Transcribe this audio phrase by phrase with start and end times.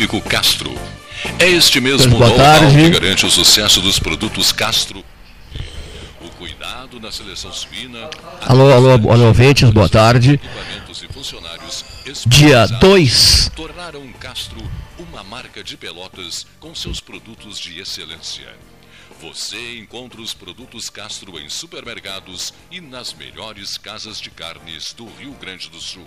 [0.00, 0.74] frigorífico Castro.
[1.38, 5.04] É este mesmo know-how que garante o sucesso dos produtos Castro.
[6.20, 8.08] O cuidado na seleção suína.
[8.46, 10.40] Alô, alô, alô, ouvintes, boa tarde.
[12.26, 13.50] Dia 2.
[13.54, 14.60] Tornaram Castro
[14.98, 18.48] uma marca de Pelotas com seus produtos de excelência.
[19.20, 25.32] Você encontra os produtos Castro em supermercados e nas melhores casas de carnes do Rio
[25.32, 26.06] Grande do Sul.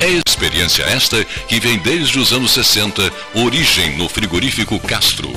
[0.00, 5.32] É experiência esta que vem desde os anos 60, origem no frigorífico Castro.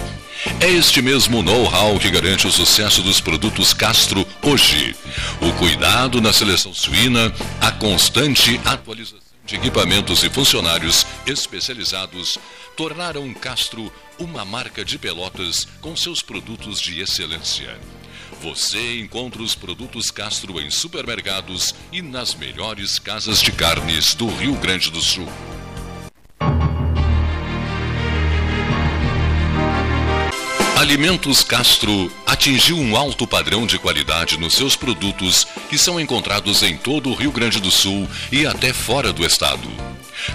[0.59, 4.95] É este mesmo know-how que garante o sucesso dos produtos Castro hoje.
[5.41, 12.37] O cuidado na seleção suína, a constante atualização de equipamentos e funcionários especializados
[12.75, 17.77] tornaram Castro uma marca de Pelotas com seus produtos de excelência.
[18.41, 24.55] Você encontra os produtos Castro em supermercados e nas melhores casas de carnes do Rio
[24.55, 25.27] Grande do Sul.
[30.77, 36.77] Alimentos Castro atingiu um alto padrão de qualidade nos seus produtos que são encontrados em
[36.77, 39.67] todo o Rio Grande do Sul e até fora do estado.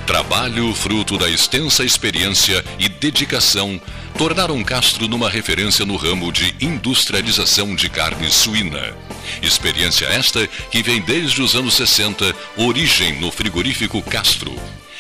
[0.07, 3.81] Trabalho fruto da extensa experiência e dedicação
[4.17, 8.95] tornaram Castro numa referência no ramo de industrialização de carne suína.
[9.43, 14.55] Experiência esta que vem desde os anos 60, origem no frigorífico Castro.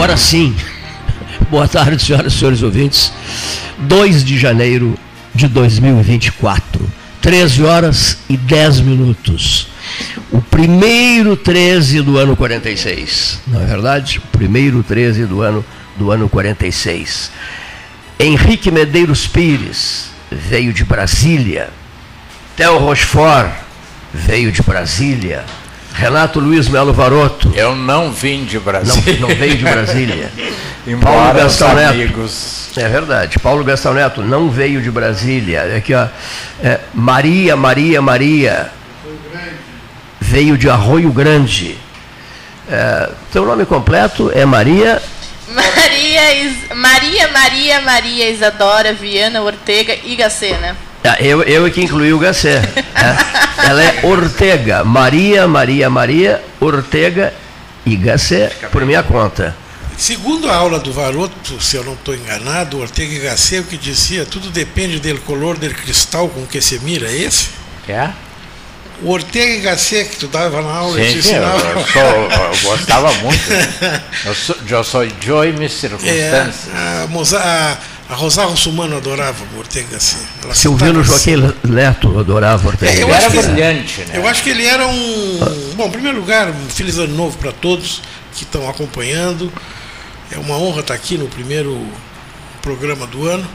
[0.00, 0.56] Agora sim.
[1.50, 3.12] Boa tarde, senhoras e senhores ouvintes.
[3.80, 4.98] 2 de janeiro
[5.34, 6.90] de 2024,
[7.20, 9.68] 13 horas e 10 minutos.
[10.32, 14.20] O primeiro 13 do ano 46, não é verdade?
[14.20, 15.62] O primeiro 13 do ano
[15.98, 17.30] do ano 46.
[18.18, 21.68] Henrique Medeiros Pires veio de Brasília.
[22.56, 23.52] Theo Rochefort
[24.14, 25.44] veio de Brasília.
[25.92, 27.52] Renato Luiz Melo Varoto.
[27.54, 29.20] Eu não vim de Brasília.
[29.20, 30.32] Não, não veio de Brasília.
[31.02, 31.90] Paulo Gastão Neto.
[31.90, 32.70] Amigos.
[32.76, 33.38] É verdade.
[33.38, 35.76] Paulo Gastão Neto não veio de Brasília.
[35.76, 36.06] Aqui, ó.
[36.62, 38.70] É, Maria, Maria, Maria.
[40.20, 41.76] Veio de Arroio Grande.
[42.70, 45.02] É, teu nome completo é Maria.
[45.48, 46.56] Maria, Is...
[46.74, 50.76] Maria, Maria, Maria Isadora Viana Ortega Igacena.
[51.02, 52.62] Ah, eu, eu é que incluí o Gacé.
[52.76, 53.40] É.
[53.68, 54.84] Ela é Ortega.
[54.84, 57.32] Maria, Maria, Maria, Ortega
[57.84, 59.56] e Gacé, por minha conta.
[59.96, 63.76] Segundo a aula do Varoto, se eu não estou enganado, Ortega e Gacé, o que
[63.76, 67.48] dizia, tudo depende do color do cristal com que se mira, é esse?
[67.86, 68.10] É?
[69.02, 72.70] O Ortega e Gasset que tu dava na aula, sim, sim, eu, eu, sou, eu,
[72.70, 73.40] gostava muito.
[74.24, 76.68] Eu sou, eu sou Joy Miss Circunstâncias.
[76.68, 77.78] É, a, a,
[78.10, 80.26] a Rosário Russumano adorava o Ortega e Gasset.
[80.52, 84.16] Silvino Joaquim Leto adorava o Ortega é, Ele era brilhante, né?
[84.16, 85.38] Eu acho que ele era um...
[85.76, 88.02] Bom, em primeiro lugar, um feliz ano novo para todos
[88.34, 89.52] que estão acompanhando.
[90.28, 91.80] É uma honra estar aqui no primeiro
[92.60, 93.48] programa do ano.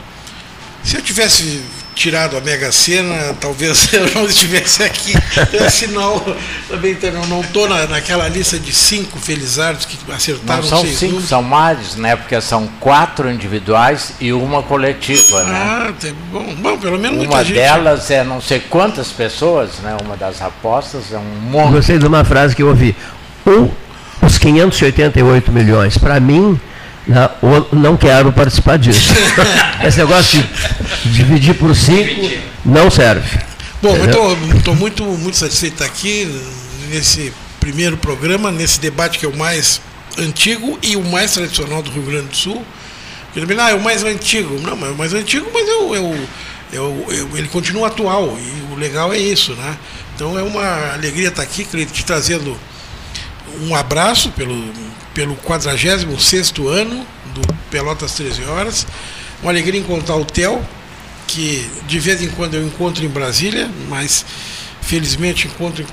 [0.85, 1.61] Se eu tivesse
[1.95, 5.13] tirado a Mega Sena, talvez eu não estivesse aqui.
[5.31, 6.23] Então, é sinal,
[6.69, 6.95] também
[7.29, 11.29] não estou na, naquela lista de cinco felizardos que acertaram não são seis cinco, números.
[11.29, 12.15] são mais, né?
[12.15, 15.55] Porque são quatro individuais e uma coletiva, né?
[15.55, 17.55] Ah, tem, bom, bom, pelo menos Uma muita gente.
[17.55, 19.95] delas é não sei quantas pessoas, né?
[20.03, 21.71] Uma das apostas é um monte.
[21.71, 22.95] Gostei de uma frase que eu ouvi.
[23.47, 23.69] Um,
[24.21, 26.59] os 588 milhões, para mim,
[27.07, 29.13] não, não quero participar disso.
[29.85, 30.43] Esse negócio
[31.03, 32.29] de dividir por cinco
[32.65, 33.39] não serve.
[33.81, 36.41] Bom, eu estou muito, muito satisfeito de estar aqui
[36.89, 39.81] nesse primeiro programa, nesse debate que é o mais
[40.17, 42.65] antigo e o mais tradicional do Rio Grande do Sul.
[43.35, 44.59] Ele ah, é o mais antigo.
[44.61, 46.27] Não, mas é o mais antigo, mas eu, eu,
[46.71, 48.37] eu, eu, ele continua atual.
[48.39, 49.77] E o legal é isso, né?
[50.15, 52.57] Então é uma alegria estar aqui, te trazendo
[53.61, 54.55] um abraço pelo,
[55.15, 56.03] pelo 46
[56.69, 58.85] ano do Pelotas 13 Horas.
[59.41, 60.61] Uma alegria encontrar o Theo,
[61.25, 64.25] que de vez em quando eu encontro em Brasília, mas
[64.81, 65.85] felizmente encontro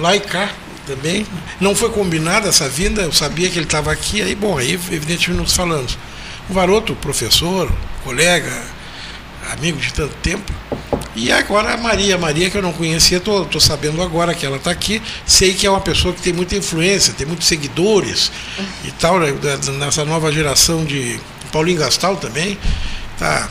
[0.00, 0.50] lá e cá
[0.86, 1.26] também.
[1.60, 5.40] Não foi combinada essa vinda, eu sabia que ele estava aqui, aí, bom, aí evidentemente
[5.40, 5.96] nos falamos.
[6.48, 7.70] O Varoto, professor,
[8.02, 8.52] colega,
[9.52, 10.52] amigo de tanto tempo.
[11.14, 14.70] E agora a Maria, Maria que eu não conhecia, estou sabendo agora que ela está
[14.70, 15.02] aqui.
[15.26, 18.32] Sei que é uma pessoa que tem muita influência, tem muitos seguidores
[18.84, 19.32] e tal, né,
[19.78, 21.20] nessa nova geração de.
[21.50, 22.58] Paulinho Gastal também,
[23.12, 23.46] está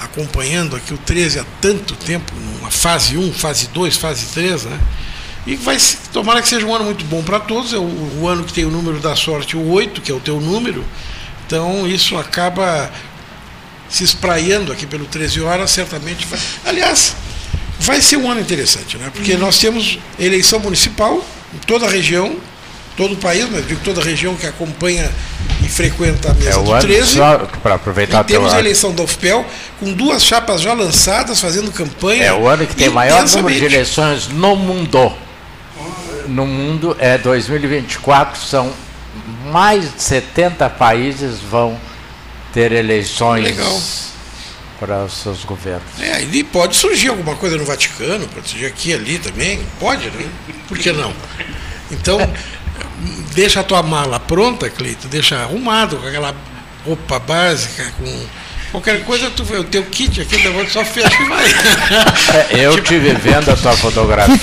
[0.00, 4.80] acompanhando aqui o 13 há tanto tempo, numa fase 1, fase 2, fase 3, né?
[5.46, 5.76] E vai
[6.12, 7.72] tomara que seja um ano muito bom para todos.
[7.72, 10.20] É o, o, ano que tem o número da sorte, o 8, que é o
[10.20, 10.84] teu número.
[11.46, 12.90] Então isso acaba
[13.88, 16.38] se espraiando aqui pelo 13 horas, certamente vai.
[16.64, 17.14] Aliás,
[17.80, 19.10] vai ser um ano interessante, né?
[19.12, 19.40] Porque uhum.
[19.40, 21.24] nós temos eleição municipal
[21.54, 22.36] em toda a região,
[22.96, 25.10] todo o país, mas digo toda a região que acompanha
[25.64, 27.18] e frequenta a mesa é do 13.
[27.62, 29.46] Para aproveitar e temos a eleição da UFPEL,
[29.80, 32.24] com duas chapas já lançadas, fazendo campanha.
[32.24, 35.12] É o ano que tem maior número de eleições no mundo.
[36.26, 38.70] No mundo é 2024, são
[39.50, 41.78] mais de 70 países vão
[42.52, 43.80] ter eleições Legal.
[44.78, 46.00] para os seus governos.
[46.00, 50.28] É, e pode surgir alguma coisa no Vaticano, pode surgir aqui ali também, pode, né?
[50.66, 51.12] Por que não?
[51.90, 52.18] Então,
[53.34, 56.34] deixa a tua mala pronta, Cleito, deixa arrumado, com aquela
[56.84, 58.26] roupa básica, com
[58.70, 61.46] Qualquer coisa, tu o teu kit aqui da só fecha e vai.
[62.50, 62.88] É, eu tipo...
[62.88, 64.36] tive vendo a tua fotografia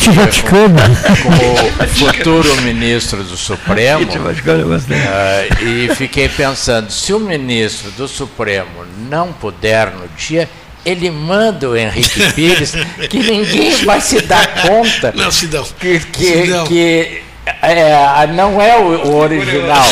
[0.50, 8.84] com, o futuro ministro do Supremo uh, e fiquei pensando, se o ministro do Supremo
[9.10, 10.50] não puder no dia,
[10.84, 12.74] ele manda o Henrique Pires,
[13.10, 15.14] que ninguém vai se dar conta.
[15.16, 15.64] Não, se dão.
[15.80, 17.22] Que, que, que
[17.62, 19.86] é, não é o, o original.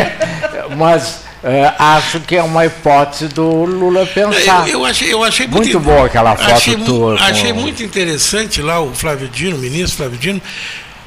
[0.76, 4.68] Mas é, acho que é uma hipótese do Lula pensar.
[4.68, 7.14] Eu, eu achei, eu achei muito, muito boa aquela foto achei, tua.
[7.14, 7.60] Achei com...
[7.60, 10.42] muito interessante lá o Flávio Dino, o ministro Flávio Dino,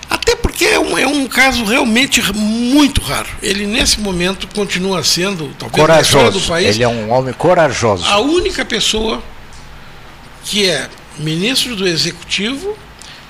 [0.09, 3.27] até porque é um, é um caso realmente muito raro.
[3.41, 6.39] Ele, nesse momento, continua sendo, talvez, corajoso.
[6.39, 6.75] do país.
[6.75, 8.05] Ele é um homem corajoso.
[8.07, 9.21] A única pessoa
[10.45, 10.87] que é
[11.17, 12.77] ministro do Executivo,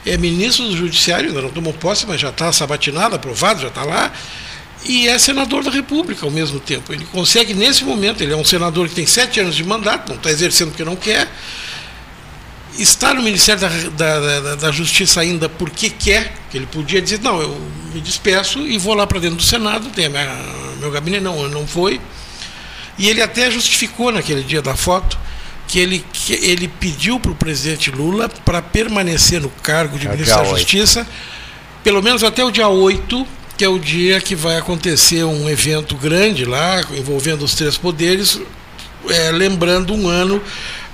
[0.05, 3.83] é ministro do Judiciário, ainda não tomou posse, mas já está sabatinado, aprovado, já está
[3.83, 4.11] lá
[4.83, 6.91] e é senador da República ao mesmo tempo.
[6.91, 10.15] Ele consegue, nesse momento, ele é um senador que tem sete anos de mandato, não
[10.15, 11.27] está exercendo porque não quer,
[12.77, 17.19] está no Ministério da, da, da, da, Justiça ainda porque quer, que ele podia dizer,
[17.21, 17.61] não, eu
[17.93, 20.35] me despeço e vou lá para dentro do Senado, tem minha,
[20.79, 21.99] meu gabinete, não, não foi.
[22.97, 25.17] E ele até justificou naquele dia da foto
[25.67, 30.11] que ele, que ele pediu para o presidente Lula para permanecer no cargo de é
[30.11, 31.07] ministro da Justiça,
[31.83, 33.27] pelo menos até o dia 8
[33.61, 38.41] que é o dia que vai acontecer um evento grande lá, envolvendo os três poderes,
[39.07, 40.41] é, lembrando um ano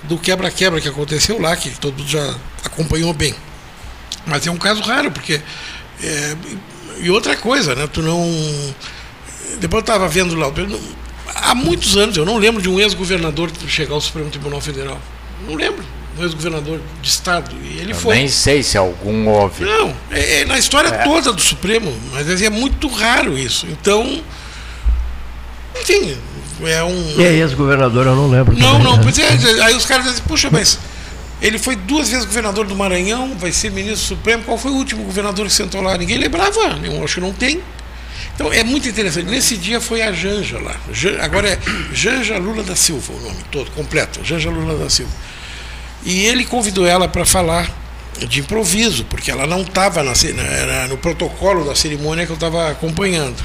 [0.03, 2.35] do quebra-quebra que aconteceu lá, que todo mundo já
[2.65, 3.33] acompanhou bem.
[4.25, 5.39] Mas é um caso raro, porque.
[6.03, 6.35] É,
[6.99, 7.87] e outra coisa, né?
[7.87, 8.29] Tu não.
[9.61, 10.51] Depois eu estava vendo lá.
[11.35, 14.99] Há muitos anos, eu não lembro de um ex-governador chegar ao Supremo Tribunal Federal.
[15.47, 15.85] Não lembro
[16.17, 17.55] um ex-governador de estado.
[17.63, 18.15] E ele Eu foi.
[18.15, 19.63] Nem sei se algum houve.
[19.63, 21.03] Não, é, é na história é.
[21.03, 23.67] toda do Supremo, mas é muito raro isso.
[23.67, 24.21] Então,
[25.81, 26.17] enfim,
[26.65, 27.13] é um.
[27.17, 28.57] E é ex-governador, eu não lembro.
[28.57, 29.03] Não, também, não, né?
[29.03, 30.79] pois é, aí os caras dizem, puxa, mas
[31.41, 34.43] ele foi duas vezes governador do Maranhão, vai ser ministro supremo.
[34.43, 35.97] Qual foi o último governador que sentou lá?
[35.97, 37.61] Ninguém lembrava, eu acho que não tem.
[38.33, 39.25] Então é muito interessante.
[39.25, 40.75] Nesse dia foi a Janja lá.
[41.21, 41.59] Agora é
[41.93, 44.19] Janja Lula da Silva o nome todo, completo.
[44.23, 45.11] Janja Lula da Silva.
[46.07, 47.69] E ele convidou ela para falar
[48.29, 50.01] de improviso, porque ela não estava
[50.89, 53.35] no protocolo da cerimônia que eu estava acompanhando.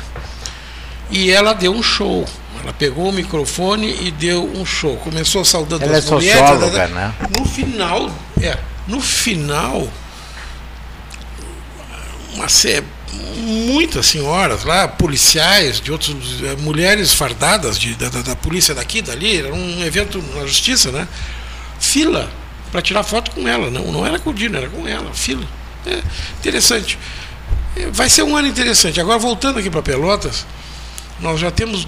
[1.11, 2.25] E ela deu um show.
[2.62, 4.97] Ela pegou o microfone e deu um show.
[4.99, 6.38] Começou saudando ela as é mulheres.
[6.38, 7.12] Socióloga, né?
[7.37, 9.88] No final, é, no final,
[12.35, 12.47] uma
[13.38, 16.14] muitas senhoras lá, policiais, de outras
[16.45, 20.92] eh, mulheres fardadas de, da, da, da polícia daqui, dali, era um evento na justiça,
[20.92, 21.09] né?
[21.81, 22.31] Fila
[22.73, 23.71] para tirar foto com ela.
[23.71, 25.47] Não, não era com o Dino, era com ela, fila.
[25.87, 26.02] É,
[26.41, 26.99] interessante.
[27.76, 28.99] É, vai ser um ano interessante.
[28.99, 30.47] Agora, voltando aqui para Pelotas,
[31.21, 31.87] nós já temos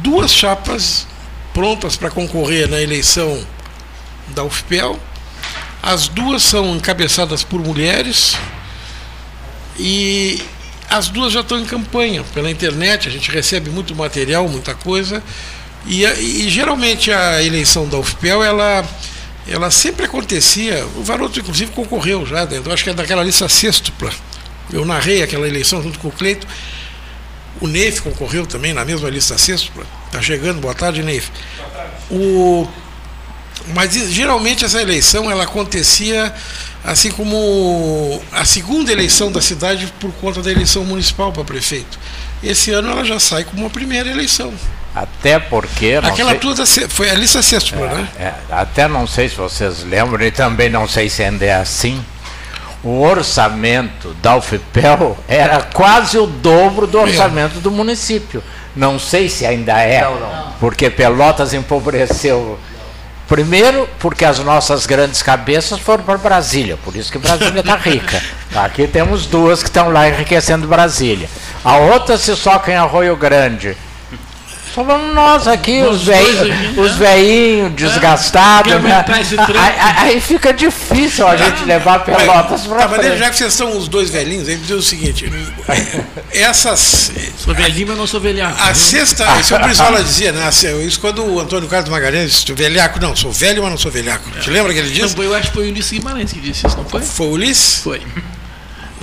[0.00, 1.06] duas chapas
[1.52, 3.46] prontas para concorrer na eleição
[4.28, 4.98] da UFPEL.
[5.82, 8.36] As duas são encabeçadas por mulheres
[9.78, 10.42] e
[10.88, 13.08] as duas já estão em campanha pela internet.
[13.08, 15.22] A gente recebe muito material, muita coisa.
[15.86, 18.82] E, e geralmente a eleição da UFPEL ela
[19.46, 24.10] ela sempre acontecia, o Varoto inclusive concorreu já, dentro, acho que é daquela lista sextupla
[24.72, 26.46] Eu narrei aquela eleição junto com o Cleito.
[27.60, 29.70] O Neif concorreu também na mesma lista sexta.
[30.06, 31.30] Está chegando, boa tarde, Neif.
[32.10, 32.66] O,
[33.74, 36.34] mas geralmente essa eleição ela acontecia
[36.82, 41.98] assim como a segunda eleição da cidade por conta da eleição municipal para prefeito.
[42.42, 44.52] Esse ano ela já sai como a primeira eleição.
[44.94, 45.98] Até porque.
[46.02, 48.08] Aquela sei, toda foi a lista sexta, é, né?
[48.18, 52.04] É, até não sei se vocês lembram, e também não sei se ainda é assim.
[52.82, 58.42] O orçamento da UFPEL era quase o dobro do orçamento do município.
[58.76, 60.52] Não sei se ainda é, não, não.
[60.60, 62.58] porque Pelotas empobreceu
[63.26, 68.22] Primeiro, porque as nossas grandes cabeças foram para Brasília, por isso que Brasília está rica.
[68.54, 71.28] Aqui temos duas que estão lá enriquecendo Brasília.
[71.64, 73.76] A outra se soca em Arroio Grande.
[74.74, 78.72] Só vamos nós aqui, os velhinhos, os velhinhos é, desgastados.
[78.82, 79.04] Né?
[79.56, 83.18] Aí, aí, fica difícil a gente levar pelotas para frente.
[83.18, 85.30] Já que vocês são os dois velhinhos, ele diz o seguinte:
[86.32, 87.12] essas.
[87.38, 88.60] Sou velhinho, mas não sou velhaco.
[88.60, 90.48] A sexta, isso o Brizola dizia, né?
[90.84, 94.28] Isso quando o Antônio Carlos Magalhães disse: velhaco, não, sou velho, mas não sou velhaco.
[94.36, 94.40] É.
[94.40, 95.16] Te lembra que ele disse?
[95.16, 97.00] Não, eu acho que foi o Ulisses Guimarães que disse isso, não foi?
[97.00, 97.80] Foi o Ulisses?
[97.84, 98.02] Foi.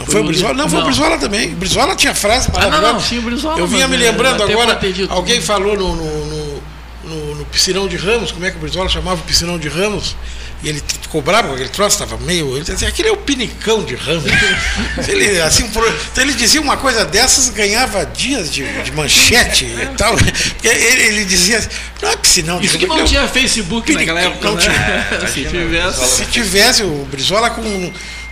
[0.01, 0.53] Não foi, o Brizola?
[0.53, 1.53] Não, foi o Brizola também.
[1.53, 3.59] O Brizola tinha frase ah, não, não, sim, o Brizola.
[3.59, 4.79] Eu vinha me lembrando agora,
[5.09, 6.61] alguém falou no, no,
[7.03, 10.15] no, no, piscinão de Ramos, como é que o Brizola chamava o piscinão de Ramos?
[10.63, 12.55] E ele ficou bravo com aquele troço, estava meio.
[12.55, 14.25] Ele dizia, aquele é o pinicão de Ramos.
[15.09, 20.15] ele, assim, então ele dizia uma coisa dessas, ganhava dias de, de manchete e tal.
[20.63, 21.67] Ele, ele dizia,
[21.99, 24.47] não é piscinão de Isso que não tinha Facebook pinicão, naquela época.
[24.49, 24.61] Não né?
[24.61, 25.27] tinha.
[25.33, 26.07] se, tivesse.
[26.07, 27.91] se tivesse o Brizola com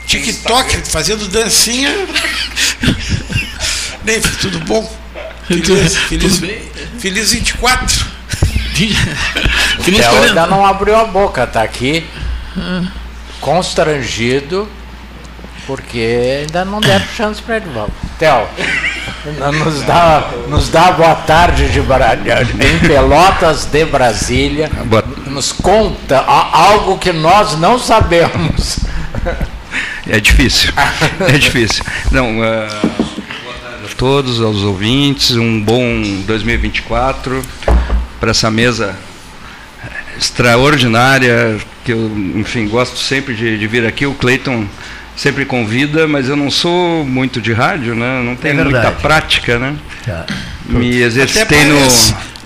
[0.09, 1.91] TikTok, fazendo dancinha.
[4.01, 4.91] Bem, tudo bom?
[5.45, 6.61] Feliz, feliz, tudo bem?
[6.97, 8.05] feliz 24.
[9.81, 12.07] feliz ainda não abriu a boca, tá aqui
[13.39, 14.67] constrangido
[15.67, 17.69] porque ainda não deram chance para ele.
[18.17, 18.47] Theo,
[19.63, 24.71] nos dá, nos dá boa tarde de em Pelotas de Brasília.
[25.27, 28.79] Nos conta algo que nós não sabemos.
[30.09, 30.73] É difícil.
[31.21, 31.83] É difícil.
[32.11, 37.43] Não, uh, a todos, aos ouvintes, um bom 2024
[38.19, 38.95] para essa mesa
[40.17, 44.05] extraordinária, que eu, enfim, gosto sempre de, de vir aqui.
[44.05, 44.65] O Cleiton
[45.15, 48.21] sempre convida, mas eu não sou muito de rádio, né?
[48.23, 49.75] Não tenho é muita prática, né?
[50.05, 50.25] Tá.
[50.65, 51.79] Me exercitei no,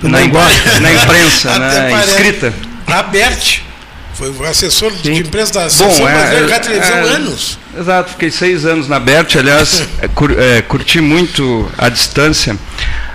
[0.09, 2.03] na, na, imprensa, na né?
[2.05, 2.53] escrita.
[2.87, 3.72] Aberto.
[4.13, 5.01] Foi o assessor Sim.
[5.01, 7.59] de imprensa da Associação Bom, é, é, Televisão é, anos.
[7.77, 12.55] Exato, fiquei seis anos na BERT, aliás, é, cur, é, curti muito a distância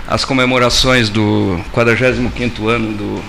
[0.09, 3.23] as comemorações do 45º ano do,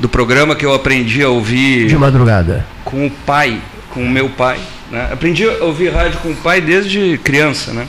[0.00, 1.86] do programa que eu aprendi a ouvir...
[1.86, 2.66] De madrugada.
[2.84, 3.60] Com o pai,
[3.90, 4.58] com o meu pai.
[4.90, 5.10] Né?
[5.12, 7.86] Aprendi a ouvir rádio com o pai desde criança, né?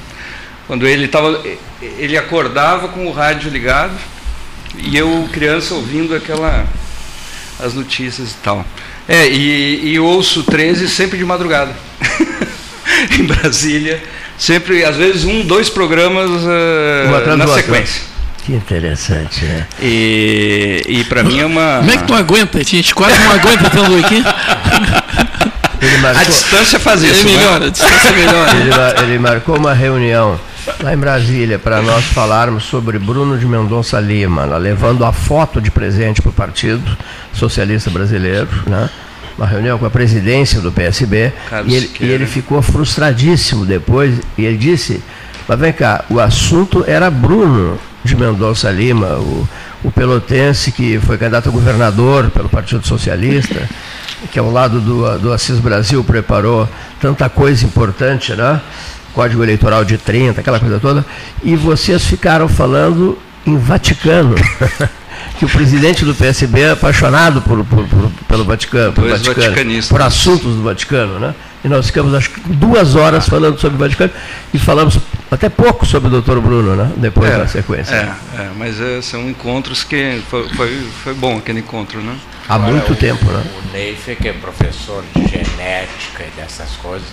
[0.67, 1.41] Quando ele estava...
[1.81, 3.97] Ele acordava com o rádio ligado
[4.77, 6.67] e eu, criança, ouvindo aquela...
[7.59, 8.63] as notícias e tal.
[9.09, 11.75] É, e, e ouço 13 sempre de madrugada.
[13.19, 14.01] em Brasília.
[14.37, 18.03] Sempre, às vezes, um, dois programas uh, na sequência.
[18.45, 19.67] Que interessante, né?
[19.81, 21.79] E, e para mim é uma.
[21.79, 22.59] Como é que tu aguenta?
[22.59, 24.23] A gente quase não aguenta tendo aqui.
[26.01, 26.21] Marcou...
[26.21, 27.27] A distância faz isso.
[27.27, 27.65] Ele melhora, né?
[27.65, 28.51] a distância melhora.
[28.57, 30.39] Ele, ele marcou uma reunião
[30.81, 35.61] lá em Brasília para nós falarmos sobre Bruno de Mendonça Lima, lá, levando a foto
[35.61, 36.97] de presente para o Partido
[37.33, 38.89] Socialista Brasileiro, né?
[39.37, 41.31] uma reunião com a presidência do PSB,
[41.65, 45.01] e ele, e ele, ficou frustradíssimo depois, e ele disse,
[45.47, 49.47] mas vem cá, o assunto era Bruno de Mendonça Lima, o,
[49.83, 53.67] o pelotense que foi candidato a governador pelo Partido Socialista,
[54.31, 56.67] que ao lado do, do Assis Brasil preparou
[56.99, 58.59] tanta coisa importante, né?
[59.13, 61.05] Código Eleitoral de 30, aquela coisa toda,
[61.43, 64.35] e vocês ficaram falando em Vaticano.
[65.39, 70.01] que o presidente do PSB é apaixonado por, por, por pelo Vaticano, por, Vaticano, por
[70.01, 71.33] assuntos do Vaticano, né?
[71.63, 74.11] E nós ficamos acho que duas horas falando sobre o Vaticano
[74.53, 74.99] e falamos
[75.31, 76.91] até pouco sobre o doutor Bruno, né?
[76.97, 77.95] Depois é, da sequência.
[77.95, 82.17] É, é mas é, são encontros que foi, foi, foi, bom aquele encontro, né?
[82.47, 83.43] Há Agora, muito o, tempo, né?
[83.57, 87.07] O Neif, que é professor de genética e dessas coisas,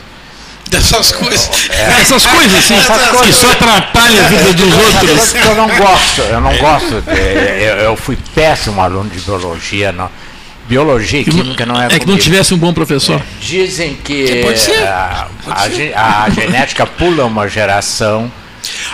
[0.70, 1.70] Dessas coisas.
[1.70, 2.00] É.
[2.00, 3.26] Essas coisas, sim, essas coisas.
[3.26, 5.34] que só atrapalham a vida dos outros.
[5.34, 7.02] Eu não gosto, eu não gosto.
[7.02, 9.92] De, eu, eu, fui péssimo aluno de biologia.
[9.92, 10.10] Não.
[10.68, 13.20] Biologia e química não é É que não tivesse um bom professor.
[13.20, 14.82] É, dizem que pode ser.
[14.82, 15.96] A, pode ser.
[15.96, 18.30] A, a, genética pula uma geração.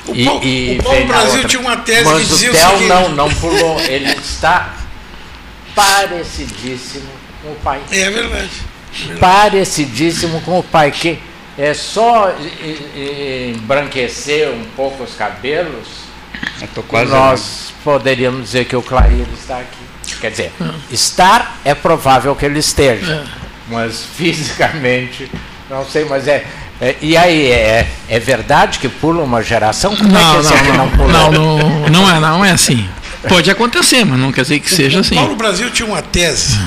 [0.06, 1.48] O e, Paulo, e o Paulo Brasil outra.
[1.48, 3.80] tinha uma tese Mas que dizia o Theo não, não pulou.
[3.80, 4.74] Ele está
[5.74, 7.08] parecidíssimo
[7.42, 7.80] com o pai.
[7.90, 8.50] É verdade.
[9.18, 10.90] Parecidíssimo com o pai.
[10.90, 11.18] Que
[11.59, 12.35] é só
[13.54, 16.02] embranquecer um pouco os cabelos,
[17.09, 20.16] nós poderíamos dizer que o Clair está aqui.
[20.21, 20.94] Quer dizer, é.
[20.94, 23.25] estar é provável que ele esteja, é.
[23.68, 25.30] mas fisicamente,
[25.68, 26.44] não sei, mas é,
[26.80, 29.94] é, e aí, é, é verdade que pula uma geração?
[29.94, 31.12] Como não, é que é não, que não pula?
[31.12, 32.88] Não, não, não, é, não é assim.
[33.28, 35.14] Pode acontecer, mas não quer dizer que seja assim.
[35.14, 36.59] O Paulo Brasil tinha uma tese,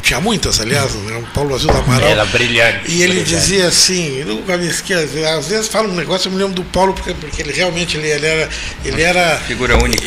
[0.00, 1.16] tinha muitas, aliás, né?
[1.16, 2.08] o Paulo Brasil da Amaral.
[2.08, 2.90] Era brilhante.
[2.90, 3.30] E ele brilhante.
[3.30, 6.92] dizia assim, nunca me esqueço, às vezes fala um negócio, eu me lembro do Paulo,
[6.92, 8.48] porque, porque ele realmente ele, ele era.
[8.84, 10.04] Ele era figura única.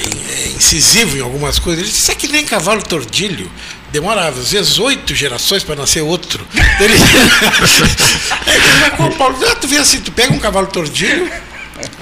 [0.56, 1.84] incisivo em algumas coisas.
[1.84, 3.50] Ele disse, é que nem cavalo tordilho
[3.94, 6.46] demora às vezes oito gerações para nascer outro.
[6.80, 6.94] Ele,
[8.50, 11.32] ele Paulo, ah, tu vê assim, tu pega um cavalo tordilho,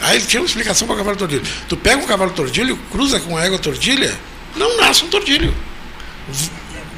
[0.01, 1.43] aí ele tinha uma explicação para o cavalo tordilho.
[1.67, 4.17] Tu pega um cavalo tordilho, cruza com a égua tordilha,
[4.55, 5.53] não nasce um tordilho.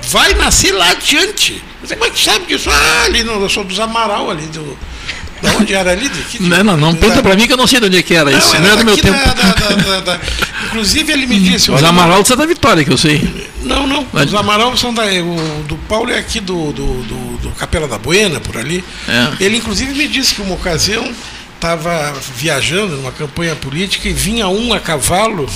[0.10, 1.64] Vai nascer lá adiante.
[1.88, 2.70] Como é que sabe disso?
[2.70, 4.78] Ah, ali no, eu sou dos Amaral ali do
[5.44, 6.10] da onde era ali?
[6.10, 8.16] Que, não, não, não pergunta para mim que eu não sei de onde é que
[8.16, 8.56] era não, isso.
[8.56, 9.18] Era não é do meu tempo.
[9.18, 10.20] Da, da,
[10.68, 11.70] inclusive ele me disse.
[11.70, 13.22] Os Amaral de Santa Vitória, que eu sei.
[13.62, 14.08] Não, não.
[14.14, 15.04] Os Amaral são da.
[15.04, 18.84] O do Paulo é aqui do, do, do, do Capela da Buena, por ali.
[19.08, 19.44] É.
[19.44, 21.14] Ele inclusive me disse que uma ocasião
[21.56, 25.50] estava viajando numa campanha política e vinha um a cavalo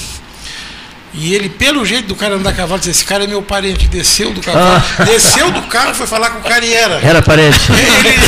[1.19, 3.87] e ele, pelo jeito do cara andar a cavalo, disse, esse cara é meu parente,
[3.87, 5.03] desceu do cavalo, ah.
[5.03, 6.99] desceu do carro, foi falar com o cara e era.
[7.01, 7.59] Era parente.
[7.73, 8.19] Ele, ele,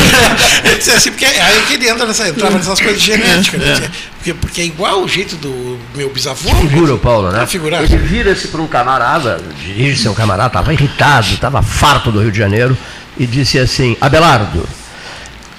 [0.63, 3.74] ele disse assim, porque aí que ele anda nessa, entrava nessas coisas de genética, né?
[3.74, 3.89] é.
[4.17, 6.50] porque, porque é igual o jeito do meu bisavô.
[6.55, 7.46] Figura o Paulo, né?
[7.46, 7.84] Figurar.
[7.84, 12.31] Ele vira-se para um camarada, dirige-se a um camarada, estava irritado, estava farto do Rio
[12.31, 12.75] de Janeiro,
[13.17, 14.67] e disse assim, Abelardo,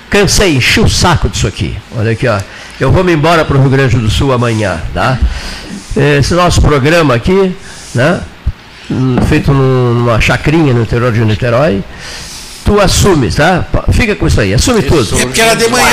[0.08, 1.76] cansei, enchi o saco disso aqui.
[1.96, 2.40] Olha aqui, ó.
[2.80, 5.18] Eu vou me embora para o Rio Grande do Sul amanhã, tá?
[6.18, 7.54] Esse nosso programa aqui,
[7.94, 8.22] né?
[9.28, 11.84] Feito numa chacrinha no interior de Niterói.
[12.64, 13.66] Tu assumes, tá?
[13.92, 15.20] Fica com isso aí, assume isso, tudo.
[15.20, 15.86] É porque era de manhã.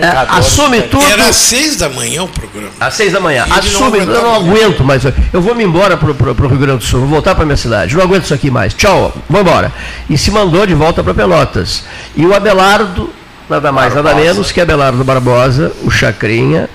[0.00, 1.04] É, assume tudo.
[1.04, 2.70] Era às seis da manhã o programa.
[2.80, 3.44] Às seis da manhã.
[3.50, 5.02] Assume, não eu não aguento mais.
[5.04, 7.94] Eu vou me embora para o Rio Grande do Sul, vou voltar para minha cidade.
[7.94, 8.72] Não aguento isso aqui mais.
[8.72, 9.70] Tchau, vou embora.
[10.08, 11.84] E se mandou de volta para Pelotas.
[12.16, 13.10] E o Abelardo,
[13.48, 14.14] nada mais, Barbosa.
[14.14, 16.68] nada menos que Abelardo Barbosa, o Chacrinha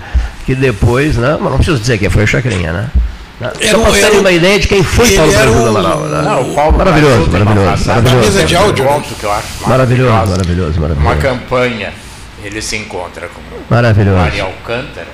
[0.46, 1.38] que depois, né?
[1.40, 2.90] Mas não preciso dizer quem foi o Chacrinha, né?
[3.70, 6.00] Só para terem uma ideia de quem foi Paulo Brasil do Amaral.
[6.02, 6.22] Né?
[6.22, 7.88] Não, Paulo maravilhoso, maravilhoso.
[7.88, 8.86] Maravilhoso, de áudio,
[9.20, 11.00] que eu acho maravilhoso, maravilhoso, maravilhoso.
[11.00, 11.92] Uma campanha,
[12.44, 13.42] ele se encontra com
[13.74, 14.18] maravilhoso.
[14.18, 15.08] Maria Alcântara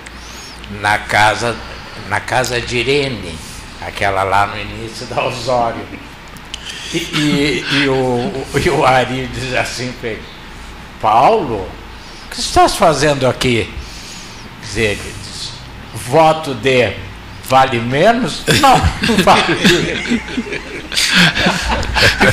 [0.82, 1.56] na casa,
[2.10, 3.38] na casa de Irene,
[3.82, 5.82] aquela lá no início da Osório.
[6.94, 10.22] E, e, e, o, e o Ari diz assim para ele,
[11.02, 11.68] Paulo,
[12.26, 13.72] o que estás fazendo aqui?
[14.62, 15.14] Diz ele,
[15.94, 16.94] voto de
[17.48, 18.44] vale menos?
[18.62, 20.22] Não, não vale.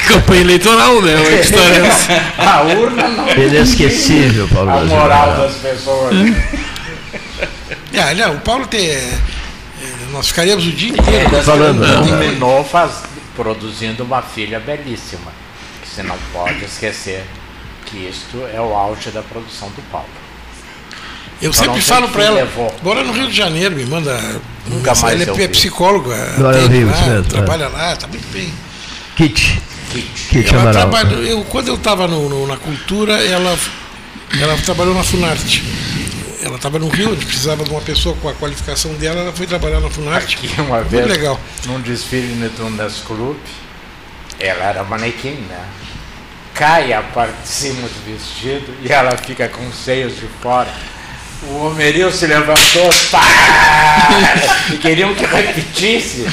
[0.09, 1.14] Campanha eleitoral, né?
[1.16, 1.83] Uma história
[2.38, 3.29] A urna não.
[3.31, 6.14] Inesquecível, Paulo A moral das pessoas.
[7.92, 8.90] É, não, o Paulo tem.
[8.90, 9.18] É,
[10.11, 11.81] nós ficaríamos o dia inteiro falando.
[12.05, 12.68] Terminou né?
[12.70, 13.03] faz,
[13.37, 15.33] produzindo uma filha belíssima.
[15.83, 17.24] Que você não pode esquecer
[17.94, 20.09] que isto é o auge da produção do Paulo.
[21.40, 22.48] Eu sempre falo para ela,
[22.83, 24.18] bora no Rio de Janeiro, me manda.
[24.66, 25.20] Nunca mais.
[25.20, 26.14] Ela é, é psicóloga.
[26.37, 27.68] Agora Rio, lá, mesmo, trabalha é.
[27.68, 28.52] lá, está muito bem.
[29.16, 29.61] Kit.
[29.92, 30.28] Kit.
[30.30, 33.57] Kit ela trabalha, eu, quando eu estava na cultura, ela,
[34.40, 35.62] ela trabalhou na Funarte.
[36.42, 39.33] Ela estava no Rio, a gente precisava de uma pessoa com a qualificação dela, ela
[39.33, 40.37] foi trabalhar na Funarte.
[40.37, 41.40] Aqui uma muito vez, legal.
[41.66, 43.37] num desfile no Dundas Club,
[44.38, 45.64] ela era manequim, né?
[46.54, 50.68] Cai a parte de cima do vestido e ela fica com os seios de fora.
[51.48, 53.20] O Homeril se levantou, pá,
[54.72, 56.24] e queriam que repetisse.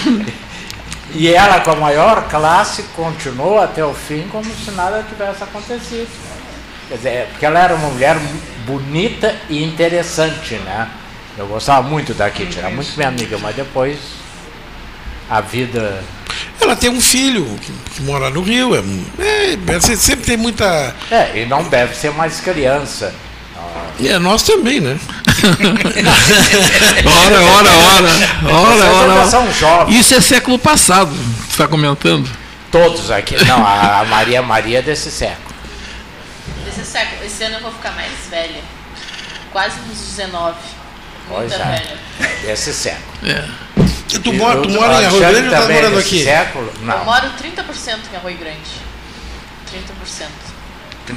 [1.14, 6.08] E ela, com a maior classe, continuou até o fim como se nada tivesse acontecido.
[6.88, 8.18] Quer dizer, porque ela era uma mulher
[8.66, 10.88] bonita e interessante, né?
[11.38, 13.98] Eu gostava muito da Kitty, era muito minha amiga, mas depois
[15.30, 16.04] a vida.
[16.62, 18.84] Ela tem um filho que, que mora no Rio, é,
[19.76, 20.96] é, sempre tem muita.
[21.10, 23.14] É, e não deve ser mais criança.
[24.00, 25.00] E é nós também, né?
[27.06, 28.10] ora, ora, ora.
[28.54, 29.92] Ora, ora, ora.
[29.92, 32.30] Isso é século passado, você está comentando?
[32.72, 33.36] Todos aqui.
[33.46, 35.54] Não, a Maria Maria é desse século.
[36.64, 37.26] Desse século.
[37.26, 38.62] Esse ano eu vou ficar mais velha.
[39.52, 40.56] Quase nos 19.
[40.56, 40.58] Muita
[41.28, 41.98] pois velha.
[42.22, 42.46] É.
[42.46, 43.12] Desse século.
[43.26, 43.46] É.
[44.14, 46.24] E tu, mora, tu mora em Arroio Grande ou tá morando aqui?
[46.24, 46.74] Século?
[46.82, 46.98] Não.
[46.98, 48.60] Eu moro 30% em Arroio Grande.
[49.72, 50.28] 30%.
[51.08, 51.16] 30%.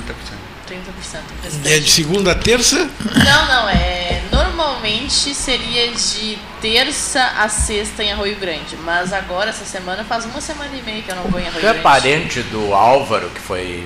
[0.68, 1.66] 30%.
[1.66, 2.76] É de segunda a terça?
[2.78, 3.68] Não, não.
[3.68, 8.76] É, normalmente seria de terça a sexta em Arroio Grande.
[8.83, 11.61] Mas agora, essa semana, faz uma semana e meia que eu não vou em Arroio
[11.61, 11.78] tu Grande.
[11.78, 13.85] é parente do Álvaro, que foi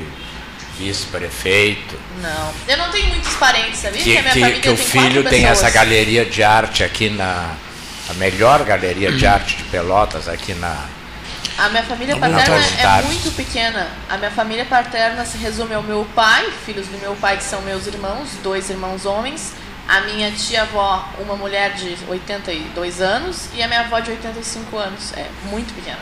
[0.79, 1.99] vice-prefeito.
[2.23, 4.01] Não, eu não tenho muitos parentes, sabia?
[4.01, 7.51] Que, que, que, que o filho tem essa galeria de arte aqui na.
[8.11, 10.87] A melhor galeria de arte de Pelotas aqui na.
[11.59, 13.89] A minha família paterna é muito pequena.
[14.09, 17.61] A minha família paterna se resume ao meu pai, filhos do meu pai que são
[17.63, 19.53] meus irmãos, dois irmãos homens,
[19.87, 25.13] a minha tia-avó, uma mulher de 82 anos, e a minha avó de 85 anos.
[25.15, 25.99] É muito pequena.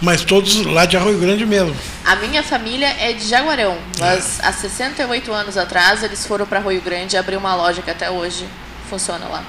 [0.00, 1.76] Mas todos lá de Arroio Grande mesmo.
[2.04, 6.80] A minha família é de Jaguarão, mas há 68 anos atrás eles foram para Arroio
[6.80, 8.46] Grande e abriu uma loja que até hoje
[8.88, 9.42] funciona lá.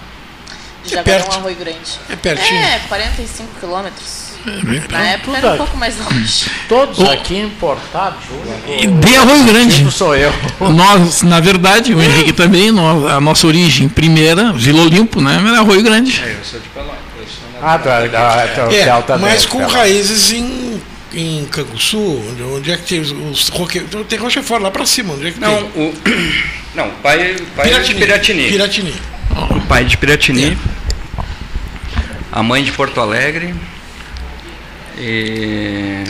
[0.86, 2.00] De é a Arroio Grande.
[2.10, 2.60] É pertinho.
[2.60, 4.26] É, 45 quilômetros.
[4.46, 6.46] É, Na época era um pouco mais longe.
[6.70, 7.10] Todos o...
[7.10, 8.24] aqui importados.
[8.68, 9.78] De Arroio Grande.
[9.78, 10.32] Tipo sou eu.
[10.60, 15.44] Nós, na verdade, o Henrique também, a nossa origem primeira, Vila Olimpo, né?
[15.46, 16.22] Era Arroio Grande.
[16.24, 17.06] É, eu sou de Pelotas.
[17.62, 20.80] Ah, tá, tá, tá, é, também, mas com raízes em,
[21.14, 25.28] em Canguçu, onde, onde é que tem os roque, tem Rochefort lá para cima, onde
[25.28, 25.84] é que não, tem?
[25.84, 25.94] O,
[26.76, 28.48] não, o pai, pai Piratini, é de Piratini.
[28.50, 29.15] Piratini.
[29.36, 30.54] O pai de Piratini.
[30.54, 31.22] É.
[32.32, 33.54] A mãe de Porto Alegre.
[34.98, 36.04] E,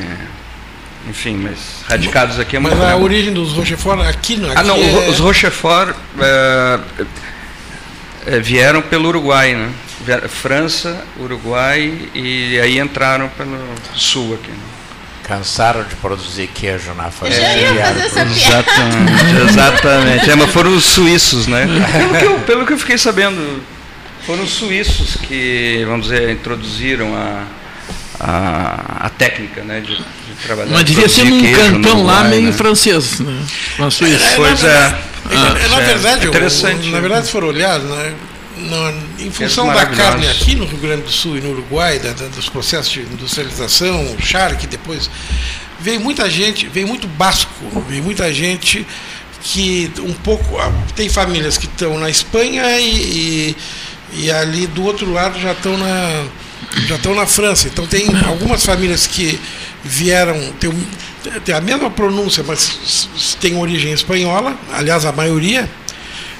[1.09, 4.51] enfim, mas radicados aqui é Mas a origem dos Rochefort aqui não.
[4.51, 5.09] Aqui ah, não, é...
[5.09, 6.79] os Rochefort é,
[8.27, 9.71] é, vieram pelo Uruguai, né?
[10.27, 13.57] França, Uruguai e aí entraram pelo
[13.95, 14.51] sul aqui.
[14.51, 14.74] Né?
[15.27, 17.35] Cansaram de produzir queijo na França.
[17.35, 20.29] exatamente, exatamente.
[20.29, 21.65] É, mas foram os suíços, né?
[21.65, 23.61] Pelo que, eu, pelo que eu fiquei sabendo,
[24.25, 27.43] foram os suíços que, vamos dizer, introduziram a,
[28.19, 30.03] a, a técnica né, de, de
[30.43, 30.71] trabalhar.
[30.71, 32.51] Mas devia ser um cantão lá meio né?
[32.51, 33.39] francês, né?
[33.79, 34.23] Na Suíça.
[34.23, 34.67] É, pois é.
[34.67, 34.95] é.
[35.31, 36.89] Ah, na verdade, interessante.
[36.89, 38.13] na verdade, se for olhar, né,
[39.19, 42.27] em função da carne aqui no Rio Grande do Sul e no Uruguai, da, da,
[42.27, 45.09] dos processos de industrialização, o charque depois,
[45.79, 47.51] veio muita gente, veio muito basco,
[47.87, 48.85] veio muita gente
[49.41, 50.57] que um pouco.
[50.57, 53.57] Ah, tem famílias que estão na Espanha e, e,
[54.13, 56.25] e, ali do outro lado já estão na.
[56.87, 57.67] Já estão na França.
[57.67, 59.39] Então tem algumas famílias que
[59.83, 60.71] vieram, tem,
[61.45, 63.07] tem a mesma pronúncia, mas
[63.39, 65.69] tem origem espanhola, aliás a maioria,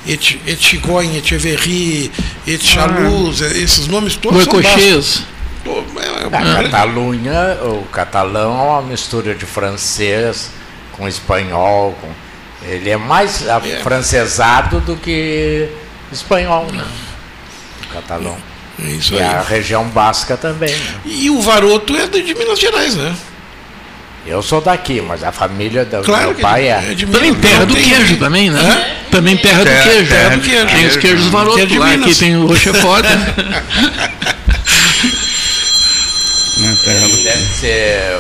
[0.08, 2.12] Et, Etchigoin, Etcheverry,
[2.46, 3.58] Etchaluz, ah.
[3.58, 5.24] esses nomes todos Boicochês.
[5.64, 10.52] são é, A Catalunha, o catalão é uma mistura de francês
[10.92, 11.98] com espanhol.
[12.00, 12.08] Com,
[12.68, 13.80] ele é mais é.
[13.82, 15.70] francesado do que
[16.12, 16.86] espanhol, né?
[17.84, 18.38] O catalão.
[18.80, 20.76] É e a região basca também.
[20.76, 20.96] Né?
[21.06, 23.16] E o Varoto é de Minas Gerais, né?
[24.26, 26.72] Eu sou daqui, mas a família do claro meu pai é.
[26.92, 28.60] é também terra do queijo também, né?
[28.60, 29.12] É?
[29.12, 30.10] Também terra, terra, do queijo.
[30.10, 30.66] Terra do queijo.
[30.66, 33.06] Tem os queijos marotos é lá, aqui tem o Rochefort.
[37.24, 38.18] Deve ser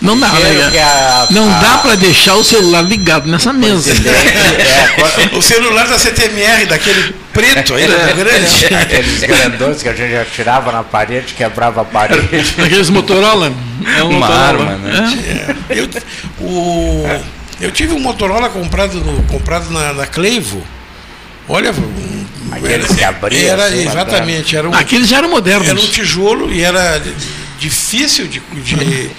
[0.00, 0.78] não dá, né?
[0.82, 3.90] A, não a, dá para deixar o celular ligado nessa mesa.
[3.90, 8.66] É, o celular da CTMR, daquele preto aí, é, grande.
[8.74, 12.54] Aqueles grandões que a gente já tirava na parede, quebrava a parede.
[12.62, 13.52] Aqueles Motorola.
[13.96, 14.46] É um uma Motorola.
[14.46, 15.56] arma, né?
[15.68, 15.78] É.
[15.80, 15.88] Eu,
[16.40, 17.06] o,
[17.60, 20.62] eu tive um Motorola comprado, no, comprado na, na Cleivo.
[21.48, 21.72] Olha,
[22.50, 23.52] Aqueles que abriam.
[23.52, 24.56] Era, assim, exatamente.
[24.56, 25.68] Era um, Aqueles já eram modernos.
[25.68, 27.00] Era um tijolo e era
[27.58, 29.10] difícil de, de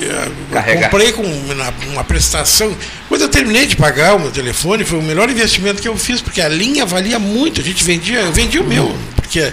[0.00, 2.76] eu comprei com uma, uma, prestação.
[3.08, 6.20] Quando eu terminei de pagar o meu telefone, foi o melhor investimento que eu fiz,
[6.20, 7.60] porque a linha valia muito.
[7.60, 8.96] A gente vendia, eu vendi o meu.
[9.14, 9.52] Porque,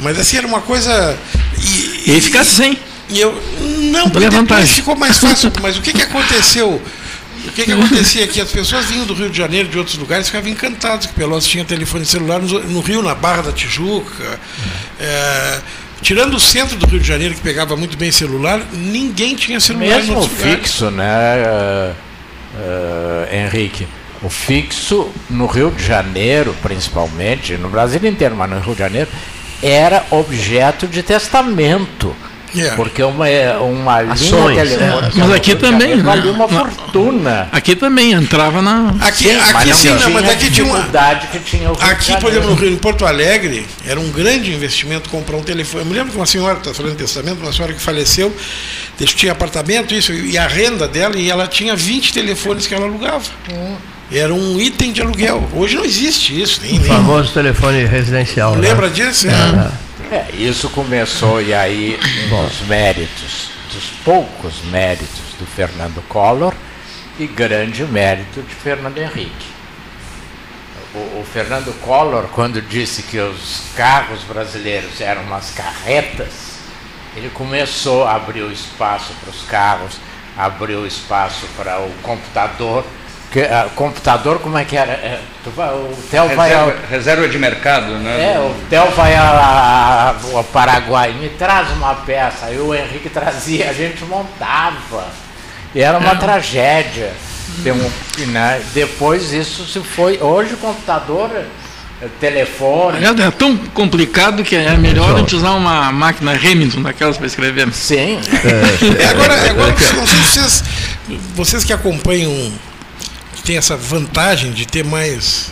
[0.00, 1.16] mas assim, era uma coisa.
[1.58, 2.78] E, e ficasse sem.
[3.08, 3.32] E eu.
[3.92, 5.52] Não, porque depois ficou mais fácil.
[5.62, 6.82] Mas o que, que aconteceu?
[7.46, 8.40] O que, que acontecia aqui?
[8.40, 11.64] As pessoas vinham do Rio de Janeiro, de outros lugares, ficavam encantados que Pelotas tinha
[11.64, 14.38] telefone celular no, no Rio, na Barra da Tijuca.
[14.98, 15.60] É,
[16.02, 19.96] Tirando o centro do Rio de Janeiro, que pegava muito bem celular, ninguém tinha celular
[19.96, 21.94] Mesmo fixo, né, uh,
[22.56, 23.86] uh, Henrique?
[24.22, 29.08] O fixo no Rio de Janeiro, principalmente, no Brasil inteiro, mas no Rio de Janeiro,
[29.62, 32.14] era objeto de testamento.
[32.54, 32.76] Yeah.
[32.76, 33.26] Porque uma,
[33.60, 35.18] uma Ações, linha telefônica.
[35.18, 35.20] É.
[35.20, 35.96] Mas aqui também.
[35.96, 36.02] Né?
[36.02, 37.48] Valia uma na, fortuna.
[37.52, 38.94] Aqui também entrava na.
[39.00, 40.82] Aqui sim, aqui mas, sim, não, mas aqui tinha uma.
[41.30, 45.36] Que tinha aqui, por exemplo, no Rio, em Porto Alegre, era um grande investimento comprar
[45.36, 45.84] um telefone.
[45.84, 48.34] Eu me lembro que uma senhora, está falando de testamento, uma senhora que faleceu,
[48.98, 53.24] tinha apartamento, isso, e a renda dela, e ela tinha 20 telefones que ela alugava.
[53.52, 53.76] Hum.
[54.12, 55.48] Era um item de aluguel.
[55.54, 56.60] Hoje não existe isso.
[56.62, 57.32] Nem, o famoso nem...
[57.32, 58.56] telefone residencial.
[58.56, 58.68] Né?
[58.68, 59.28] Lembra disso?
[59.28, 59.30] É.
[59.30, 59.89] é.
[60.10, 61.96] É, isso começou, e aí,
[62.32, 66.52] um méritos, dos poucos méritos do Fernando Collor
[67.16, 69.46] e grande mérito de Fernando Henrique.
[70.92, 76.58] O, o, Fernando Collor, quando disse que os carros brasileiros eram umas carretas,
[77.14, 79.96] ele começou a abrir o espaço para os carros,
[80.36, 82.84] abriu espaço para o computador.
[83.30, 84.92] Que, uh, computador, como é que era?
[84.92, 85.20] É,
[85.54, 88.34] vai, o Theo reserva, vai ao, reserva de mercado, né?
[88.34, 92.46] É, o Theo vai ao Paraguai, me traz uma peça.
[92.46, 95.06] Aí o Henrique trazia, a gente montava.
[95.74, 96.16] E era uma é.
[96.16, 97.12] tragédia.
[97.62, 98.60] Tem um, né?
[98.74, 100.18] Depois isso se foi.
[100.20, 101.30] Hoje o computador
[102.08, 103.04] telefone.
[103.04, 107.72] É tão complicado que é melhor a gente usar uma máquina Remington daquelas para escrever.
[107.72, 108.18] Sim.
[108.98, 110.64] É, agora, agora não sei vocês,
[111.34, 112.52] vocês que acompanham,
[113.50, 115.50] tem essa vantagem de ter mais,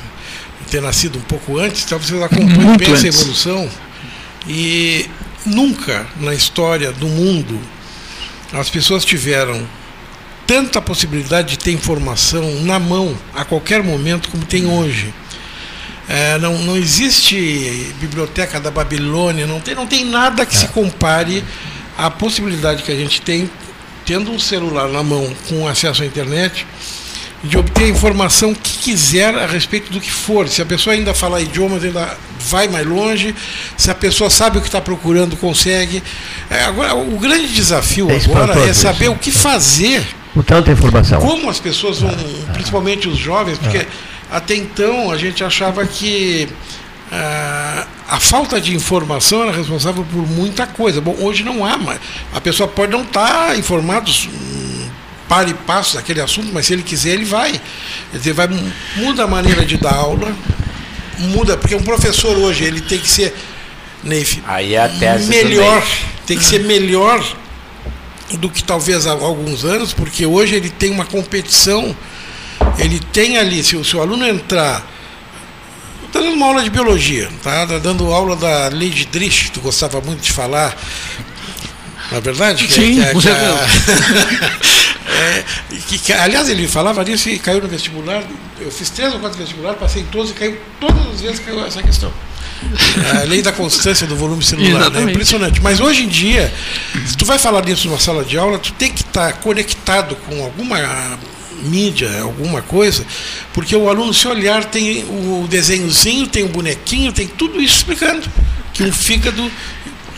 [0.70, 3.04] ter nascido um pouco antes, talvez vocês acompanhem Muito bem antes.
[3.04, 3.68] essa evolução.
[4.46, 5.10] E
[5.44, 7.58] nunca na história do mundo
[8.52, 9.66] as pessoas tiveram
[10.46, 15.12] tanta possibilidade de ter informação na mão a qualquer momento como tem hoje.
[16.08, 20.58] É, não, não existe biblioteca da Babilônia, não tem, não tem nada que é.
[20.60, 21.42] se compare
[21.98, 23.50] à possibilidade que a gente tem,
[24.06, 26.64] tendo um celular na mão com acesso à internet,
[27.42, 30.48] de obter a informação que quiser a respeito do que for.
[30.48, 33.34] Se a pessoa ainda falar idiomas, ainda vai mais longe.
[33.76, 36.02] Se a pessoa sabe o que está procurando, consegue.
[36.50, 39.12] É, agora, o grande desafio é agora é saber isso.
[39.12, 40.04] o que fazer.
[40.34, 41.20] Com tanta informação.
[41.20, 42.14] Como as pessoas vão,
[42.52, 43.86] principalmente os jovens, porque
[44.30, 46.48] até então, a gente achava que
[47.10, 51.00] ah, a falta de informação era responsável por muita coisa.
[51.00, 52.00] Bom, hoje não há mais.
[52.34, 54.10] A pessoa pode não estar tá informada
[55.28, 57.60] para e passo daquele assunto, mas se ele quiser, ele vai.
[58.10, 58.48] Quer dizer, vai,
[58.96, 60.34] muda a maneira de dar aula,
[61.18, 63.34] muda, porque um professor hoje ele tem que ser
[64.02, 65.84] Neif, Aí é a tese melhor,
[66.26, 67.24] tem que ser melhor
[68.34, 71.96] do que talvez há alguns anos, porque hoje ele tem uma competição
[72.78, 74.86] ele tem ali, se o seu aluno entrar,
[76.06, 77.64] está dando uma aula de biologia, tá?
[77.64, 80.76] Está dando aula da lei de Drich, que tu gostava muito de falar.
[82.10, 82.66] Na é verdade?
[82.72, 83.28] Sim, que, que,
[85.18, 85.44] é,
[85.98, 88.22] que, aliás, ele falava nisso e caiu no vestibular.
[88.60, 91.64] Eu fiz três ou quatro vestibulares, passei em todos e caiu todas as vezes caiu
[91.64, 92.12] essa questão.
[93.20, 95.02] A lei da constância do volume celular, né?
[95.02, 95.60] impressionante.
[95.62, 96.52] Mas hoje em dia,
[97.06, 100.42] se tu vai falar disso numa sala de aula, tu tem que estar conectado com
[100.42, 100.78] alguma
[101.62, 103.04] mídia, alguma coisa,
[103.52, 108.28] porque o aluno, se olhar, tem o desenhozinho, tem o bonequinho, tem tudo isso explicando.
[108.72, 109.50] Que um fígado.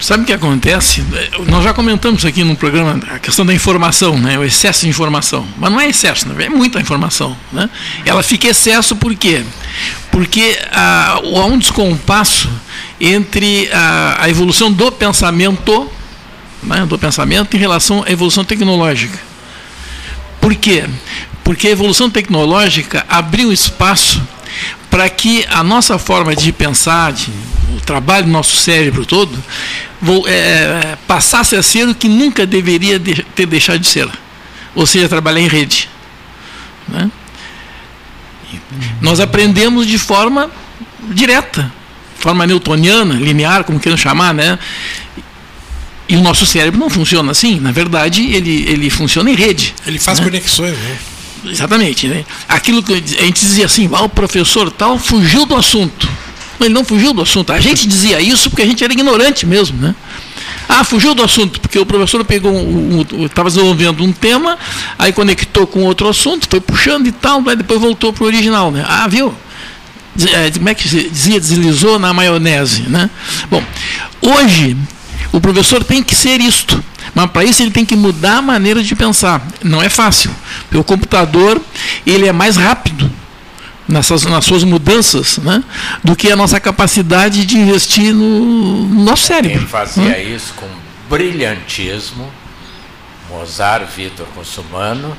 [0.01, 1.05] Sabe o que acontece?
[1.47, 4.39] Nós já comentamos aqui no programa a questão da informação, né?
[4.39, 5.47] o excesso de informação.
[5.59, 7.37] Mas não é excesso, é muita informação.
[7.53, 7.69] Né?
[8.05, 9.45] Ela fica excesso por quê?
[10.11, 12.51] Porque há um descompasso
[12.99, 15.91] entre a, a evolução do pensamento,
[16.63, 16.87] né?
[16.87, 19.19] do pensamento em relação à evolução tecnológica.
[20.41, 20.85] Por quê?
[21.51, 24.23] porque a evolução tecnológica abriu espaço
[24.91, 27.31] para que a nossa forma de pensar, de,
[27.77, 29.43] o trabalho do nosso cérebro todo,
[30.27, 34.09] é, é, passasse a ser o que nunca deveria de, ter deixado de ser,
[34.75, 35.89] ou seja, trabalhar em rede.
[36.89, 37.11] Né?
[39.01, 40.51] Nós aprendemos de forma
[41.11, 41.73] direta,
[42.19, 44.59] forma newtoniana, linear, como queiram chamar, né?
[46.09, 47.61] E o nosso cérebro não funciona assim.
[47.61, 49.75] Na verdade, ele, ele funciona em rede.
[49.87, 50.25] Ele faz né?
[50.25, 50.99] conexões, né?
[51.45, 52.09] Exatamente.
[52.09, 52.25] Né?
[52.49, 56.09] Aquilo que a gente dizia assim, ah, o professor tal fugiu do assunto.
[56.61, 57.53] Ele não fugiu do assunto.
[57.53, 59.79] A gente dizia isso porque a gente era ignorante mesmo.
[59.79, 59.95] Né?
[60.69, 62.53] Ah, fugiu do assunto, porque o professor pegou,
[63.25, 64.59] estava um, desenvolvendo um tema,
[64.99, 68.71] aí conectou com outro assunto, foi puxando e tal, aí depois voltou para o original.
[68.71, 68.85] Né?
[68.87, 69.35] Ah, viu?
[70.33, 71.41] É, como é que dizia?
[71.41, 72.83] Deslizou na maionese.
[72.83, 73.09] Né?
[73.51, 73.63] Bom,
[74.21, 74.77] hoje
[75.33, 76.83] o professor tem que ser isto.
[77.15, 79.47] Mas para isso ele tem que mudar a maneira de pensar.
[79.63, 80.31] Não é fácil.
[80.73, 81.61] O computador
[82.07, 83.11] ele é mais rápido
[83.91, 85.63] nessas, nas suas mudanças né,
[86.03, 89.59] do que a nossa capacidade de investir no, no nosso cérebro.
[89.59, 90.23] Quem fazia né?
[90.23, 90.67] isso com
[91.09, 92.31] brilhantismo,
[93.29, 95.17] Mozart Vitor Russumano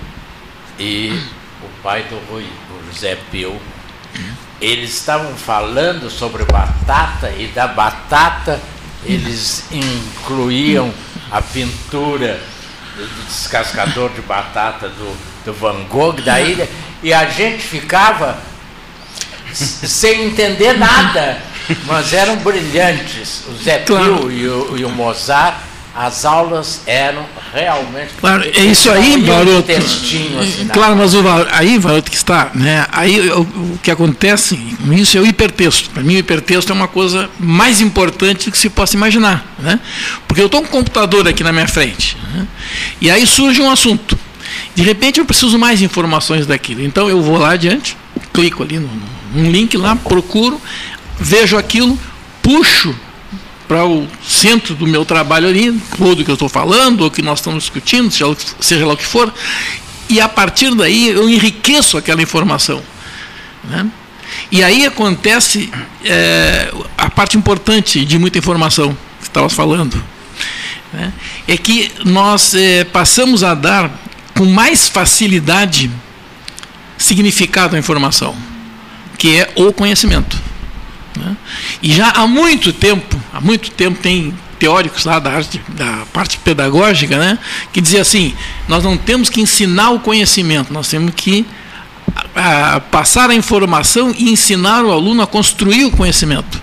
[0.79, 1.21] e
[1.61, 3.59] o pai do Rui, o José Pio.
[4.59, 8.61] Eles estavam falando sobre batata e da batata
[9.03, 10.93] eles incluíam
[11.31, 12.39] a pintura
[12.95, 16.69] do descascador de batata do, do Van Gogh daí
[17.01, 18.37] e a gente ficava
[19.53, 21.41] sem entender nada,
[21.85, 23.43] mas eram brilhantes.
[23.47, 24.17] O Zé claro.
[24.19, 25.57] Pio e o, e o Mozart
[25.93, 28.11] as aulas eram realmente.
[28.19, 29.71] Claro, é isso aí, Varoto.
[29.71, 32.49] Assim, claro, mas o, aí, Varoto, que está.
[32.55, 35.89] Né, aí o, o, que acontece com isso é o hipertexto.
[35.89, 39.45] Para mim, o hipertexto é uma coisa mais importante do que se possa imaginar.
[39.59, 39.79] Né?
[40.27, 42.17] Porque eu estou com um computador aqui na minha frente.
[42.33, 42.47] Né,
[43.01, 44.17] e aí surge um assunto.
[44.73, 46.81] De repente, eu preciso mais informações daquilo.
[46.81, 47.97] Então, eu vou lá adiante,
[48.33, 50.59] clico ali num link lá, procuro,
[51.19, 51.99] vejo aquilo,
[52.41, 52.95] puxo
[53.71, 57.39] para o centro do meu trabalho ali, tudo que eu estou falando, ou que nós
[57.39, 59.33] estamos discutindo, seja, seja lá o que for,
[60.09, 62.83] e a partir daí eu enriqueço aquela informação.
[63.63, 63.87] Né?
[64.51, 65.71] E aí acontece
[66.03, 70.03] é, a parte importante de muita informação que estavas falando.
[70.91, 71.13] Né?
[71.47, 73.89] É que nós é, passamos a dar
[74.35, 75.89] com mais facilidade
[76.97, 78.35] significado à informação,
[79.17, 80.50] que é o conhecimento.
[81.17, 81.35] Né?
[81.81, 86.37] E já há muito tempo, há muito tempo tem teóricos lá da, arte, da parte
[86.37, 87.39] pedagógica, né,
[87.73, 88.33] que dizia assim:
[88.67, 91.45] nós não temos que ensinar o conhecimento, nós temos que
[92.35, 96.61] a, a, passar a informação e ensinar o aluno a construir o conhecimento.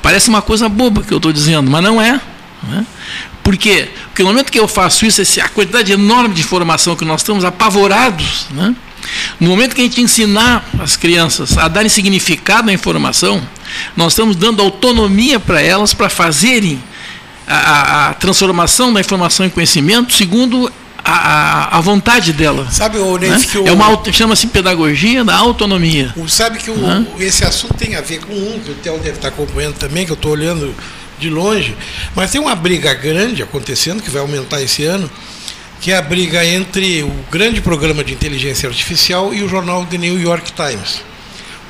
[0.00, 2.20] Parece uma coisa boba que eu estou dizendo, mas não é.
[2.62, 2.86] Né?
[3.42, 3.88] Por quê?
[4.06, 7.44] Porque no momento que eu faço isso, a quantidade enorme de informação que nós estamos
[7.44, 8.74] apavorados, né?
[9.40, 13.42] No momento que a gente ensinar as crianças a darem significado à informação,
[13.96, 16.82] nós estamos dando autonomia para elas para fazerem
[17.46, 20.70] a, a, transformação da informação em conhecimento segundo
[21.04, 22.66] a, a, vontade dela.
[22.70, 23.38] Sabe, o né?
[23.40, 26.12] que É uma chama-se pedagogia da autonomia.
[26.26, 26.76] sabe que o,
[27.20, 30.10] esse assunto tem a ver com um que o Theo deve estar acompanhando também, que
[30.10, 30.74] eu estou olhando
[31.18, 31.76] de longe,
[32.14, 35.10] mas tem uma briga grande acontecendo que vai aumentar esse ano,
[35.80, 39.98] que é a briga entre o grande programa de inteligência artificial e o jornal The
[39.98, 41.02] New York Times.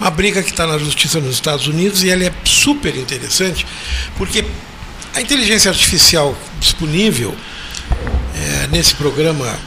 [0.01, 3.67] Uma briga que está na justiça nos Estados Unidos e ela é super interessante,
[4.17, 4.45] porque
[5.15, 7.35] a inteligência artificial disponível
[8.35, 9.59] é, nesse programa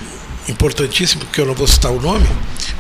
[0.48, 2.28] importantíssimo, que eu não vou citar o nome,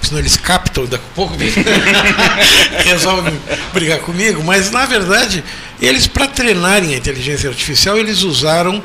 [0.01, 1.35] senão eles captam daqui a pouco
[2.85, 3.33] resolvem
[3.73, 5.43] brigar comigo, mas na verdade,
[5.81, 8.81] eles para treinarem a inteligência artificial, eles usaram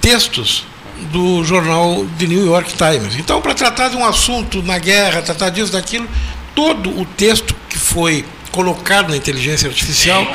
[0.00, 0.64] textos
[1.10, 3.16] do jornal The New York Times.
[3.18, 6.08] Então, para tratar de um assunto na guerra, tratar disso, daquilo,
[6.54, 10.26] todo o texto que foi colocado na inteligência artificial.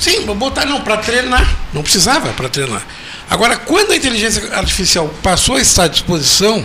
[0.00, 1.56] Sim, botar não, para treinar.
[1.72, 2.82] Não precisava para treinar.
[3.28, 6.64] Agora, quando a inteligência artificial passou a estar à disposição,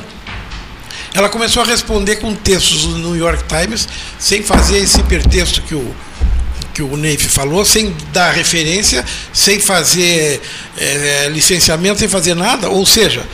[1.14, 3.88] ela começou a responder com textos do New York Times,
[4.18, 5.96] sem fazer esse hipertexto que o,
[6.74, 10.42] que o Neif falou, sem dar referência, sem fazer
[10.78, 12.70] é, licenciamento, sem fazer nada.
[12.70, 13.26] Ou seja,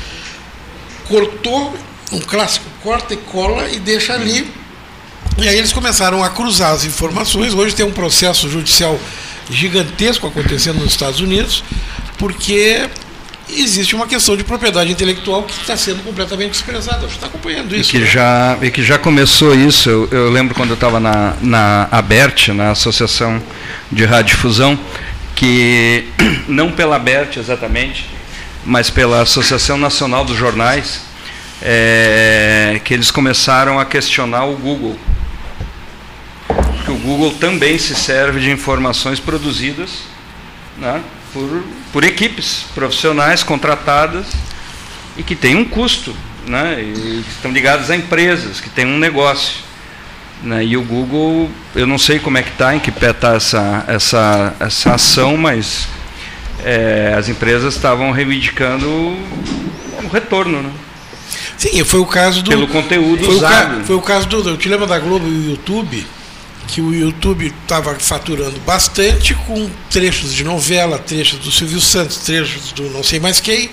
[1.08, 1.76] cortou
[2.12, 4.50] um clássico corta e cola e deixa ali.
[5.38, 7.54] E aí eles começaram a cruzar as informações.
[7.54, 9.00] Hoje tem um processo judicial
[9.50, 11.64] gigantesco acontecendo nos Estados Unidos,
[12.18, 12.90] porque
[13.52, 17.08] existe uma questão de propriedade intelectual que está sendo completamente desprezada.
[17.08, 17.90] Você está acompanhando isso.
[17.90, 18.06] E que, né?
[18.06, 19.90] já, e que já começou isso.
[19.90, 23.42] Eu, eu lembro quando eu estava na, na ABERT, na Associação
[23.92, 24.80] de Radiodifusão,
[25.36, 26.08] que
[26.48, 28.10] não pela ABERT exatamente,
[28.66, 31.02] mas pela Associação Nacional dos Jornais,
[31.62, 34.98] é, que eles começaram a questionar o Google
[36.90, 39.92] que o Google também se serve de informações produzidas
[40.78, 41.02] né,
[41.34, 44.28] por, por equipes profissionais contratadas
[45.18, 46.16] e que tem um custo,
[46.48, 49.70] né, e estão ligadas a empresas, que têm um negócio.
[50.42, 53.36] Né, e o Google, eu não sei como é que está, em que pé está
[53.36, 55.88] essa, essa, essa ação, mas
[56.64, 60.62] é, as empresas estavam reivindicando o retorno.
[60.62, 60.72] Né?
[61.58, 62.50] Sim, foi o caso do.
[62.50, 63.82] Pelo conteúdo foi usado.
[63.82, 64.50] O foi o caso do.
[64.50, 66.08] Eu te lembro da Globo e o YouTube,
[66.72, 72.72] que o YouTube estava faturando bastante com trechos de novela, trechos do Silvio Santos, trechos
[72.72, 73.70] do não sei mais quem.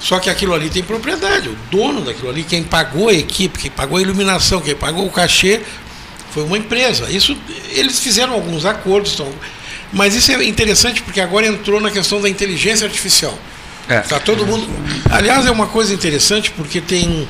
[0.00, 1.48] Só que aquilo ali tem propriedade.
[1.48, 5.10] O dono daquilo ali, quem pagou a equipe, quem pagou a iluminação, quem pagou o
[5.10, 5.62] cachê,
[6.30, 7.10] foi uma empresa.
[7.10, 7.36] Isso
[7.70, 9.32] eles fizeram alguns acordos, então,
[9.92, 13.38] mas isso é interessante porque agora entrou na questão da inteligência artificial.
[13.88, 14.00] É.
[14.00, 14.68] Tá todo mundo.
[15.10, 17.28] Aliás, é uma coisa interessante porque tem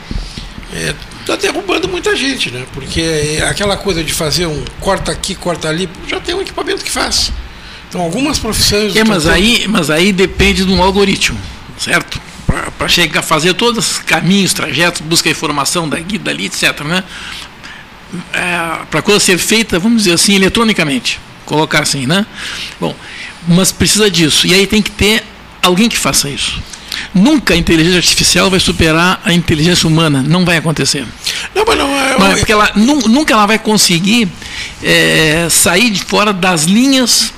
[0.72, 2.64] é, está derrubando muita gente, né?
[2.72, 6.90] Porque aquela coisa de fazer um corta aqui, corta ali, já tem um equipamento que
[6.90, 7.32] faz.
[7.88, 8.94] Então algumas profissões.
[8.94, 11.38] É, mas aí, mas aí depende de um algoritmo,
[11.78, 12.20] certo?
[12.78, 16.80] Para chegar a fazer todos os caminhos, trajetos, busca informação daqui, dali, etc.
[16.82, 17.02] Né?
[18.32, 21.18] É, Para a coisa ser feita, vamos dizer assim, eletronicamente.
[21.44, 22.24] Colocar assim, né?
[22.80, 22.94] Bom,
[23.48, 24.46] mas precisa disso.
[24.46, 25.24] E aí tem que ter
[25.62, 26.62] alguém que faça isso.
[27.14, 30.24] Nunca a inteligência artificial vai superar a inteligência humana.
[30.26, 31.04] Não vai acontecer.
[31.54, 32.18] Não, mas não é.
[32.18, 34.28] Não, é porque ela, nunca ela vai conseguir
[34.82, 37.32] é, sair de fora das linhas,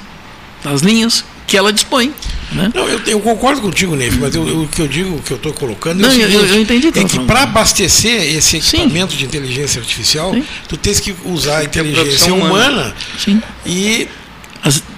[0.62, 2.12] das linhas que ela dispõe.
[2.52, 2.70] Né?
[2.74, 5.32] Não, eu, eu, concordo contigo, Neif, mas eu, eu, o que eu digo, o que
[5.32, 9.18] eu estou colocando não, é, seguinte, eu, entendi, é que para abastecer esse equipamento Sim.
[9.18, 10.44] de inteligência artificial, Sim.
[10.68, 12.94] tu tens que usar a inteligência humana, humana
[13.64, 14.08] e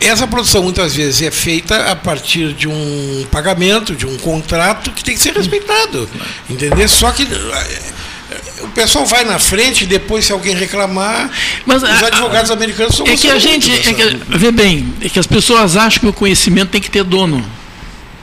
[0.00, 5.04] essa produção muitas vezes é feita a partir de um pagamento, de um contrato que
[5.04, 6.09] tem que ser respeitado.
[6.48, 6.88] Entendeu?
[6.88, 7.26] Só que
[8.61, 11.30] o pessoal vai na frente, depois se alguém reclamar,
[11.64, 15.09] Mas, os advogados a, americanos são É que a gente, é que, vê bem, é
[15.09, 17.44] que as pessoas acham que o conhecimento tem que ter dono.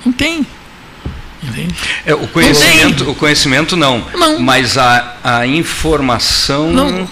[0.05, 0.45] Não tem.
[2.05, 4.39] É, o, conhecimento, não o conhecimento não, não.
[4.39, 6.71] Mas a, a informação.
[6.71, 7.09] Não,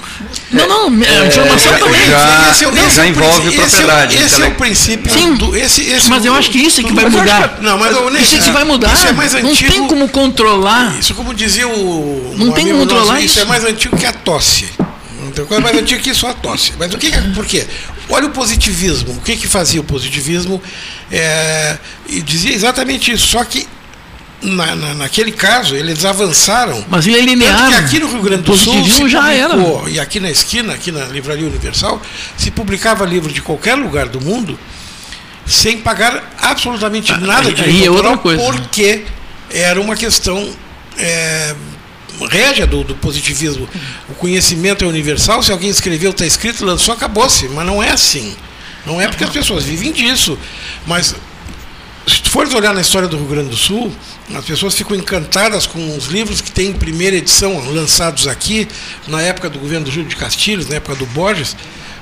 [0.52, 2.06] não, não a informação é, também.
[2.08, 4.18] Já, esse, esse, já envolve esse propriedade.
[4.18, 5.12] Esse, é o princípio.
[5.12, 7.60] Sim, do, esse, esse mas eu acho que isso é que vai mudar.
[7.62, 8.94] não, mas isso é que vai mudar.
[8.94, 9.50] Isso é mais antigo.
[9.50, 11.00] Não tem como controlar.
[11.00, 12.36] Isso, como dizia o.
[12.38, 13.36] Não tem como controlar nosso, isso.
[13.36, 14.70] Isso é mais antigo que a tosse.
[15.34, 16.74] Então, coisa mais antiga que isso a tosse.
[16.78, 17.66] Mas o que, por quê?
[18.10, 19.14] Olha o positivismo.
[19.14, 20.62] O que, que fazia o positivismo?
[21.12, 21.78] É,
[22.08, 23.28] e dizia exatamente isso.
[23.28, 23.68] Só que
[24.44, 26.84] na, na, naquele caso, eles avançaram.
[26.90, 27.70] Mas ele é linear.
[27.70, 28.74] que aqui no Rio Grande do Sul.
[28.84, 29.90] Se já publicou, era.
[29.90, 32.02] E aqui na esquina, aqui na Livraria Universal,
[32.38, 34.58] se publicava livro de qualquer lugar do mundo
[35.46, 38.42] sem pagar absolutamente ah, nada de aí é outra coisa.
[38.42, 39.04] porque
[39.52, 40.50] era uma questão
[40.98, 41.54] é,
[42.30, 43.68] régia do, do, positivismo.
[44.10, 47.48] O conhecimento é universal, se alguém escreveu, está escrito, lançou, acabou-se.
[47.50, 48.36] Mas não é assim.
[48.86, 50.38] Não é porque as pessoas vivem disso.
[50.86, 51.16] Mas
[52.08, 53.92] se tu fores olhar na história do Rio Grande do Sul,
[54.34, 58.68] as pessoas ficam encantadas com os livros que tem em primeira edição lançados aqui,
[59.08, 61.56] na época do governo do Júlio de Castilhos, na época do Borges,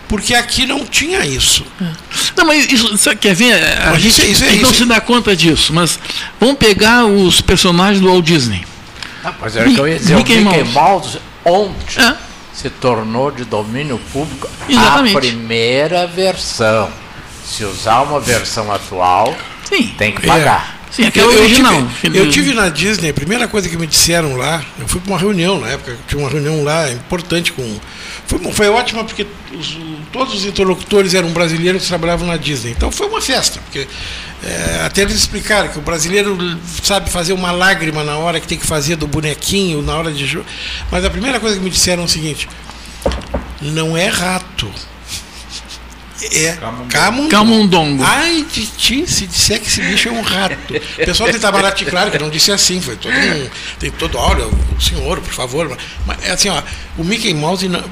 [0.08, 1.66] porque aqui não tinha isso.
[1.82, 1.86] É.
[2.36, 3.54] Não, mas isso, você quer ver?
[3.54, 6.00] A mas gente, isso, é, isso, não se dá conta disso, mas
[6.40, 8.66] vamos pegar os personagens do Walt Disney.
[9.24, 12.16] Ah, mas era que eu ia dizer, Mickey o Mickey Mouse, Mouse ontem é.
[12.54, 15.18] se tornou de domínio público Exatamente.
[15.18, 16.92] a primeira versão.
[17.46, 19.36] Se usar uma versão atual,
[19.72, 19.88] Sim.
[19.98, 20.81] Tem que pagar.
[20.92, 20.94] É.
[20.94, 21.74] Sim, aquele eu, original.
[21.74, 25.00] Eu tive, eu tive na Disney, a primeira coisa que me disseram lá, eu fui
[25.00, 27.80] para uma reunião na época, tinha uma reunião lá importante com.
[28.28, 29.26] Foi, foi ótima porque
[29.58, 29.78] os,
[30.12, 32.72] todos os interlocutores eram brasileiros que trabalhavam na Disney.
[32.72, 33.88] Então foi uma festa, porque
[34.44, 36.38] é, até eles explicaram que o brasileiro
[36.84, 40.40] sabe fazer uma lágrima na hora que tem que fazer do bonequinho, na hora de.
[40.92, 42.50] Mas a primeira coisa que me disseram é o seguinte:
[43.62, 44.72] não é rato
[46.26, 47.30] é camundongo.
[47.30, 48.04] camundongo.
[48.04, 50.56] Ai de ti, se disser que esse bicho é um rato.
[50.74, 53.50] O pessoal tem Itabaraty, claro, que não disse assim, foi todo um.
[53.80, 55.78] Tem todo, olha, o senhor, por favor.
[56.06, 56.62] Mas é assim, ó,
[56.98, 57.84] o Mickey Mouse não,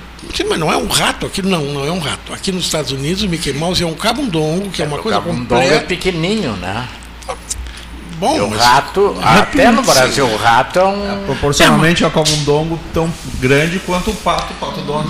[0.47, 2.33] mas não é um rato, aqui não, não é um rato.
[2.33, 5.19] Aqui nos Estados Unidos, o Mickey Mouse é um camundongo, que é, é uma coisa
[5.19, 5.75] camundongo é completa.
[5.75, 6.87] é pequenininho, né?
[8.19, 8.35] Bom.
[8.35, 11.11] E o rato, até no Brasil, o rato é um.
[11.11, 14.53] É, proporcionalmente é um camundongo tão grande quanto o pato.
[14.53, 15.09] O pato donald.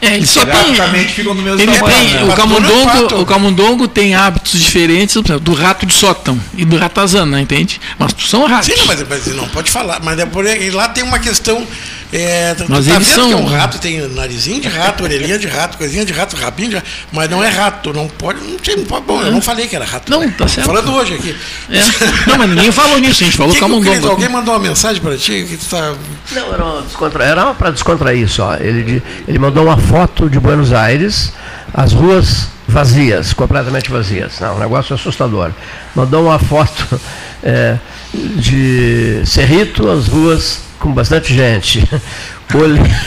[0.00, 0.74] É, ele só tem.
[1.08, 1.96] ficam do mesmo ele tamanho.
[1.96, 2.24] Tem, né?
[2.24, 7.80] o, camundongo, o camundongo tem hábitos diferentes do rato de sótão e do ratazana, entende?
[7.98, 8.66] Mas são ratos.
[8.66, 10.00] Sim, mas, mas não pode falar.
[10.02, 11.66] Mas é por aí, lá tem uma questão
[12.12, 13.28] é, mas tá eles são...
[13.28, 16.70] que é um rato, tem narizinho de rato, orelhinha de rato, coisinha de rato, rabinho
[16.70, 19.76] de rato, mas não é rato, não pode, não, tem, bom, eu não falei que
[19.76, 20.10] era rato.
[20.10, 20.66] Não, tá certo.
[20.66, 21.36] Falando hoje aqui.
[21.70, 21.80] É.
[22.28, 24.08] Não, mas ninguém falou nisso, a gente falou que, camundongo.
[24.08, 25.94] alguém mandou uma mensagem para ti que tu tá...
[26.32, 27.24] Não, era, descontra...
[27.24, 28.56] era para descontrair só.
[28.56, 31.32] Ele, ele mandou uma foto de Buenos Aires,
[31.72, 34.40] as ruas vazias, completamente vazias.
[34.40, 35.52] Não, um negócio assustador.
[35.94, 37.00] Mandou uma foto
[37.42, 37.78] é,
[38.12, 41.86] de Cerrito, as ruas com bastante gente.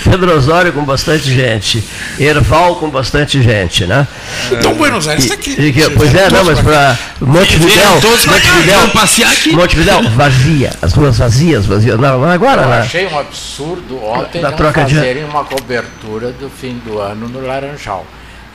[0.05, 1.84] Pedro Osório com bastante gente.
[2.17, 4.07] Erval com bastante gente, né?
[4.49, 5.51] Então Buenos Aires está aqui.
[5.59, 9.53] E, pois é, não, mas para Montevidéu, Montevidéu, passear aqui.
[9.53, 11.99] Montevidéu, vazia, as ruas vazias, vazias.
[11.99, 12.80] Não, agora, Eu né?
[12.80, 15.30] achei um absurdo ontem da troca fazerem de...
[15.30, 18.05] uma cobertura do fim do ano no Laranjal.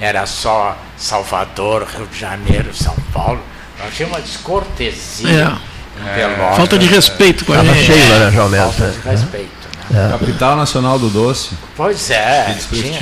[0.00, 3.40] Era só Salvador, Rio de Janeiro, São Paulo.
[3.78, 5.58] Eu achei uma descortesia.
[5.64, 5.77] É.
[6.06, 7.80] É, Falta de respeito com a gente.
[7.80, 9.10] Estava cheio, né, João Falta de é.
[9.10, 9.50] respeito.
[9.90, 10.06] Né?
[10.06, 10.10] É.
[10.10, 11.50] Capital Nacional do Doce.
[11.76, 12.44] Pois é.
[12.48, 12.98] Que desprestígio.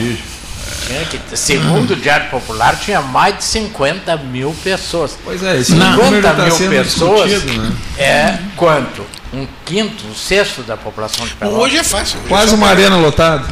[0.86, 5.16] Tinha, tinha que, segundo o Diário Popular, tinha mais de 50 mil pessoas.
[5.24, 7.72] Pois é, esse 50 tá mil pessoas né?
[7.98, 9.04] é quanto?
[9.32, 11.60] Um quinto, um sexto da população de Pelotas.
[11.60, 12.20] Hoje é fácil.
[12.28, 13.44] Quase uma arena lotada.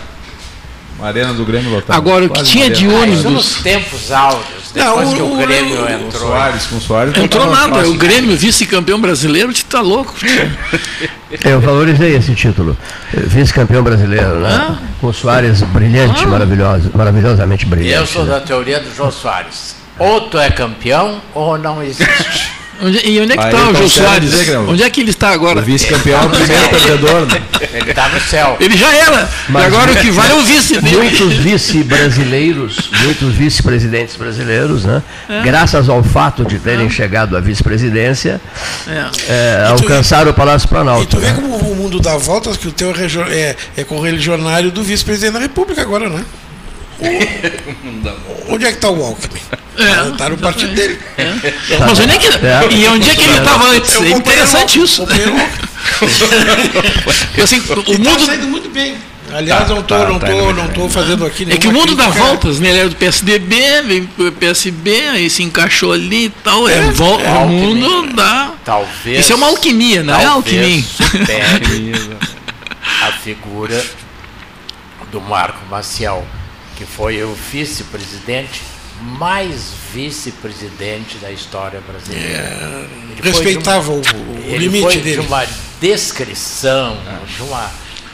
[1.04, 1.98] Uma arena do Grêmio lotada.
[1.98, 3.26] Agora, o que tinha de ônibus.
[3.26, 6.10] Ah, nos tempos áureos, depois não, que o, Grêmio o, entrou.
[6.10, 7.16] Com Soares, com Soares.
[7.18, 7.86] Entrou nada.
[7.86, 10.14] O Grêmio, vice-campeão brasileiro, te tá louco.
[11.44, 12.74] Eu valorizei esse título.
[13.12, 14.48] Vice-campeão brasileiro, né?
[14.50, 14.78] Ah.
[14.98, 16.26] Com Soares brilhante, ah.
[16.26, 17.92] maravilhoso, maravilhosamente brilhante.
[17.92, 19.76] Eu sou da teoria do João Soares.
[19.98, 22.50] Ou tu é campeão ou não existe.
[22.84, 24.30] Onde, e onde é que está o Jô Soares?
[24.30, 25.60] Dizer, onde é que ele está agora?
[25.60, 27.26] O vice-campeão, o primeiro perdedor.
[27.26, 27.42] Né?
[27.72, 28.58] Ele está no céu.
[28.60, 29.26] Ele já era.
[29.48, 30.96] Mas e agora o que vale é o vice dele.
[30.96, 35.02] Muitos vice-brasileiros, muitos vice-presidentes brasileiros, né?
[35.30, 35.40] É.
[35.40, 36.90] graças ao fato de terem é.
[36.90, 38.38] chegado à vice-presidência,
[38.86, 39.32] é.
[39.32, 41.04] é alcançaram o Palácio Planalto.
[41.04, 41.32] E tu vê né?
[41.34, 42.92] como o mundo dá voltas, que o teu
[43.30, 46.22] é, é correligionário do vice-presidente da República agora, né?
[48.48, 49.40] Onde é que está o Alckmin?
[49.76, 50.98] É, está no partido dele.
[51.18, 51.34] É.
[51.80, 52.68] Mas onde é que, é.
[52.70, 54.00] E onde é que ele estava antes?
[54.00, 55.04] É interessante isso.
[57.42, 58.96] assim, o mundo está saindo muito bem.
[59.32, 61.72] Aliás, tá, não estou tá, não tá tô, não tô fazendo aqui É que o
[61.72, 62.68] mundo dá voltas, né?
[62.68, 66.68] Ele era do PSDB, veio pro PSB, aí se encaixou ali e tal.
[66.68, 68.52] É, é, vol é o mundo dá.
[68.64, 69.20] Talvez.
[69.20, 70.84] Isso é uma alquimia, não é alquimia.
[73.02, 73.84] a figura
[75.10, 76.24] do Marco Maciel,
[76.76, 78.62] que foi o vice-presidente
[79.18, 82.38] mais vice-presidente da história brasileira.
[82.38, 82.86] É,
[83.22, 85.22] respeitava uma, o, o limite foi dele.
[85.22, 85.44] De uma
[85.80, 86.96] descrição,
[87.36, 87.70] de uma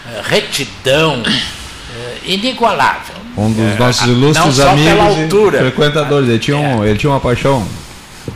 [0.06, 3.16] eh, retidão eh, inigualável.
[3.36, 6.28] Um dos nossos eh, ilustres amigos e frequentadores.
[6.28, 6.88] Ele tinha, um, é.
[6.88, 7.66] ele tinha uma paixão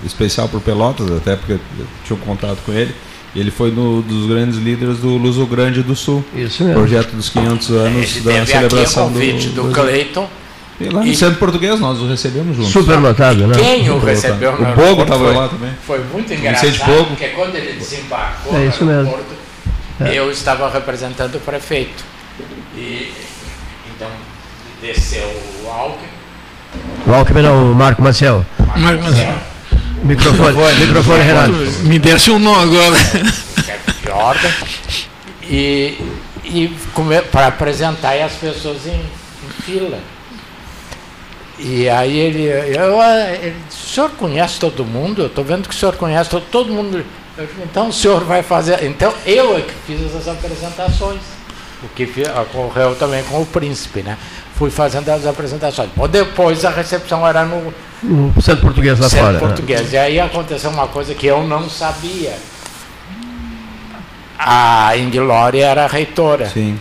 [0.05, 2.95] especial por Pelotas, até porque eu tinha um contato com ele.
[3.35, 6.24] Ele foi um dos grandes líderes do Luso Grande do Sul.
[6.35, 6.78] Isso mesmo.
[6.78, 10.28] Projeto dos 500 anos ele da celebração aqui convite do, do, do Cleiton.
[10.80, 11.16] E lá no e...
[11.16, 12.72] centro português nós o recebemos juntos.
[12.72, 13.55] Super lotado, né?
[13.57, 15.70] Quem o recebeu O Bogo estava lá também.
[15.85, 19.11] Foi muito engraçado, porque quando ele desembarcou é isso mesmo.
[19.11, 19.35] Porto,
[20.01, 20.18] é.
[20.18, 22.05] eu estava representando o prefeito.
[22.76, 23.12] E
[23.95, 24.09] então
[24.80, 25.26] desceu
[25.64, 26.09] o Alckmin.
[27.07, 28.45] O Alckmin não, o Marco Maciel.
[28.76, 29.35] Marco Maciel.
[30.05, 31.53] Microfone, microfone, Renato.
[31.85, 32.95] Me desse um nó agora.
[34.03, 34.53] de ordem.
[35.43, 35.99] E,
[36.45, 36.77] e
[37.33, 39.99] para apresentar as pessoas em, em fila.
[41.59, 45.23] E aí ele, eu, ele, o senhor conhece todo mundo?
[45.23, 47.03] Eu estou vendo que o senhor conhece todo, todo mundo.
[47.39, 48.85] Eu, então o senhor vai fazer.
[48.85, 51.21] Então eu é que fiz essas apresentações.
[51.83, 52.07] O que
[52.43, 54.19] ocorreu também com o príncipe, né?
[54.55, 55.89] Fui fazendo as apresentações.
[55.97, 57.73] Bom, depois a recepção era no,
[58.05, 59.39] no centro português lá centro fora.
[59.39, 59.93] Português.
[59.93, 62.37] E aí aconteceu uma coisa que eu não sabia.
[64.39, 66.49] A Inglória era reitora.
[66.49, 66.79] Sim.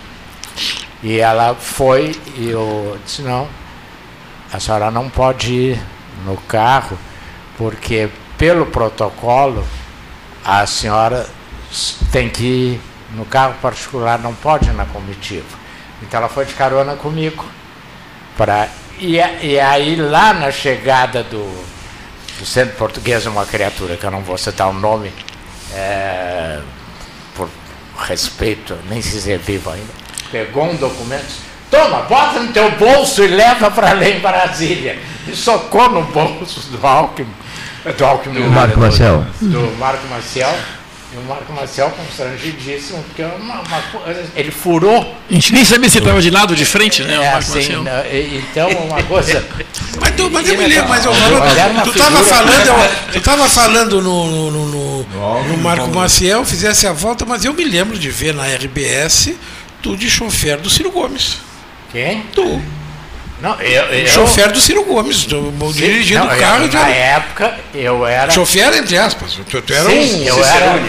[1.01, 3.47] E ela foi e eu disse, não,
[4.51, 5.81] a senhora não pode ir
[6.25, 6.97] no carro,
[7.57, 9.65] porque pelo protocolo
[10.45, 11.25] a senhora
[12.11, 12.81] tem que ir
[13.15, 15.45] no carro particular, não pode ir na comitiva.
[16.01, 17.45] Então ela foi de carona comigo.
[18.37, 18.67] Pra,
[18.99, 21.65] e, e aí lá na chegada do,
[22.39, 25.11] do centro português, uma criatura que eu não vou citar o nome,
[25.73, 26.59] é,
[27.35, 27.49] por
[27.97, 29.91] respeito, nem se é vivo ainda,
[30.31, 34.99] pegou um documento Toma, bota no teu bolso e leva para lá em Brasília.
[35.27, 37.27] E socou no bolso do Alckmin.
[37.97, 38.43] Do Alckmin.
[38.43, 39.25] Do Marco Marcel.
[39.41, 40.55] Do Marco Marcel.
[41.13, 43.83] E o Marco Marcel constrangidíssimo, porque é uma, uma,
[44.35, 45.15] ele furou.
[45.29, 47.13] A gente nem sabia se estava de lado ou de frente, né?
[47.13, 48.03] É, assim, né,
[48.33, 49.45] então, uma coisa.
[50.01, 53.49] mas, tu, mas eu me lembro, mas eu falo, tu estava falando, eu, tu estava
[53.49, 57.99] falando no, no, no, no, no Marco Maciel, fizesse a volta, mas eu me lembro
[57.99, 59.33] de ver na RBS
[59.83, 61.37] tu de chofer do Ciro Gomes.
[61.91, 62.23] Quem?
[62.33, 62.61] Tu.
[63.43, 64.07] Não, eu, eu...
[64.07, 65.27] Chofer do Ciro Gomes,
[65.73, 66.63] dirigindo o carro.
[66.63, 68.31] Eu, na época, eu era.
[68.31, 69.33] Chofer, entre aspas.
[69.33, 70.23] Tu, tu era Sim, um...
[70.23, 70.81] eu era.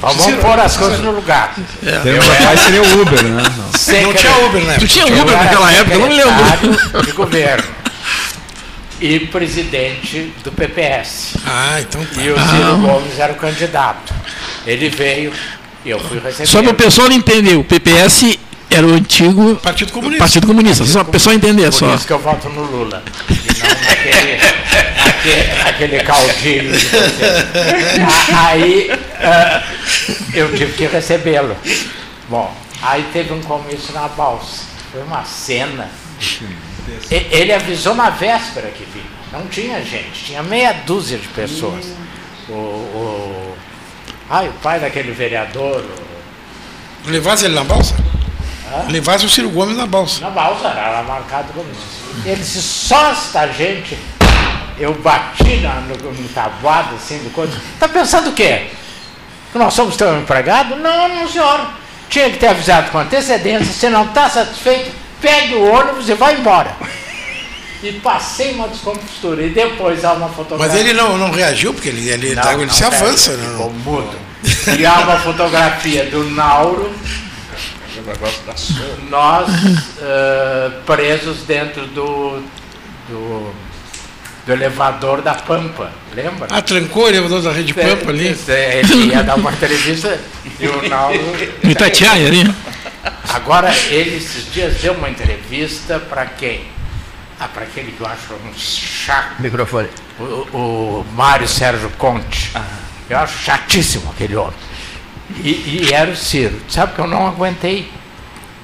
[0.00, 1.54] Vamos Cicero, pôr as coisas no lugar.
[1.84, 2.08] É.
[2.08, 2.56] Eu era...
[2.56, 3.42] seria o Uber, né?
[3.42, 4.76] Não, não tinha Uber, né?
[4.78, 7.04] Tu tinha Uber naquela época, eu não lembro.
[7.04, 7.68] De governo.
[9.02, 11.36] E presidente do PPS.
[11.46, 12.22] Ah, então tá.
[12.22, 12.78] E o Ciro ah.
[12.80, 14.14] Gomes era o candidato.
[14.66, 15.30] Ele veio
[15.84, 16.46] e eu fui receber.
[16.46, 18.38] Só para o pessoal entender, o PPS
[18.70, 20.18] era o antigo Partido Comunista.
[20.18, 21.86] Partido Comunista, Partido só para o pessoal entender Por só.
[21.88, 23.02] Por isso que eu voto no Lula.
[23.30, 24.38] E não naquele,
[25.04, 28.34] naquele, naquele caudilho de você.
[28.34, 31.56] Aí uh, eu tive que recebê-lo.
[32.28, 34.64] Bom, aí teve um comício na balsa.
[34.92, 35.90] Foi uma cena.
[37.10, 39.18] Ele avisou na véspera que vinha.
[39.32, 41.84] Não tinha gente, tinha meia dúzia de pessoas.
[42.48, 43.56] O, o,
[44.30, 45.84] ai, o pai daquele vereador.
[47.06, 47.10] O...
[47.10, 47.94] Levasse ele na balsa?
[48.88, 50.20] Levasse o Ciro Gomes na balsa.
[50.20, 51.98] Na balsa, era marcado como isso.
[52.24, 53.98] Ele disse, só esta gente.
[54.78, 57.56] Eu bati na, no, no tabuado, assim, do coisa.
[57.74, 58.68] Está pensando o quê?
[59.52, 60.76] Que nós somos teu empregado?
[60.76, 61.68] Não, não, senhor.
[62.08, 63.72] Tinha que ter avisado com antecedência.
[63.72, 66.76] Se não está satisfeito, pegue o ônibus e vai embora.
[67.82, 69.42] E passei uma descompostura.
[69.42, 70.72] E depois há uma fotografia.
[70.72, 73.50] Mas ele não, não reagiu, porque ele, ele, não, ele não se avança, né?
[73.50, 74.16] Ficou mudo.
[74.78, 76.92] E há uma fotografia do Nauro
[78.08, 78.54] negócio da
[79.08, 82.42] Nós uh, presos dentro do,
[83.08, 83.52] do,
[84.46, 86.48] do, elevador da Pampa, lembra?
[86.50, 88.36] Ah, trancou o elevador da Rede Pampa ali?
[88.48, 90.18] Ele ia dar uma entrevista
[90.58, 91.18] e o Naldo.
[91.62, 92.54] Itatiaia ali.
[93.28, 96.66] Agora, ele esses dias deu uma entrevista para quem?
[97.38, 99.40] Ah, para aquele que eu acho um chato.
[99.40, 99.88] Microfone.
[100.18, 102.50] O, o Mário Sérgio Conte.
[102.54, 102.64] Ah.
[103.08, 104.67] Eu acho chatíssimo aquele homem.
[105.36, 106.58] E, e, era o Ciro.
[106.68, 107.90] Sabe que eu não aguentei.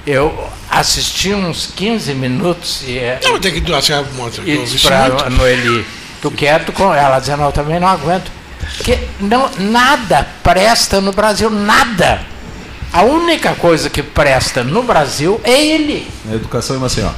[0.05, 2.97] Eu assisti uns 15 minutos e.
[2.97, 3.81] É não, tem que doar
[4.45, 5.85] E disse para Noeli,
[6.21, 8.31] tu quieto com ela, dizendo, não, eu também não aguento.
[8.77, 12.21] Porque não, nada presta no Brasil, nada.
[12.91, 16.07] A única coisa que presta no Brasil é ele.
[16.29, 17.09] A educação em Maceió.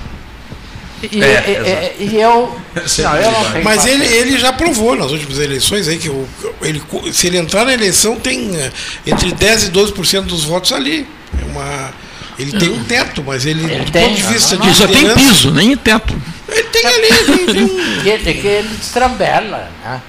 [1.04, 2.60] E, é, e, e eu,
[3.04, 6.28] não, eu não Mas ele, ele já provou nas últimas eleições aí que o,
[6.62, 6.82] ele,
[7.14, 8.72] se ele entrar na eleição tem eh,
[9.06, 11.08] entre 10 e 12% dos votos ali.
[11.40, 11.94] É uma,
[12.40, 14.78] ele tem um teto, mas ele, ele do tem, ponto de vista não, não, de.
[14.78, 16.20] Só tem piso, nem teto.
[16.48, 17.08] Ele tem ali.
[18.06, 19.70] Ele, tem que, que ele destrambela.
[19.84, 20.02] Né?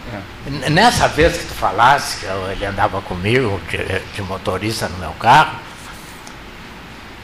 [0.64, 0.70] É.
[0.70, 3.78] Nessa vez que tu falasse, que ele andava comigo, de,
[4.14, 5.58] de motorista no meu carro,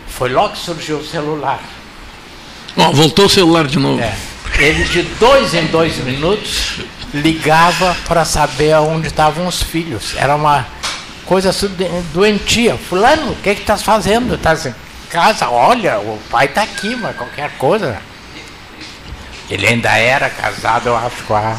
[0.08, 1.62] foi logo que surgiu o celular.
[2.92, 4.00] Voltou o celular de novo.
[4.00, 4.14] É.
[4.58, 6.80] Ele de dois em dois minutos
[7.12, 10.14] ligava para saber onde estavam os filhos.
[10.16, 10.66] Era uma
[11.24, 11.70] coisa assim
[12.12, 12.76] doentia.
[12.76, 14.34] Fulano, o que estás fazendo?
[14.34, 14.74] Estás em
[15.10, 15.48] casa?
[15.48, 17.98] Olha, o pai está aqui, mas qualquer coisa.
[19.50, 21.56] Ele ainda era casado, eu acho, com a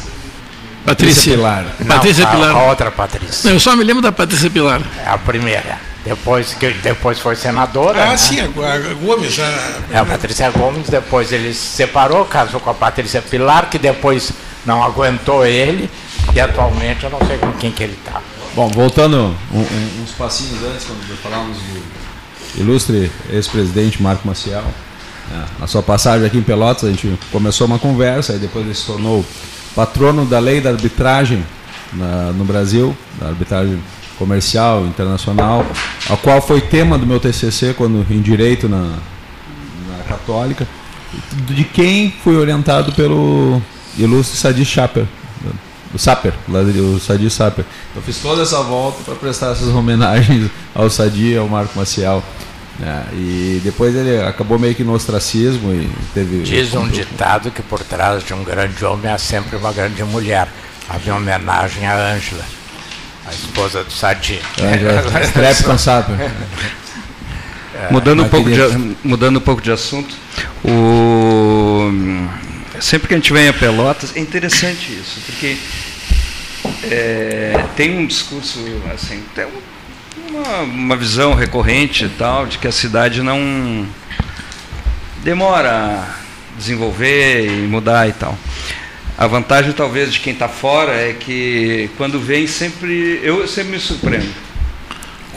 [0.86, 1.66] Patrícia Pilar.
[1.80, 2.52] Não, Patrícia Pilar.
[2.52, 3.48] A outra Patrícia.
[3.48, 4.82] Não, eu só me lembro da Patrícia Pilar.
[5.04, 5.80] É a primeira.
[6.06, 8.04] Depois, que, depois foi senadora.
[8.04, 8.18] Ah, né?
[8.18, 8.48] sim, a,
[8.94, 9.40] Gomes.
[9.40, 9.82] A...
[9.92, 14.32] É, a Patrícia Gomes, depois ele se separou, casou com a Patrícia Pilar, que depois
[14.64, 15.90] não aguentou ele,
[16.34, 18.22] e atualmente eu não sei com quem que ele está.
[18.56, 24.64] Bom, voltando um, um, uns passinhos antes, quando falávamos do ilustre ex-presidente Marco Maciel,
[25.30, 28.76] né, na sua passagem aqui em Pelotas, a gente começou uma conversa, e depois ele
[28.76, 29.26] se tornou
[29.76, 31.44] patrono da lei da arbitragem
[31.92, 33.82] na, no Brasil, da arbitragem
[34.18, 35.66] comercial, internacional,
[36.10, 38.98] a qual foi tema do meu TCC quando em direito na,
[39.90, 40.68] na Católica,
[41.48, 43.62] de quem fui orientado pelo
[43.98, 45.06] ilustre Sadi Chaper,
[45.94, 47.66] o Saper, o Sadi Saper.
[47.96, 52.24] Eu fiz toda essa volta para prestar essas homenagens ao Sadi e ao Marco Maciel.
[52.82, 56.44] É, e depois ele acabou meio que no ostracismo e teve.
[56.44, 60.50] Diz um ditado que por trás de um grande homem há sempre uma grande mulher.
[60.90, 62.44] Havia homenagem a Ângela
[63.26, 64.40] a esposa do Sadi.
[64.62, 66.14] É, já, cansado.
[67.74, 68.60] É, mudando, um pouco de,
[69.04, 70.16] mudando um pouco de assunto,
[70.64, 71.92] o,
[72.80, 75.58] sempre que a gente vem a Pelotas, é interessante isso, porque
[76.84, 78.60] é, tem um discurso,
[78.94, 79.46] assim, tem
[80.30, 83.86] uma, uma visão recorrente tal, de que a cidade não
[85.24, 86.16] demora a
[86.58, 88.38] desenvolver e mudar e tal.
[89.18, 93.80] A vantagem talvez de quem está fora é que quando vem sempre eu sempre me
[93.80, 94.30] surpreendo.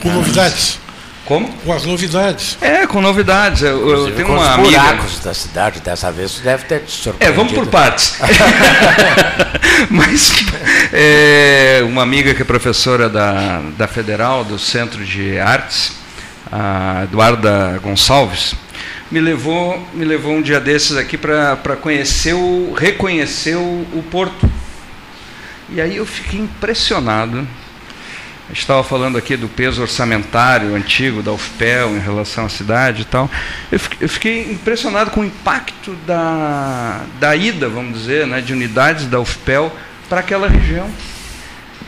[0.03, 0.79] Com novidades.
[1.25, 1.47] Como?
[1.65, 2.57] Com as novidades.
[2.61, 3.63] É, com novidades.
[3.63, 4.81] Eu, eu tenho com uma os amiga.
[4.81, 7.31] buracos da cidade dessa vez você deve ter te surpreendido.
[7.31, 8.17] É, vamos por partes.
[9.91, 10.33] Mas
[10.93, 15.93] é, uma amiga que é professora da, da Federal, do Centro de Artes,
[16.51, 18.55] a Eduarda Gonçalves,
[19.11, 24.51] me levou, me levou um dia desses aqui para conhecer, o, reconhecer o, o porto.
[25.71, 27.47] E aí eu fiquei impressionado.
[28.45, 33.03] A gente estava falando aqui do peso orçamentário antigo da UFPEL em relação à cidade
[33.03, 33.31] e tal.
[33.71, 39.21] Eu fiquei, impressionado com o impacto da, da ida, vamos dizer, né, de unidades da
[39.21, 39.71] UFPEL
[40.09, 40.91] para aquela região.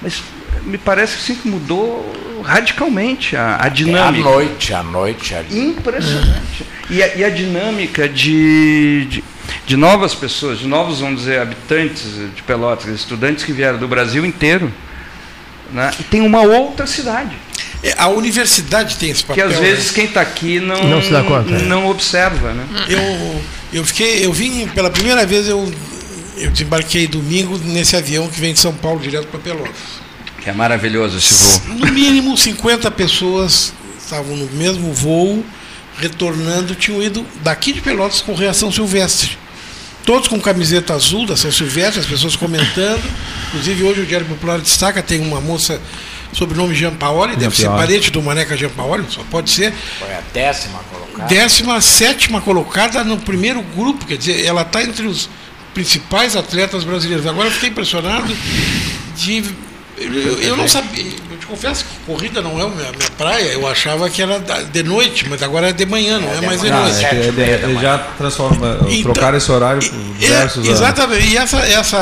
[0.03, 0.23] Mas
[0.65, 2.05] me parece assim, que mudou
[2.43, 4.29] radicalmente a, a dinâmica.
[4.29, 5.59] É a noite, a noite ali.
[5.59, 6.67] Impressionante.
[6.89, 9.25] E, a, e a dinâmica de, de,
[9.67, 14.25] de, novas pessoas, de novos, vamos dizer, habitantes de Pelotas, estudantes que vieram do Brasil
[14.25, 14.73] inteiro.
[15.73, 15.91] Né?
[16.01, 17.37] E tem uma outra cidade.
[17.83, 19.49] É, a universidade tem esse papel.
[19.49, 19.93] Que às vezes né?
[19.95, 21.63] quem está aqui não, não, se dá conta, é.
[21.63, 22.53] não observa.
[22.53, 22.67] Né?
[22.89, 23.43] Eu,
[23.73, 25.73] eu, fiquei, eu vim, pela primeira vez, eu,
[26.37, 30.00] eu desembarquei domingo nesse avião que vem de São Paulo direto para Pelotas.
[30.43, 31.77] Que é maravilhoso esse voo.
[31.79, 35.45] No mínimo 50 pessoas estavam no mesmo voo,
[35.99, 39.39] retornando, tinham ido daqui de Pelotas com reação silvestre.
[40.05, 43.03] Todos com camiseta azul da São Silvestre, as pessoas comentando.
[43.49, 45.81] Inclusive hoje o Diário Popular destaca, tem uma moça
[46.33, 49.73] sobrenome Jean Paoli, deve ser parente do Maneca Jean Paoli, só pode ser.
[49.99, 51.29] Foi a décima colocada.
[51.29, 55.29] Décima sétima colocada no primeiro grupo, quer dizer, ela está entre os
[55.75, 57.27] principais atletas brasileiros.
[57.27, 58.35] Agora eu fiquei impressionado
[59.17, 59.45] de
[60.01, 63.53] eu, eu, não sabia, eu te confesso que corrida não é a minha, minha, praia,
[63.53, 66.61] eu achava que era de noite, mas agora é de manhã, não é, é mais
[66.63, 67.05] de noite.
[67.05, 70.81] É, é, é, já transforma, então, trocaram esse horário por diversos anos.
[70.81, 71.99] Exatamente, e essa, essa,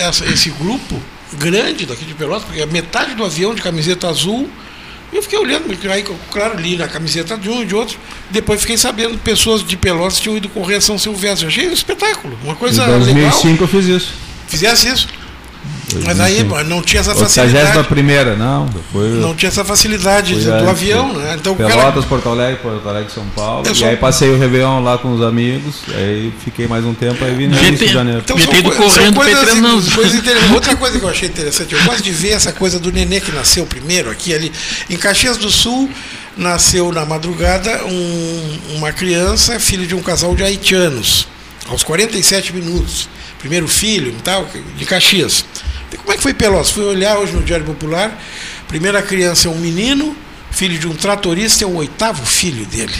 [0.00, 1.00] essa, esse grupo
[1.38, 4.48] grande daqui de Pelotas, porque a metade do avião de camiseta azul,
[5.10, 7.96] eu fiquei olhando, aí, claro, li na camiseta de um e de outro,
[8.30, 11.44] depois fiquei sabendo que pessoas de Pelotas tinham ido correr São Silvestre.
[11.44, 13.58] Eu achei um espetáculo, uma coisa em 2005 legal.
[13.60, 14.12] eu fiz isso.
[14.48, 15.08] Fizesse isso?
[16.04, 17.78] Mas aí não tinha essa facilidade.
[17.78, 18.68] A primeira, não.
[18.92, 21.36] Foi, não tinha essa facilidade do, do avião, né?
[21.38, 22.02] Então, Pelotas, cara...
[22.02, 23.66] Porto Alegre, Porto Alegre, São Paulo.
[23.66, 23.88] Eu e sou...
[23.88, 27.48] aí passei o Réveillon lá com os amigos, aí fiquei mais um tempo, aí vim
[27.48, 28.22] no início de janeiro.
[28.24, 30.22] Então, são, ido correndo coisas, coisas
[30.52, 33.32] Outra coisa que eu achei interessante, eu gosto de ver essa coisa do nenê que
[33.32, 34.52] nasceu primeiro aqui ali.
[34.88, 35.90] Em Caxias do Sul,
[36.36, 41.26] nasceu na madrugada um, uma criança, filho de um casal de haitianos,
[41.68, 43.08] aos 47 minutos.
[43.38, 45.44] Primeiro filho, tal, de Caxias.
[45.98, 46.70] Como é que foi Pelotas?
[46.70, 48.16] Fui olhar hoje no Diário Popular.
[48.68, 50.16] Primeira criança é um menino,
[50.50, 52.94] filho de um tratorista, é o oitavo filho dele.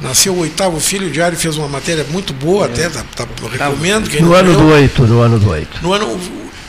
[0.00, 2.70] Nasceu o oitavo filho, o Diário fez uma matéria muito boa, é.
[2.70, 4.08] até tá, tá, recomendo.
[4.20, 5.78] no ano do oito, no ano do oito.
[5.82, 6.20] No ano,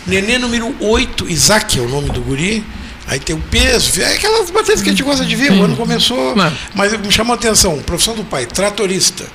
[0.07, 2.63] nenê número 8, Isaac é o nome do guri.
[3.07, 5.51] Aí tem o peso, é aquelas matérias que a gente gosta de ver.
[5.51, 6.35] O ano começou.
[6.35, 6.51] Não.
[6.75, 9.25] Mas me chamou a atenção, profissão do pai, tratorista.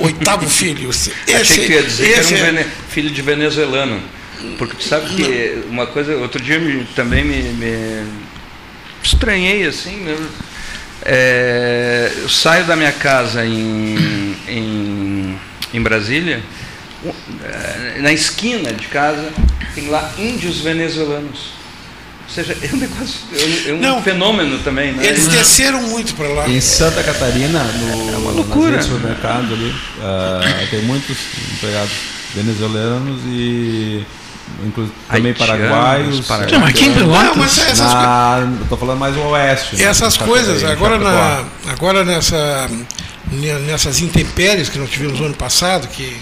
[0.00, 0.88] Oitavo filho.
[0.88, 2.66] Esse, Achei que ia dizer que era um é...
[2.88, 4.00] filho de venezuelano.
[4.58, 5.72] Porque tu sabe que Não.
[5.72, 8.06] uma coisa, outro dia me, também me, me,
[9.02, 10.06] estranhei assim.
[10.06, 10.26] Eu,
[11.04, 15.38] é, eu saio da minha casa em, em,
[15.72, 16.42] em Brasília,
[17.42, 19.30] é, na esquina de casa,
[19.74, 21.54] tem lá índios venezuelanos.
[22.26, 23.20] Ou seja, é um negócio,
[23.66, 24.92] é um Não, fenômeno também.
[24.92, 25.06] Né?
[25.06, 26.48] Eles desceram muito para lá.
[26.48, 28.80] Em Santa Catarina, no, é uma loucura.
[28.82, 31.16] supermercado ali, uh, tem muitos
[31.52, 31.92] empregados
[32.34, 34.04] venezuelanos e
[34.64, 36.26] inclusive também paraguaios.
[36.26, 36.68] paraguaios.
[36.68, 37.36] aqui em Pelotas.
[37.36, 39.76] mas essas na, Estou falando mais o oeste.
[39.76, 39.84] Né?
[39.84, 42.70] Essas coisas, agora, na, agora nessa,
[43.66, 46.16] nessas intempéries que nós tivemos no ano passado, que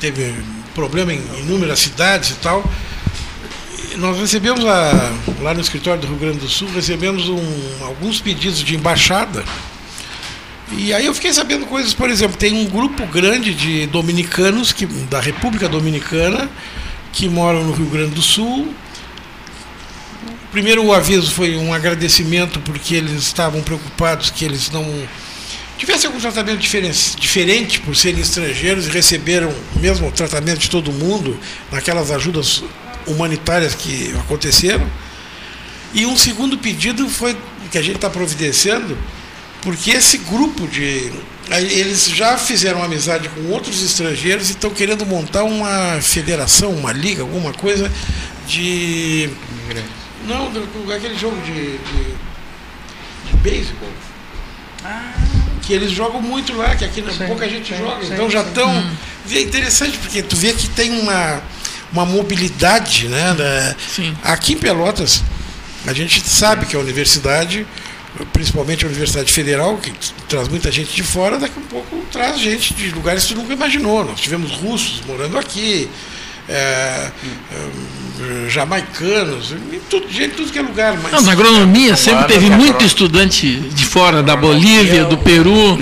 [0.00, 0.34] teve
[0.74, 2.64] problema em inúmeras cidades e tal,
[3.96, 8.60] nós recebemos a, lá no escritório do Rio Grande do Sul, recebemos um, alguns pedidos
[8.60, 9.44] de embaixada.
[10.72, 14.86] E aí eu fiquei sabendo coisas, por exemplo, tem um grupo grande de dominicanos que,
[14.86, 16.48] da República Dominicana
[17.12, 18.74] que moram no Rio Grande do Sul.
[20.52, 24.84] Primeiro o aviso foi um agradecimento porque eles estavam preocupados que eles não
[25.78, 31.38] tivessem algum tratamento diferente, por serem estrangeiros e receberam o mesmo tratamento de todo mundo
[31.72, 32.62] naquelas ajudas
[33.06, 34.86] humanitárias que aconteceram.
[35.94, 37.36] E um segundo pedido foi
[37.70, 38.98] que a gente está providenciando,
[39.62, 41.12] porque esse grupo de
[41.50, 47.22] eles já fizeram amizade com outros estrangeiros e estão querendo montar uma federação, uma liga,
[47.22, 47.90] alguma coisa
[48.46, 49.28] de.
[50.26, 50.46] Não,
[50.94, 52.04] aquele jogo de, de,
[53.30, 53.88] de beisebol.
[54.84, 55.12] Ah.
[55.62, 58.04] Que eles jogam muito lá, que aqui sim, pouca gente sim, joga.
[58.04, 58.70] Sim, então já estão.
[58.70, 58.96] Hum.
[59.30, 61.42] É interessante, porque tu vê que tem uma,
[61.92, 63.34] uma mobilidade, né?
[63.34, 63.76] Da,
[64.22, 65.22] aqui em Pelotas,
[65.86, 67.66] a gente sabe que a universidade
[68.32, 69.92] principalmente a Universidade Federal, que
[70.28, 74.04] traz muita gente de fora, daqui a pouco traz gente de lugares que nunca imaginou.
[74.04, 75.88] Nós tivemos russos morando aqui,
[76.48, 79.54] é, é, jamaicanos,
[79.88, 80.98] tudo, gente tudo que é lugar.
[81.00, 85.78] Mas, Não, na agronomia sempre teve muito estudante de fora, da Bolívia, do Peru,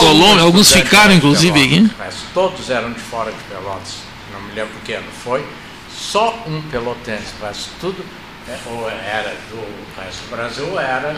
[0.00, 1.90] Colômbia, alguns ficaram inclusive aqui.
[1.98, 3.96] Mas todos eram de fora de Pelotas,
[4.32, 5.44] não me lembro que ano foi,
[5.92, 8.04] só um pelotense, mas tudo
[8.48, 11.16] é, ou era do resto do Brasil, era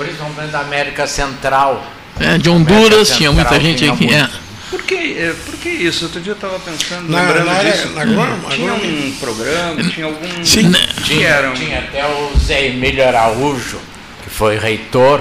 [0.00, 1.84] principalmente da América Central.
[2.18, 4.12] É, de Honduras Central, tinha muita gente tinha aqui.
[4.12, 4.28] É.
[4.70, 6.04] Por que, é, por que isso?
[6.04, 7.88] Outro dia eu estava pensando, na, lembrando na disso.
[7.88, 10.44] Na, na, tinha um programa, tinha algum.
[10.44, 10.72] Sim,
[11.04, 13.78] tinha, tinha até o Zé Emílio Araújo,
[14.22, 15.20] que foi reitor,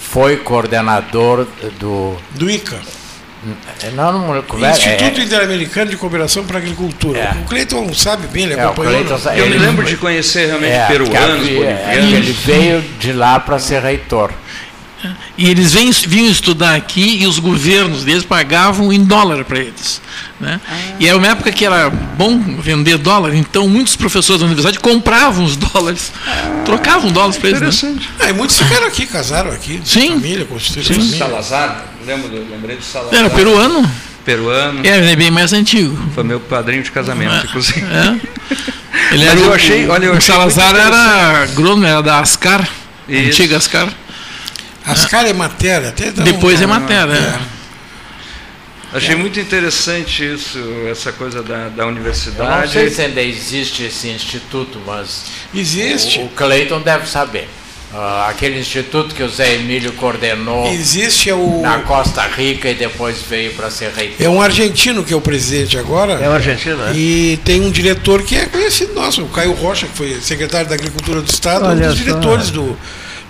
[0.00, 1.46] foi coordenador
[1.78, 2.16] do.
[2.32, 2.80] Do ICA.
[3.94, 7.18] Não, não, não Instituto é, Interamericano de Cooperação para a Agricultura.
[7.18, 7.32] É.
[7.42, 9.04] O Cleiton sabe bem, ele é, acompanhou.
[9.36, 13.82] eu me lembro de conhecer realmente é, peruanos, é, Ele veio de lá para ser
[13.82, 14.30] reitor.
[15.36, 20.00] E eles vêm, vinham estudar aqui e os governos deles pagavam em dólar para eles.
[20.40, 20.60] Né?
[20.66, 20.76] Ah.
[20.98, 25.44] E era uma época que era bom vender dólar, então muitos professores da universidade compravam
[25.44, 26.62] os dólares, ah.
[26.64, 27.82] trocavam dólares para eles.
[27.82, 27.96] Né?
[28.20, 30.12] É, e muitos ficaram aqui, casaram aqui, Sim.
[30.12, 31.18] família, constituíram família.
[31.18, 33.18] Salazar, lembro, lembrei de Salazar.
[33.18, 33.90] Era peruano?
[34.24, 34.80] Peruano.
[34.84, 35.96] É, ele é bem mais antigo.
[36.14, 37.80] Foi meu padrinho de casamento, é, inclusive.
[37.82, 38.74] É.
[39.12, 42.66] Ele era, eu achei, olha, eu o Salazar era agrônomo, era da Ascar,
[43.08, 43.88] antiga Ascar.
[44.86, 45.88] Ascar é matéria.
[45.88, 47.12] Até Depois é matéria.
[47.12, 47.54] É.
[48.96, 50.58] Achei muito interessante isso,
[50.88, 52.48] essa coisa da, da universidade.
[52.48, 55.24] Eu não sei se ainda existe esse instituto, mas.
[55.52, 56.20] Existe.
[56.20, 57.48] O, o Cleiton deve saber.
[57.92, 61.60] Uh, aquele instituto que o Zé Emílio coordenou Existe é o...
[61.60, 64.26] na Costa Rica e depois veio para ser reitor.
[64.26, 66.14] É um argentino que é o presidente agora.
[66.14, 66.92] É um argentino, é?
[66.92, 70.74] E tem um diretor que é conhecido nosso, o Caio Rocha, que foi secretário da
[70.74, 72.76] Agricultura do Estado, Olha um dos diretores do,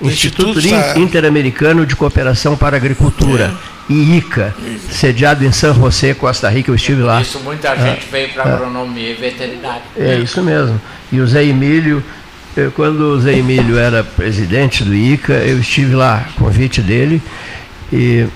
[0.00, 3.54] Instituto, Instituto Interamericano de Cooperação para a Agricultura.
[3.70, 3.74] É.
[3.88, 4.54] IICA,
[4.90, 7.20] sediado em San José, Costa Rica, eu estive lá.
[7.20, 9.82] Isso muita ah, gente veio para ah, agronomia e veterinária.
[9.94, 10.80] É isso mesmo.
[11.12, 12.02] E o Zé Emílio,
[12.56, 17.20] eu, quando o Zé Emílio era presidente do IICA, eu estive lá, convite dele,
[17.92, 18.26] e,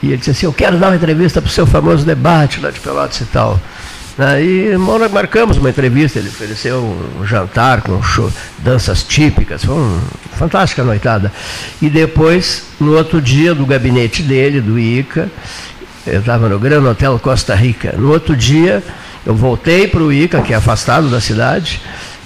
[0.00, 2.70] e ele disse assim, eu quero dar uma entrevista para o seu famoso debate lá
[2.70, 3.60] de Pelotas e tal.
[4.18, 4.76] Aí
[5.12, 6.82] marcamos uma entrevista, ele ofereceu
[7.20, 10.00] um jantar com show, danças típicas, foi um
[10.36, 11.32] fantástica noitada.
[11.80, 15.30] E depois, no outro dia, do gabinete dele, do ICA,
[16.04, 17.94] eu estava no Gran Hotel Costa Rica.
[17.96, 18.82] No outro dia,
[19.24, 21.80] eu voltei para o ICA, que é afastado da cidade,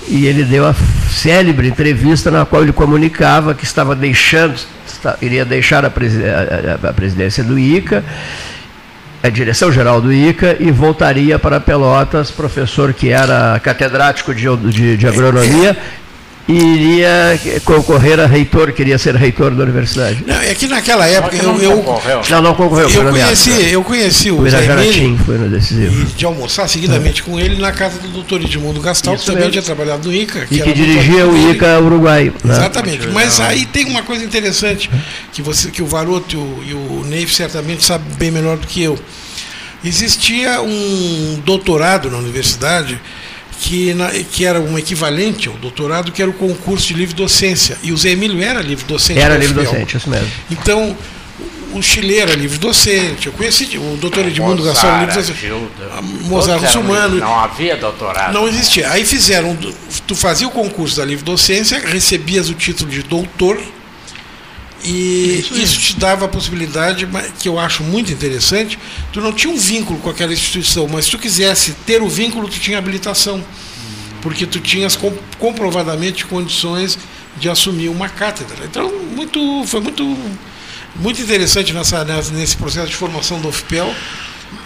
[0.09, 0.75] e ele deu a
[1.11, 4.55] célebre entrevista na qual ele comunicava que estava deixando,
[5.21, 8.05] iria deixar a, presidência do ICA,
[9.23, 15.07] a direção-geral do ICA, e voltaria para Pelotas, professor que era catedrático de, de, de
[15.07, 15.77] agronomia
[16.49, 20.25] iria concorrer a reitor, queria ser reitor da universidade.
[20.27, 22.21] Não, é que naquela época eu, não, eu, concorreu.
[22.31, 22.89] não, não concorreu.
[22.91, 26.03] Eu conheci, eu conheci o, o Zé Emílio, foi no decisivo.
[26.03, 27.25] E de almoçar seguidamente é.
[27.25, 30.47] com ele na casa do doutor Edmundo Gastal, Isso que também tinha trabalhado no ICA.
[30.47, 32.33] Que e que dirigia o ICA Uruguai.
[32.43, 32.55] Né?
[32.55, 33.09] Exatamente.
[33.09, 34.91] Mas aí tem uma coisa interessante
[35.33, 38.67] que, você, que o Varoto e o, e o Neif certamente sabem bem melhor do
[38.67, 38.99] que eu.
[39.85, 43.01] Existia um doutorado na universidade
[43.61, 47.79] que, na, que era um equivalente ao doutorado, que era o concurso de livre docência.
[47.83, 49.21] E o Zé Emílio era livre docente.
[49.21, 50.29] Era livre docente, isso mesmo.
[50.51, 50.97] Então,
[51.73, 53.27] o Chile era livre docente.
[53.27, 55.53] Eu conheci o doutor Edmundo Garçom, livre docente.
[56.23, 57.17] Mozart Sumano.
[57.17, 58.33] Não havia doutorado.
[58.33, 58.91] Não existia.
[58.91, 59.57] Aí fizeram,
[60.07, 63.61] tu fazia o concurso da livre docência, recebias o título de doutor.
[64.85, 67.09] E isso, isso te dava a possibilidade,
[67.39, 68.79] que eu acho muito interessante,
[69.13, 72.49] tu não tinha um vínculo com aquela instituição, mas se tu quisesse ter o vínculo,
[72.49, 73.45] tu tinha habilitação.
[74.21, 74.97] Porque tu tinhas
[75.39, 76.99] comprovadamente condições
[77.37, 78.65] de assumir uma cátedra.
[78.65, 80.17] Então, muito, foi muito,
[80.97, 83.93] muito interessante nessa, nesse processo de formação do UFPEL.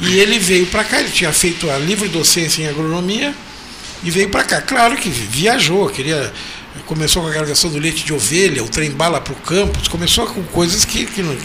[0.00, 3.34] E ele veio para cá, ele tinha feito a livre docência em agronomia
[4.02, 4.60] e veio para cá.
[4.60, 6.32] Claro que viajou, queria
[6.84, 10.26] começou com a questão do leite de ovelha, o trem bala para o campus, começou
[10.26, 11.38] com coisas que, que,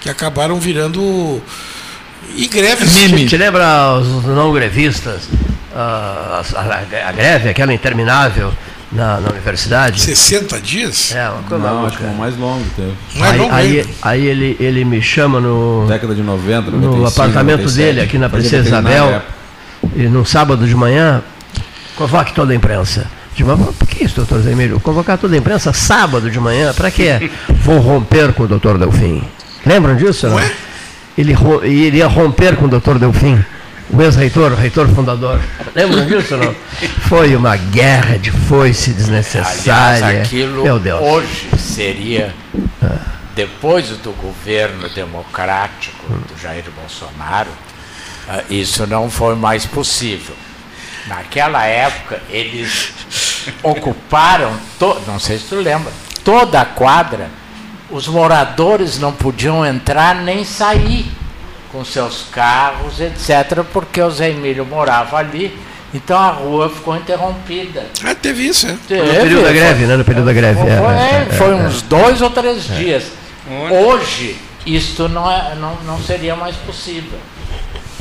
[0.00, 1.42] que acabaram virando
[2.34, 2.92] e greves.
[2.94, 3.26] Mime.
[3.26, 5.28] Te lembra os não grevistas?
[5.74, 8.50] A, a, a, greve, aquela interminável
[8.90, 10.00] na, na, universidade?
[10.00, 11.14] 60 dias?
[11.14, 12.94] É, uma coisa Não, acho que é mais longo teve.
[13.16, 15.86] Mais aí, longo aí, aí, ele, ele me chama no.
[15.86, 19.22] Década de 90, 95, No apartamento 97, dele, aqui na Princesa Isabel,
[19.94, 21.22] e num sábado de manhã,
[21.94, 23.06] convoque toda a imprensa.
[23.44, 24.80] Por que isso, doutor Zé Emílio?
[24.80, 27.30] Convocar toda a imprensa sábado de manhã, para quê?
[27.62, 29.22] Vou romper com o doutor Delfim.
[29.64, 30.28] Lembram disso?
[30.28, 30.40] Não?
[31.18, 31.34] Ele
[31.64, 33.42] iria romper com o doutor Delfim,
[33.90, 35.40] o ex-reitor, o reitor fundador.
[35.74, 36.36] Lembram disso?
[36.36, 36.54] Não?
[37.08, 40.06] Foi uma guerra de foice desnecessária.
[40.06, 41.00] Aliás, aquilo Meu Deus.
[41.00, 42.34] hoje seria,
[43.34, 47.50] depois do governo democrático do Jair Bolsonaro,
[48.28, 50.34] ah, isso não foi mais possível.
[51.06, 52.92] Naquela época, eles
[53.62, 55.92] ocuparam, to, não sei se tu lembra,
[56.24, 57.28] toda a quadra.
[57.88, 61.06] Os moradores não podiam entrar nem sair
[61.70, 65.56] com seus carros, etc., porque o Zé Emílio morava ali.
[65.94, 67.86] Então a rua ficou interrompida.
[68.04, 68.76] Ah, teve isso, é?
[68.88, 69.96] Teve, no período da greve, né?
[69.96, 70.60] No período da greve.
[70.60, 72.74] Foi, é, é, foi é, uns dois ou três é.
[72.74, 73.04] dias.
[73.70, 74.36] Hoje,
[74.66, 77.18] isto não, é, não, não seria mais possível.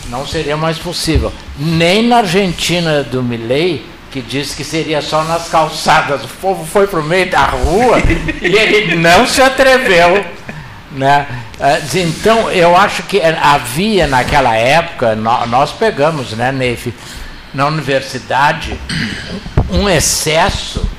[0.09, 1.31] Não seria mais possível.
[1.57, 3.85] Nem na Argentina do Milley,
[4.15, 6.23] que disse que seria só nas calçadas.
[6.23, 7.97] O povo foi para o meio da rua
[8.41, 10.25] e ele não se atreveu.
[10.93, 11.27] Né?
[11.59, 16.93] Ah, então, eu acho que havia naquela época, nós pegamos, né, Neif,
[17.53, 18.79] na universidade,
[19.69, 20.89] um excesso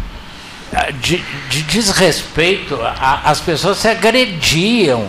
[0.75, 2.79] ah, de, de desrespeito.
[3.25, 5.09] As pessoas se agrediam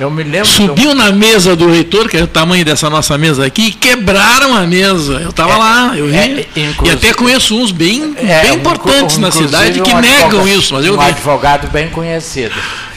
[0.00, 0.48] eu me lembro.
[0.48, 4.56] Subiu na mesa do reitor, que é o tamanho dessa nossa mesa aqui, e quebraram
[4.56, 5.20] a mesa.
[5.20, 6.16] Eu estava é, lá, eu vi.
[6.16, 6.46] É,
[6.84, 10.72] e até conheço uns bem, é, bem importantes um, na cidade que um negam isso,
[10.72, 11.04] mas eu um vi.
[11.04, 12.54] advogado bem conhecido.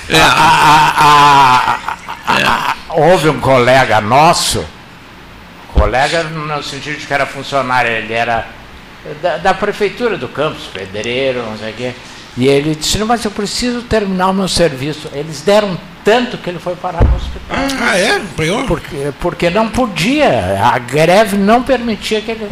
[0.08, 0.18] É.
[0.18, 2.36] A, a,
[2.72, 4.66] a, houve um colega nosso,
[5.74, 8.47] colega no sentido de que era funcionário, ele era
[9.22, 11.93] da, da prefeitura do campus, pedreiro, não sei o quê.
[12.38, 15.10] E ele disse, mas eu preciso terminar o meu serviço.
[15.14, 17.58] Eles deram tanto que ele foi parar no hospital.
[17.82, 18.20] Ah, é?
[18.36, 18.66] Pior?
[18.66, 22.47] Porque, porque não podia, a greve não permitia que ele.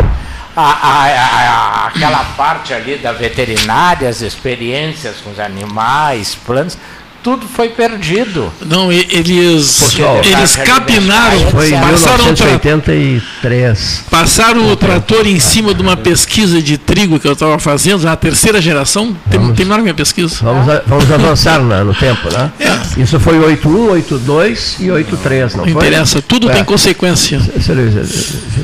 [0.53, 6.77] A, a, a, aquela parte ali da veterinária, as experiências com os animais, planos,
[7.23, 8.51] tudo foi perdido.
[8.65, 9.95] Não, eles,
[10.25, 14.05] eles capinaram, foi em passaram 1983.
[14.09, 18.15] Passaram o trator em cima de uma pesquisa de trigo que eu estava fazendo, na
[18.15, 20.37] terceira geração, vamos, terminaram minha pesquisa.
[20.41, 22.51] Vamos, a, vamos avançar no, no tempo, né?
[22.59, 23.01] É.
[23.01, 25.87] Isso foi 81, 82 e 83, não, não foi?
[25.87, 26.53] interessa, tudo é.
[26.53, 27.39] tem consequência.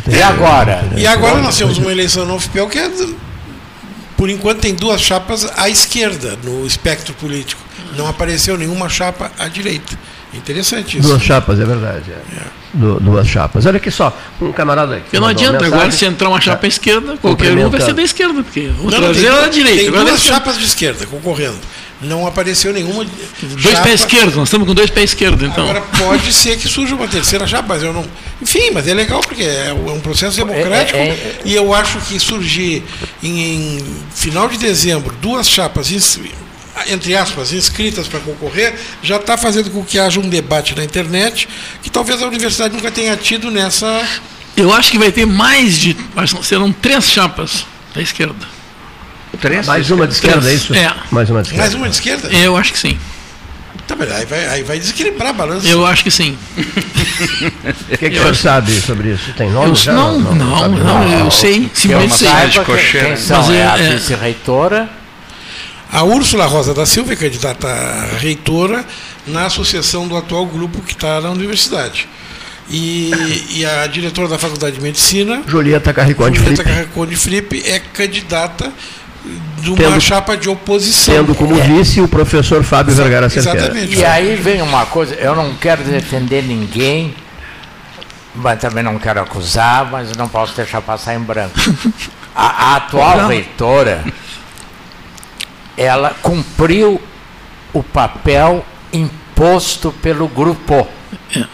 [0.07, 0.83] E agora?
[0.95, 2.89] E agora nós temos uma eleição no UFPEL que é,
[4.15, 7.66] por enquanto tem duas chapas à esquerda no espectro político
[7.97, 9.97] não apareceu nenhuma chapa à direita.
[10.33, 11.07] Interessante isso.
[11.07, 12.11] Duas chapas, é verdade.
[12.11, 12.35] É.
[12.37, 12.43] É.
[12.73, 13.65] Du, duas chapas.
[13.65, 15.03] Olha aqui só, um camarada aqui.
[15.03, 18.03] Porque não adianta, agora se entrar uma chapa à esquerda, qualquer um vai ser da
[18.03, 19.91] esquerda, porque o traseiro é da direita.
[19.91, 21.57] Tem duas chapas de esquerda concorrendo.
[21.99, 23.03] Não apareceu nenhuma.
[23.41, 23.83] Dois chapa.
[23.83, 25.63] pés esquerdos, nós estamos com dois pés esquerdos, então.
[25.63, 28.05] Agora pode ser que surja uma terceira chapa, mas eu não.
[28.39, 31.97] Enfim, mas é legal porque é um processo democrático é, é, é, e eu acho
[32.01, 32.83] que surgir
[33.23, 35.89] em, em final de dezembro duas chapas
[36.87, 41.47] entre aspas, inscritas para concorrer, já está fazendo com que haja um debate na internet
[41.81, 44.05] que talvez a universidade nunca tenha tido nessa.
[44.55, 45.95] Eu acho que vai ter mais de.
[46.43, 48.57] Serão três chapas da esquerda.
[49.39, 49.65] Três?
[49.67, 50.53] Mais uma de esquerda, três.
[50.53, 50.73] é isso?
[50.73, 50.93] É.
[51.11, 51.63] Mais uma de esquerda.
[51.63, 52.29] Mais uma de esquerda?
[52.29, 52.97] Eu acho que sim.
[53.87, 55.65] Tá, mas aí vai, aí vai desequilibrar a balança.
[55.65, 56.37] Eu acho que sim.
[56.57, 59.31] O que, que o senhor sabe sobre isso?
[59.33, 59.69] Tem nome?
[59.69, 59.93] Eu, já?
[59.93, 60.77] Não, não, não, não,
[61.09, 61.69] não, eu sei.
[61.73, 62.29] Simplesmente sei.
[62.65, 63.41] Quem, quem são?
[63.41, 64.89] Mas é, é a vice-reitora
[65.91, 68.85] a Úrsula Rosa da Silva é candidata a reitora
[69.25, 72.07] na associação do atual grupo que está na universidade.
[72.69, 73.11] E,
[73.51, 76.63] e, a diretora da Faculdade de Medicina, Julieta Carriconde Fripp.
[76.63, 78.73] Carriconde Fripp, é candidata
[79.61, 81.15] de uma tendo, chapa de oposição.
[81.15, 81.61] Tendo como é.
[81.61, 83.59] vice o professor Fábio Exa Vergara Cerqueira.
[83.59, 83.95] Exatamente.
[83.95, 87.15] E aí vem uma coisa, eu não quero defender ninguém,
[88.35, 91.55] mas também não quero acusar, mas não posso deixar passar em branco.
[92.35, 94.03] A, a atual reitora
[95.77, 97.01] ela cumpriu
[97.71, 100.87] o papel imposto pelo grupo.
[101.35, 101.45] É.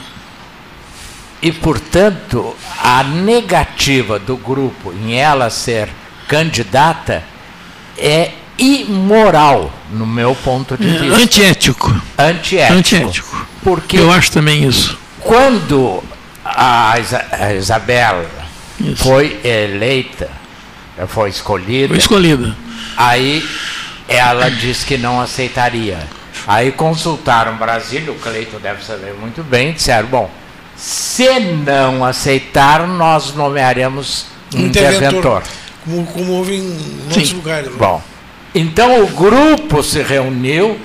[1.41, 5.89] E, portanto, a negativa do grupo em ela ser
[6.27, 7.21] candidata
[7.97, 11.17] é imoral, no meu ponto de é, vista.
[11.17, 12.01] Antiético.
[12.17, 12.77] Antiético.
[12.77, 13.47] Antiético.
[13.61, 14.97] Porque Eu acho também isso.
[15.19, 16.01] Quando
[16.45, 16.95] a,
[17.57, 18.25] Isabel
[18.79, 19.03] isso.
[19.03, 20.29] foi eleita,
[21.07, 21.89] foi escolhida.
[21.89, 22.55] Foi escolhida.
[22.95, 23.43] Aí
[24.07, 25.99] ela disse que não aceitaria.
[26.47, 30.29] Aí consultaram Brasília, o Cleito deve saber muito bem, disseram, bom,
[30.75, 34.97] se não aceitar, nós nomearemos um interventor.
[34.97, 35.43] interventor.
[35.85, 37.35] Como, como houve em outros Sim.
[37.35, 37.69] lugares.
[37.69, 37.75] Né?
[37.77, 38.01] Bom,
[38.53, 40.79] então o grupo se reuniu,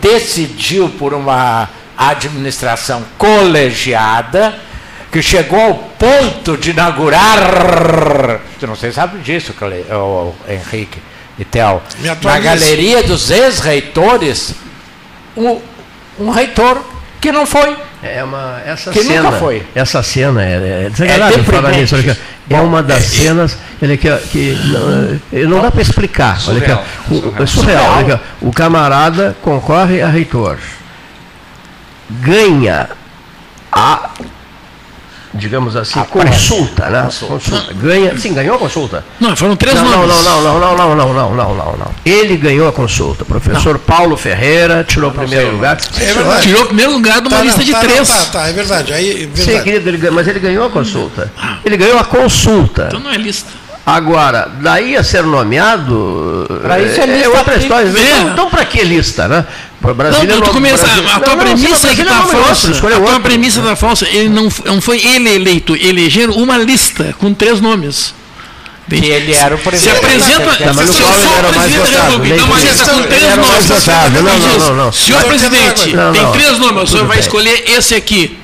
[0.00, 4.58] decidiu por uma administração colegiada,
[5.12, 8.40] que chegou ao ponto de inaugurar.
[8.58, 9.54] Você não sei se sabe disso,
[10.48, 10.98] Henrique
[11.38, 11.82] e Theo,
[12.22, 14.54] na galeria dos ex-reitores,
[15.36, 15.60] um,
[16.18, 16.80] um reitor
[17.20, 17.76] que não foi.
[18.02, 19.66] É uma essa que cena, nunca foi.
[19.74, 21.96] Essa cena é, é desagradável é falar nisso.
[21.96, 22.18] Olha,
[22.50, 24.58] é uma das é, cenas ele que, que
[25.32, 26.38] não, não dá para explicar.
[26.38, 27.42] Surreal, olha, surreal.
[27.42, 27.92] O, surreal.
[27.96, 30.58] Olha, o camarada concorre a reitor,
[32.10, 32.90] ganha
[33.72, 34.10] a
[35.34, 37.02] digamos assim, ah, consulta, né?
[37.02, 37.74] Consulta.
[37.74, 39.04] Ganha, sim, ganhou a consulta.
[39.18, 40.08] Não, foram três não, nomes.
[40.08, 41.90] Não, não, não, não, não, não, não, não, não, não.
[42.04, 43.24] Ele ganhou a consulta.
[43.24, 43.80] Professor não.
[43.80, 45.78] Paulo Ferreira tirou o primeiro lugar.
[46.00, 46.42] É verdade.
[46.42, 48.08] Tirou o primeiro lugar de uma tá, lista de tá, três.
[48.08, 48.92] Tá, tá, é verdade.
[48.92, 49.42] Aí, é verdade.
[49.42, 51.32] Sim, querido, ele, mas ele ganhou a consulta.
[51.64, 52.86] Ele ganhou a consulta.
[52.88, 53.63] Então não é lista.
[53.86, 56.46] Agora, daí a ser nomeado.
[56.62, 57.88] Para isso é, é outra história.
[57.88, 59.46] Então, então para que lista, né?
[59.92, 61.08] Brasília não, tu começa, Brasil...
[61.12, 62.70] a tua não, premissa é que está falsa.
[62.70, 64.08] A tua premissa está falsa.
[64.08, 68.14] Ele não, não foi ele eleito, elegeram uma lista com três nomes.
[68.88, 69.98] Que ele era o presidente.
[69.98, 70.64] Se apresenta.
[70.66, 72.26] Não, mas qual ele era mais votado.
[72.26, 73.86] Então, mas com três nomes.
[74.14, 74.92] Não, não, não, não.
[74.92, 76.82] Senhor presidente, tem três nomes.
[76.84, 78.38] O senhor vai escolher esse aqui.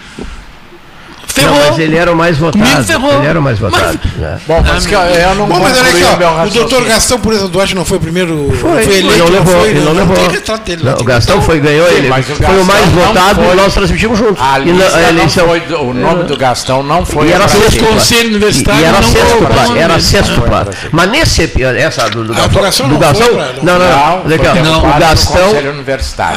[1.32, 1.58] Ferrou.
[1.58, 2.84] Não, mas ele era o mais votado.
[2.84, 3.18] ferrou.
[3.18, 4.00] Ele era o mais votado.
[4.02, 4.40] Mas, né?
[4.46, 5.00] Bom, mas que eu
[5.36, 8.52] não Bom, mas olha aqui, ó, o doutor Gastão Pureza Duarte não foi o primeiro.
[8.60, 9.54] Foi, foi eleito, não levou.
[9.54, 10.16] Não foi, ele não, não levou.
[10.64, 14.42] Dele, não, o Gastão foi, ganhou, ele foi o mais votado e nós transmitimos juntos.
[14.42, 15.46] A, lista a eleição.
[15.48, 17.28] Foi, o nome do Gastão não foi.
[17.28, 18.80] E era sexto conselho universitário.
[18.80, 19.76] E era sexto plato.
[19.76, 20.76] Era sexto plato.
[20.92, 22.88] Mas nesse essa do, do Gastão.
[22.88, 23.28] Do Gastão.
[23.62, 24.22] Não, não,
[24.64, 24.90] não.
[24.90, 25.52] O Gastão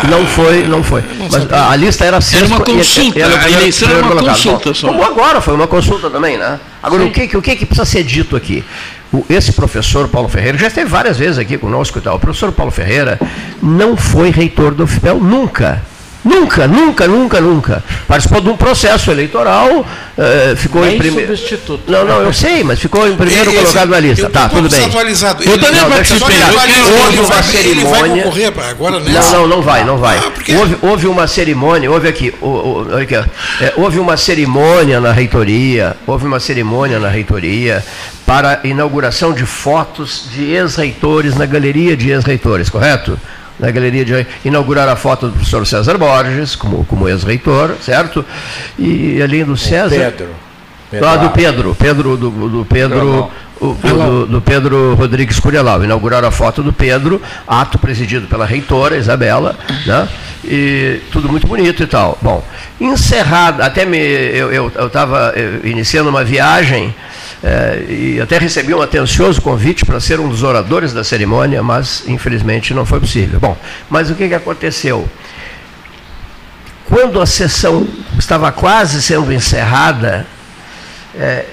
[0.10, 1.04] não foi, não foi.
[1.32, 2.46] Mas a lista era sexta.
[2.46, 3.20] Era uma consulta.
[3.44, 4.92] A eleição era uma consulta só.
[4.92, 6.60] Como agora foi uma consulta também, né?
[6.82, 8.64] Agora, o que, o que, que precisa ser dito aqui?
[9.12, 12.52] O, esse professor Paulo Ferreira, já esteve várias vezes aqui conosco e tal, o professor
[12.52, 13.20] Paulo Ferreira
[13.62, 15.82] não foi reitor do FIPEL nunca.
[16.24, 17.84] Nunca, nunca, nunca, nunca.
[18.08, 21.36] Participou de um processo eleitoral, uh, ficou em primeiro.
[21.36, 21.92] substituto.
[21.92, 24.30] Não, não, eu sei, mas ficou em primeiro Esse, colocado na lista.
[24.30, 24.86] Tá, tudo bem.
[24.86, 25.44] Atualizado.
[25.44, 26.38] Eu também participei.
[27.06, 28.54] Houve uma cerimônia.
[28.70, 29.34] agora nessa?
[29.34, 30.18] Não, não, não vai, não vai.
[30.18, 32.34] Ah, houve, houve uma cerimônia, houve aqui,
[33.02, 37.84] aqui é, houve uma cerimônia na reitoria, houve uma cerimônia na reitoria
[38.26, 43.20] para inauguração de fotos de ex-reitores na galeria de ex-reitores, correto?
[43.64, 48.26] Na galeria de inaugurar a foto do professor César Borges, como, como ex-reitor, certo?
[48.78, 50.12] E além do César.
[50.12, 50.28] Pedro.
[50.92, 51.08] Pedro.
[51.08, 55.82] Ah, do Pedro, Pedro, do, do Pedro, o, do, do, Pedro Rodrigues Curialau.
[55.82, 59.56] Inauguraram a foto do Pedro, ato presidido pela reitora Isabela,
[59.88, 60.10] né?
[60.44, 62.18] E tudo muito bonito e tal.
[62.22, 62.44] Bom,
[62.82, 65.34] encerrado, até me, eu estava
[65.64, 66.94] iniciando uma viagem
[67.44, 72.04] é, e até recebi um atencioso convite para ser um dos oradores da cerimônia, mas
[72.08, 73.38] infelizmente não foi possível.
[73.38, 73.58] Bom,
[73.90, 75.10] mas o que, que aconteceu?
[76.86, 77.86] Quando a sessão
[78.18, 80.26] estava quase sendo encerrada,
[81.16, 81.46] é,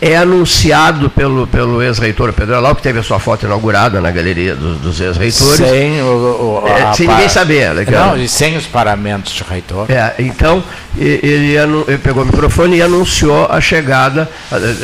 [0.00, 4.54] é anunciado pelo, pelo ex-reitor Pedro Alau, que teve a sua foto inaugurada na galeria
[4.54, 5.56] dos, dos ex-reitores.
[5.56, 7.74] Sem, o, o, é, sem ninguém saber.
[7.74, 9.90] Né, Não, e sem os paramentos de reitor.
[9.90, 10.62] É, então,
[10.96, 14.28] ele, ele, pegou o microfone e anunciou a chegada.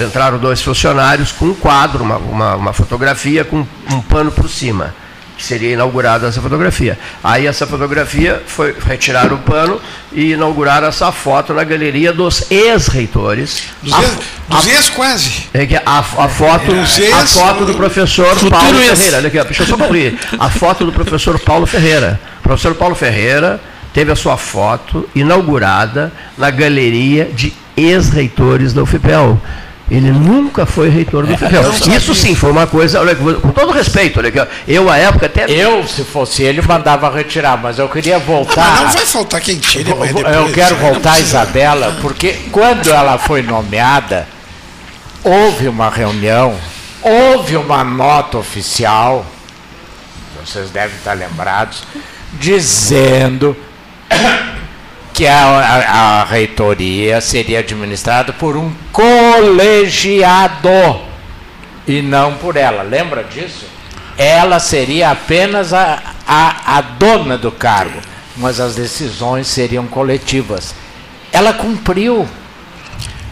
[0.07, 4.95] Entraram dois funcionários com um quadro, uma, uma, uma fotografia com um pano por cima
[5.41, 6.99] que seria inaugurada essa fotografia.
[7.25, 9.81] Aí essa fotografia foi retirar o pano
[10.13, 13.63] e inaugurar essa foto na galeria dos ex-reitores.
[13.83, 14.19] Dos, ex,
[14.49, 15.49] dos ex quase.
[15.55, 16.73] É a, a foto,
[17.15, 19.17] a foto do professor Paulo Ferreira.
[19.17, 20.19] Olha aqui, deixa eu só concluir.
[20.39, 22.21] A foto do professor Paulo Ferreira.
[22.41, 23.59] O professor Paulo Ferreira
[23.95, 29.41] teve a sua foto inaugurada na galeria de ex-reitores da UFPEL.
[29.91, 31.33] Ele nunca foi reitor do.
[31.33, 35.51] É, Isso sim foi uma coisa, olha, com todo respeito, olha, eu à época até.
[35.51, 38.77] Eu, se fosse ele, mandava retirar, mas eu queria voltar.
[38.77, 42.89] Não, não vai faltar quem tire, mas depois, Eu quero voltar a Isabela, porque quando
[42.89, 44.29] ela foi nomeada,
[45.25, 46.55] houve uma reunião,
[47.03, 49.27] houve uma nota oficial,
[50.45, 51.83] vocês devem estar lembrados,
[52.35, 53.57] dizendo
[55.21, 60.71] que a, a, a reitoria seria administrada por um colegiado
[61.87, 62.83] e não por ela.
[62.83, 63.67] Lembra disso?
[64.17, 68.01] Ela seria apenas a, a, a dona do cargo,
[68.35, 70.75] mas as decisões seriam coletivas.
[71.31, 72.27] Ela cumpriu.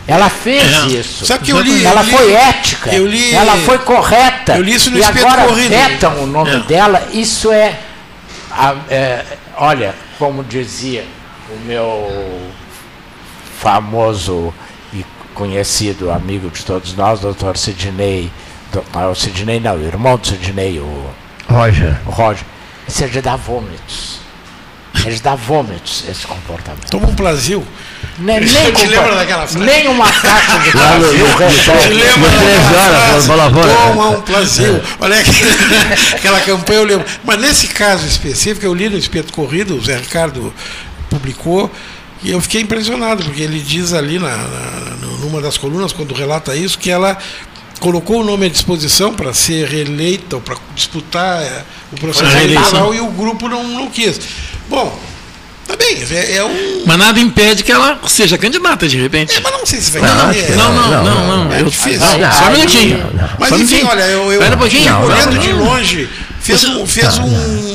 [0.06, 0.88] Ela fez é.
[0.88, 1.24] isso.
[1.24, 2.90] Sabe que eu li, ela eu li, foi ética.
[2.98, 4.58] Li, ela foi correta.
[4.58, 5.70] Eu li isso no e agora corrido.
[5.70, 6.60] vetam o nome é.
[6.64, 7.08] dela.
[7.14, 7.78] Isso é,
[8.90, 9.24] é,
[9.56, 11.16] olha, como dizia
[11.50, 12.50] o meu
[13.60, 14.52] famoso
[14.92, 18.30] e conhecido amigo de todos nós, doutor Sidney,
[18.72, 21.10] do, não é o Sidney não, o irmão do Sidney, o
[21.48, 21.96] Roger.
[22.06, 22.44] O Roger.
[22.86, 24.18] Isso é de dar vômitos.
[25.04, 26.90] Eles dá vômitos esse comportamento.
[26.90, 27.64] Toma um Brasil.
[28.18, 29.64] Nem, nem, te lembra daquela frase?
[29.64, 31.26] nem uma caixa de Brasil
[31.80, 32.70] Te lembra daquela
[33.08, 33.28] frase?
[33.28, 34.80] Toma um Brasil.
[35.00, 35.16] Olha
[36.14, 37.06] aquela campanha eu lembro.
[37.24, 40.52] Mas nesse caso específico, eu li no Espeto Corrido, o Zé Ricardo
[41.18, 41.70] publicou,
[42.22, 46.54] e eu fiquei impressionado, porque ele diz ali na, na, numa das colunas, quando relata
[46.54, 47.16] isso, que ela
[47.78, 52.92] colocou o nome à disposição para ser reeleita ou para disputar é, o processo eleitoral
[52.94, 54.20] e o grupo não, não quis.
[54.68, 54.98] Bom,
[55.68, 56.84] Tá bem, é, é, um.
[56.86, 59.36] Mas nada impede que ela seja candidata de repente.
[59.36, 62.00] É, mas não sei se vai não, não, não, não, não, não, É difícil.
[62.00, 63.06] Só um minutinho.
[63.38, 64.40] Mas enfim, olha, eu, eu
[65.04, 66.08] olhando de longe,
[66.40, 66.86] fez um.
[66.86, 67.67] Fez um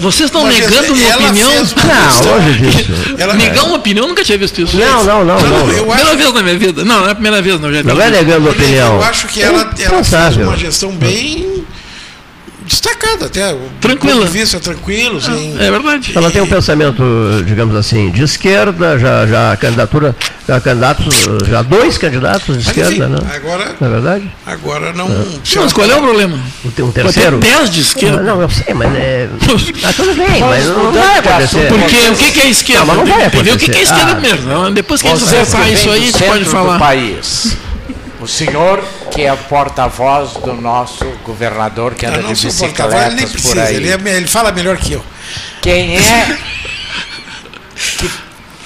[0.00, 1.54] vocês estão negando uma opinião?
[1.54, 3.14] Não, disso.
[3.18, 3.34] Ela...
[3.34, 4.76] Negar uma opinião, eu nunca tinha visto isso.
[4.76, 5.40] Não, não, não.
[5.40, 5.66] não, não.
[5.66, 6.16] Primeira acho...
[6.16, 6.84] vez na minha vida.
[6.84, 7.72] Não, não é a primeira vez, não.
[7.72, 8.94] Já não é negando opinião.
[8.96, 11.64] Eu acho que ela, ela fez uma gestão bem
[12.70, 13.54] destacada até.
[13.80, 14.24] Tranquila.
[14.24, 15.56] De vista tranquilo, sem...
[15.58, 16.12] É verdade.
[16.14, 17.02] Ela tem um pensamento,
[17.44, 20.14] digamos assim, de esquerda, já, já candidatura,
[20.46, 23.18] já candidatos, já dois candidatos de esquerda, enfim, né?
[23.34, 23.76] Agora.
[23.80, 24.30] Não é verdade?
[24.46, 25.06] Agora não.
[25.06, 25.56] É.
[25.56, 26.38] Mas qual é o problema?
[26.74, 27.38] Tem um terceiro?
[27.38, 28.22] Tem de esquerda.
[28.22, 29.28] Não, eu sei, mas é.
[29.84, 31.68] ah, tudo bem, mas não vai acontecer.
[31.68, 32.84] Porque o que, é esquerda?
[32.84, 33.54] Não, mas não vai acontecer.
[33.54, 34.20] O que, é esquerda ah.
[34.20, 34.70] mesmo?
[34.70, 36.78] Depois que a gente acertar isso aí, a gente pode falar.
[36.78, 37.56] país.
[38.20, 43.76] O senhor, que é porta-voz do nosso governador, que anda de bicicletas ele por aí.
[43.76, 45.04] Ele, é, ele fala melhor que eu.
[45.62, 46.38] Quem é
[47.98, 48.10] que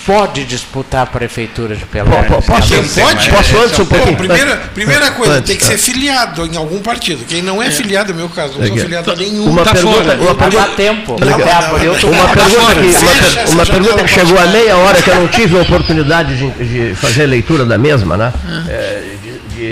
[0.05, 2.45] pode disputar a prefeitura de Pelotas.
[2.45, 3.31] Posso, posso, pode?
[3.31, 4.17] Posso antes um pouquinho?
[4.17, 7.25] primeira, primeira coisa, tem que ser filiado em algum partido.
[7.25, 7.71] Quem não é, é.
[7.71, 9.47] filiado, no meu caso, não sou filiado a nenhum.
[9.47, 10.17] Uma tá pergunta, fora.
[10.21, 11.13] Uma pergunta, tempo.
[11.13, 15.59] Uma, pergunta que, uma, uma pergunta que chegou a meia hora que eu não tive
[15.59, 18.33] a oportunidade de, de fazer a leitura da mesma, né?
[18.69, 19.14] É,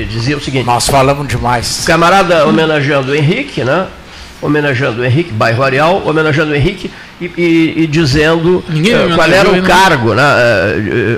[0.08, 0.66] dizia o seguinte.
[0.66, 1.84] Nós falamos demais.
[1.86, 3.86] Camarada homenageando o Henrique, né?
[4.40, 6.90] Homenageando o Henrique, bairro Areal, homenageando o Henrique
[7.20, 10.24] e, e, e dizendo uh, qual era o cargo, né?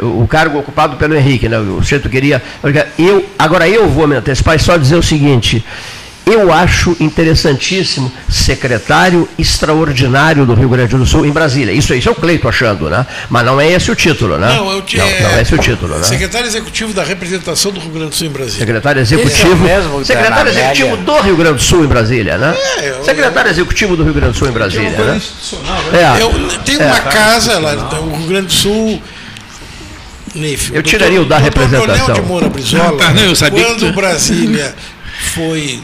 [0.03, 1.59] Uh, o cargo ocupado pelo Henrique, né?
[1.59, 2.43] O centro queria.
[2.99, 5.65] Eu, agora eu vou me antecipar e só dizer o seguinte.
[6.27, 11.71] Eu acho interessantíssimo secretário extraordinário do Rio Grande do Sul em Brasília.
[11.73, 13.07] Isso, isso é o Cleito achando, né?
[13.29, 14.49] Mas não é esse o título, né?
[14.57, 16.03] Não, eu te, não, não é esse o título, né?
[16.03, 18.59] Secretário executivo da representação do Rio Grande do Sul em Brasília.
[18.59, 19.69] Secretário executivo.
[19.69, 22.57] É mesmo, secretário executivo do Rio Grande do Sul em Brasília, né?
[22.79, 25.21] É, eu, secretário eu, executivo do Rio Grande do Sul em Brasília, né?
[25.93, 26.01] né?
[26.01, 26.23] É.
[26.23, 26.33] Eu
[26.65, 29.03] tenho uma casa lá no Rio Grande do Sul.
[30.35, 32.07] Neif, eu tiraria o da representação.
[32.07, 34.75] Coronel de Moura Brizola, ah, não, quando Brasília
[35.35, 35.81] foi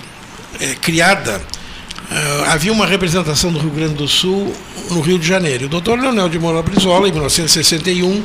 [0.60, 1.40] é, criada,
[2.10, 4.54] uh, havia uma representação do Rio Grande do Sul
[4.90, 5.66] no Rio de Janeiro.
[5.66, 8.22] O doutor Leonel de Moura Brizola, em 1961,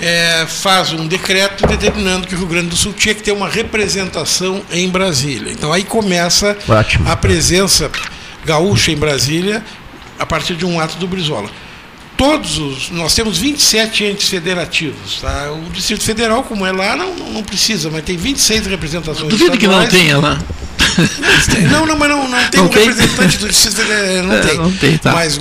[0.00, 3.48] é, faz um decreto determinando que o Rio Grande do Sul tinha que ter uma
[3.48, 5.52] representação em Brasília.
[5.52, 7.08] Então aí começa Ótimo.
[7.08, 7.88] a presença
[8.44, 9.62] gaúcha em Brasília
[10.18, 11.48] a partir de um ato do Brizola.
[12.16, 15.20] Todos os, nós temos 27 entes federativos.
[15.20, 15.52] Tá?
[15.52, 19.28] O Distrito Federal, como é lá, não, não precisa, mas tem 26 representações.
[19.28, 20.38] Duvido que não tenha lá.
[21.70, 22.86] Não, não, mas não, não tem não um tem?
[22.86, 24.24] representante do Distrito Federal.
[24.24, 24.58] Não é, tem.
[24.58, 25.12] Não tem tá.
[25.12, 25.40] Mas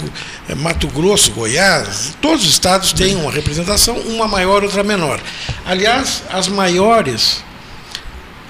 [0.49, 5.19] é, Mato Grosso, Goiás, todos os estados têm uma representação, uma maior, outra menor.
[5.65, 7.43] Aliás, as maiores,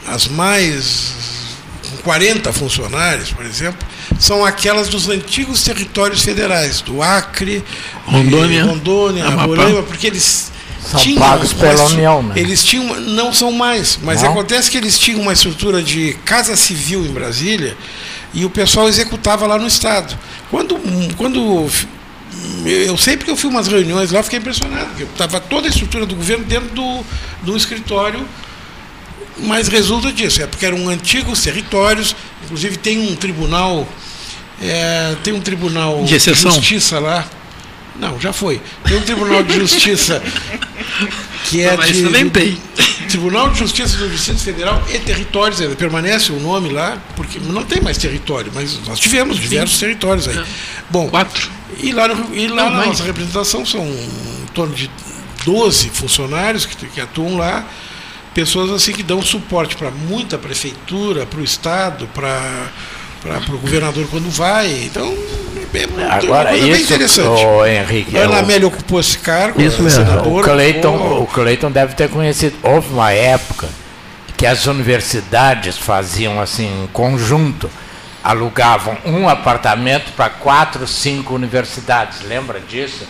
[0.08, 1.14] as mais
[2.04, 3.86] 40 funcionários, por exemplo,
[4.20, 7.64] são aquelas dos antigos territórios federais, do Acre,
[8.06, 10.51] Rondônia, Rondônia Roraima, porque eles
[10.86, 12.34] são tinham pagos pela União, né?
[12.36, 14.32] Eles tinham, não são mais, mas não?
[14.32, 17.78] acontece que eles tinham uma estrutura de casa civil em Brasília
[18.34, 20.18] e o pessoal executava lá no estado.
[20.50, 20.80] Quando,
[21.18, 21.70] quando
[22.66, 26.06] eu sempre que eu fui umas reuniões lá, fiquei impressionado, porque estava toda a estrutura
[26.06, 27.06] do governo dentro do,
[27.44, 28.26] do escritório,
[29.38, 33.88] mas resulta disso, é porque eram antigos territórios, inclusive tem um tribunal,
[34.62, 37.26] é, tem um tribunal de, de justiça lá.
[38.02, 38.60] Não, já foi.
[38.84, 40.22] Tem um tribunal de justiça
[41.48, 42.04] que é Mas de.
[42.04, 42.58] Também tem.
[43.08, 47.64] Tribunal de Justiça do Distrito Federal e Territórios, ainda permanece o nome lá, porque não
[47.64, 49.82] tem mais território, mas nós tivemos diversos Sim.
[49.82, 50.38] territórios aí.
[50.38, 50.46] É.
[50.90, 51.52] Bom, quatro.
[51.78, 54.90] E lá, no, e lá não, na nossa representação são em torno de
[55.44, 57.68] 12 funcionários que, que atuam lá,
[58.34, 62.70] pessoas assim que dão suporte para muita prefeitura, para o Estado, para
[63.22, 64.84] para o governador quando vai.
[64.84, 65.06] Então,
[65.74, 67.46] é muito, Agora, isso, bem interessante.
[67.46, 70.06] O Henrique, Ana Amélia ocupou esse cargo, isso mesmo.
[70.06, 72.58] Senador, o Cleiton, o Cleiton deve ter conhecido.
[72.64, 73.70] Houve uma época
[74.36, 77.70] que as universidades faziam assim um conjunto,
[78.24, 82.22] alugavam um apartamento para quatro, cinco universidades.
[82.24, 83.06] Lembra disso?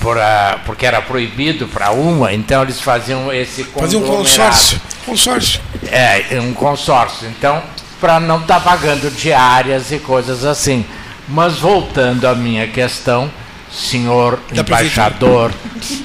[0.00, 4.80] Por, a, porque era proibido para uma, então eles faziam esse Faziam um consórcio.
[5.06, 5.60] Consórcio.
[5.86, 7.28] É, um consórcio.
[7.28, 7.62] Então,
[8.00, 10.84] para não estar tá pagando diárias e coisas assim.
[11.28, 13.30] Mas voltando à minha questão,
[13.70, 15.52] senhor da embaixador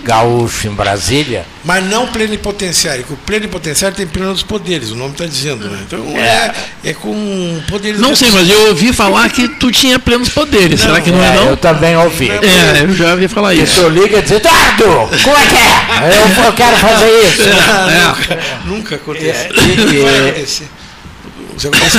[0.04, 1.46] gaúcho em Brasília.
[1.64, 5.80] Mas não plenipotenciário, que o plenipotenciário tem plenos poderes, o nome está dizendo, né?
[5.88, 6.54] Então é,
[6.84, 8.00] é com poderes.
[8.00, 10.82] Não sei, mas eu ouvi falar que tu tinha plenos poderes.
[10.82, 11.50] Não, Será que não é, é não?
[11.50, 12.30] Eu também ouvi.
[12.30, 13.80] É, eu já ouvi falar isso.
[13.80, 14.84] E tu liga e diz, Eduardo,
[15.24, 16.18] como é que é?
[16.18, 17.44] Eu, eu quero fazer isso.
[17.84, 20.64] É, nunca, nunca acontece.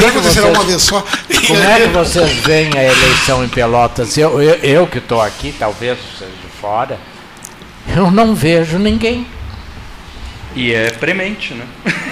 [0.08, 0.40] Acontecer.
[0.40, 1.04] Uma vez só.
[1.46, 4.16] Como é que vocês veem a eleição em Pelotas?
[4.16, 6.98] Eu, eu, eu que estou aqui, talvez seja de fora,
[7.94, 9.26] eu não vejo ninguém.
[10.56, 11.64] E é premente, né?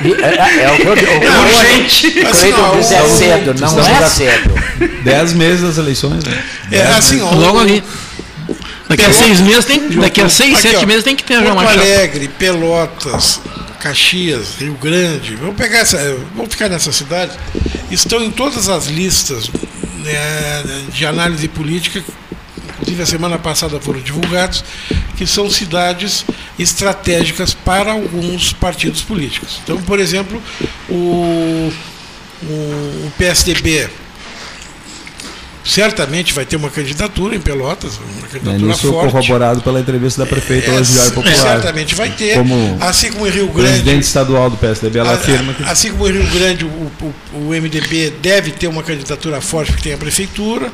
[0.05, 1.13] E, é, é, é, o que eu digo.
[1.23, 2.11] É gente.
[2.11, 4.55] Cleiton diz é cedo, não é cedo.
[5.05, 6.43] Dez meses das eleições, né?
[6.73, 7.83] É assim, ó, logo ali.
[8.89, 11.43] Daqui a seis meses tem, daqui a seis, aqui, sete ó, meses tem que ter
[11.43, 13.41] já uma Alegre, Pelotas,
[13.83, 15.99] Caxias, Rio Grande, vamos pegar essa,
[16.37, 17.37] vamos ficar nessa cidade,
[17.91, 19.51] estão em todas as listas
[20.05, 22.01] né, de análise política,
[22.77, 24.65] inclusive a semana passada foram divulgados,
[25.17, 26.25] que são cidades
[26.57, 29.61] estratégicas para alguns partidos políticos.
[29.65, 30.41] Então, por exemplo,
[30.89, 31.73] o,
[32.41, 32.47] o,
[33.07, 33.91] o PSDB
[35.65, 39.13] certamente vai ter uma candidatura em Pelotas, uma candidatura é, isso forte.
[39.13, 41.37] corroborado pela entrevista da prefeita é, Diário Popular.
[41.37, 43.71] Certamente vai ter, como assim como em Rio Grande.
[43.71, 45.63] Presidente estadual do PSDB, ela a, afirma que.
[45.65, 49.85] Assim como em Rio Grande, o, o, o, MDB deve ter uma candidatura forte porque
[49.85, 50.71] tem a prefeitura.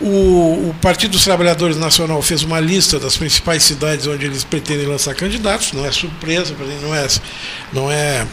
[0.00, 4.86] O, o, Partido dos Trabalhadores Nacional fez uma lista das principais cidades onde eles pretendem
[4.86, 7.06] lançar candidatos, não é surpresa, não é.
[7.72, 8.26] Não é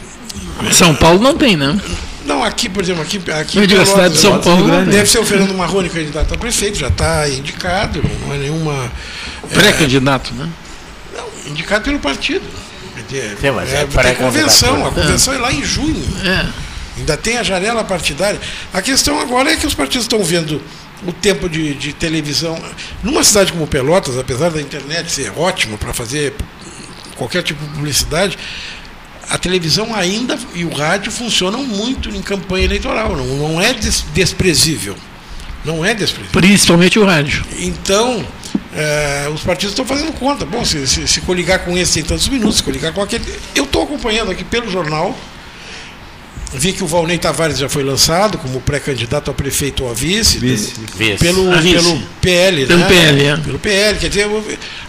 [0.72, 1.78] São Paulo não tem, né?
[2.26, 5.20] Não, aqui, por exemplo, aqui, aqui eu digo, a cidade de São Paulo deve ser
[5.20, 8.92] o Fernando Marrone candidato a prefeito, já está indicado, não é nenhuma.
[9.52, 10.50] Pré-candidato, é, né?
[11.16, 12.46] Não, indicado pelo partido.
[13.10, 15.38] Sim, mas é, é convenção, a convenção é.
[15.38, 16.04] é lá em junho.
[16.24, 16.48] É.
[16.98, 18.40] Ainda tem a janela partidária.
[18.74, 20.62] A questão agora é que os partidos estão vendo
[21.06, 22.62] o tempo de, de televisão.
[23.04, 26.34] Numa cidade como Pelotas, apesar da internet ser ótima para fazer
[27.16, 28.38] qualquer tipo de publicidade,
[29.30, 34.04] a televisão ainda e o rádio funcionam muito em campanha eleitoral, não, não é des,
[34.14, 34.96] desprezível.
[35.64, 36.42] Não é desprezível.
[36.42, 37.46] Principalmente o rádio.
[37.60, 38.26] Então,
[38.76, 40.46] é, os partidos estão fazendo conta.
[40.46, 43.24] Bom, se, se, se coligar com esse tem tantos minutos, se coligar com aquele.
[43.54, 45.18] Eu estou acompanhando aqui pelo jornal.
[46.54, 50.38] Vi que o Valnei Tavares já foi lançado como pré-candidato a prefeito ou a vice.
[50.38, 50.74] Vice.
[50.98, 51.18] vice.
[51.18, 51.76] Pelo, vice.
[51.76, 52.88] pelo PL, pelo né?
[52.88, 53.38] PL, é.
[53.38, 54.00] Pelo PL.
[54.00, 54.28] Quer dizer,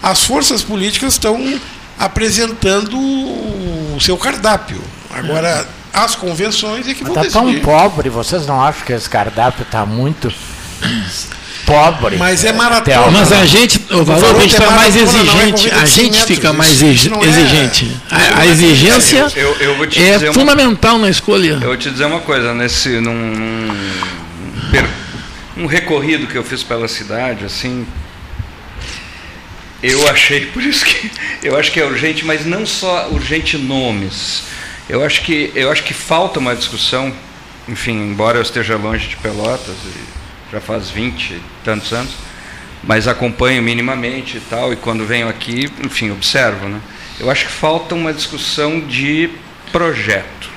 [0.03, 1.61] as forças políticas estão
[2.05, 4.81] apresentando o seu cardápio.
[5.11, 7.61] Agora, as convenções e que Mas vão tá decidir.
[7.61, 10.33] tão pobre, vocês não acham que esse cardápio está muito
[11.65, 12.17] pobre.
[12.17, 13.11] Mas é maratona.
[13.13, 15.71] Mas a gente, o valor a gente está mais exigente.
[15.71, 17.97] É a gente fica mais é exigente.
[18.11, 21.53] A, a exigência eu, eu, eu é fundamental uma, na escolha.
[21.53, 23.77] Eu vou te dizer uma coisa, nesse num, num,
[25.57, 27.87] um recorrido que eu fiz pela cidade, assim,
[29.83, 31.11] eu achei, por isso que
[31.43, 34.45] eu acho que é urgente, mas não só urgente nomes.
[34.89, 37.13] Eu acho que eu acho que falta uma discussão,
[37.69, 39.77] enfim, embora eu esteja longe de Pelotas,
[40.53, 42.13] já faz 20 e tantos anos,
[42.83, 46.81] mas acompanho minimamente e tal, e quando venho aqui, enfim, observo, né?
[47.19, 49.31] Eu acho que falta uma discussão de
[49.71, 50.51] projeto,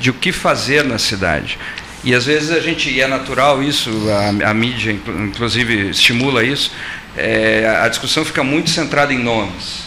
[0.00, 1.58] de o que fazer na cidade.
[2.02, 6.70] E às vezes a gente, e é natural isso, a, a mídia inclusive estimula isso,
[7.16, 9.84] é, a discussão fica muito centrada em nomes.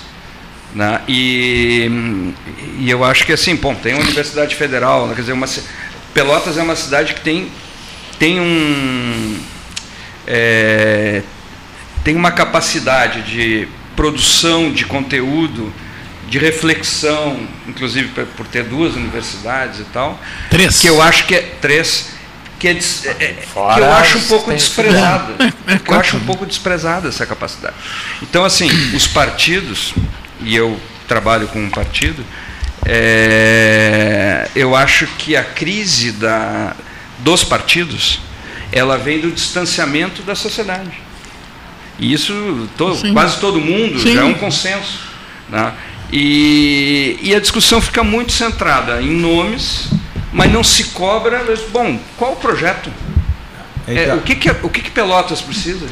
[0.73, 1.01] Né?
[1.07, 1.89] E,
[2.79, 5.15] e eu acho que assim, bom, tem uma Universidade Federal, né?
[5.15, 5.47] quer dizer, uma,
[6.13, 7.51] Pelotas é uma cidade que tem,
[8.17, 9.39] tem um.
[10.25, 11.21] É,
[12.03, 15.71] tem uma capacidade de produção de conteúdo,
[16.27, 20.19] de reflexão, inclusive por ter duas universidades e tal.
[20.49, 20.79] Três.
[20.79, 22.16] Que eu acho que é três
[22.59, 23.33] que, é, é, é
[23.73, 25.35] que eu acho um pouco desprezada.
[25.67, 27.75] É, eu acho um pouco desprezada essa capacidade.
[28.21, 29.93] Então, assim, os partidos,
[30.39, 30.79] e eu
[31.09, 32.23] trabalho com um partido,
[32.85, 36.73] é, eu acho que a crise da,
[37.19, 38.21] dos partidos
[38.71, 41.01] ela vem do distanciamento da sociedade.
[41.99, 44.13] E isso to, quase todo mundo Sim.
[44.13, 44.99] já é um consenso.
[45.49, 45.73] Né?
[46.11, 49.89] E, e a discussão fica muito centrada em nomes
[50.31, 51.43] mas não se cobra.
[51.71, 52.91] Bom, qual o projeto?
[53.87, 55.85] É, o que, que, o que, que Pelotas precisa?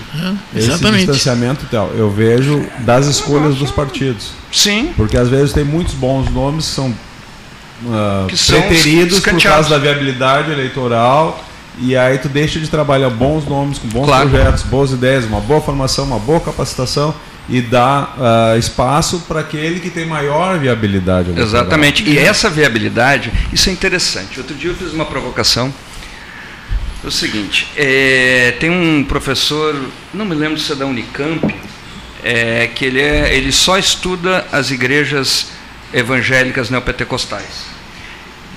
[0.54, 1.04] É, exatamente.
[1.04, 4.32] Esse distanciamento, então, eu vejo das escolhas dos partidos.
[4.52, 4.94] Sim.
[4.98, 9.70] Porque às vezes tem muitos bons nomes que são, uh, que são preteridos por causa
[9.70, 11.42] da viabilidade eleitoral.
[11.80, 14.30] E aí tu deixa de trabalhar bons nomes, com bons claro.
[14.30, 17.16] projetos, boas ideias, uma boa formação, uma boa capacitação
[17.48, 18.10] e dá
[18.56, 21.32] uh, espaço para aquele que tem maior viabilidade.
[21.40, 22.04] Exatamente.
[22.04, 24.40] E essa viabilidade, isso é interessante.
[24.40, 25.74] Outro dia eu fiz uma provocação.
[27.04, 29.76] É o seguinte, é, tem um professor,
[30.12, 31.54] não me lembro se é da Unicamp,
[32.24, 35.50] é, que ele, é, ele só estuda as igrejas
[35.94, 37.68] evangélicas neopentecostais.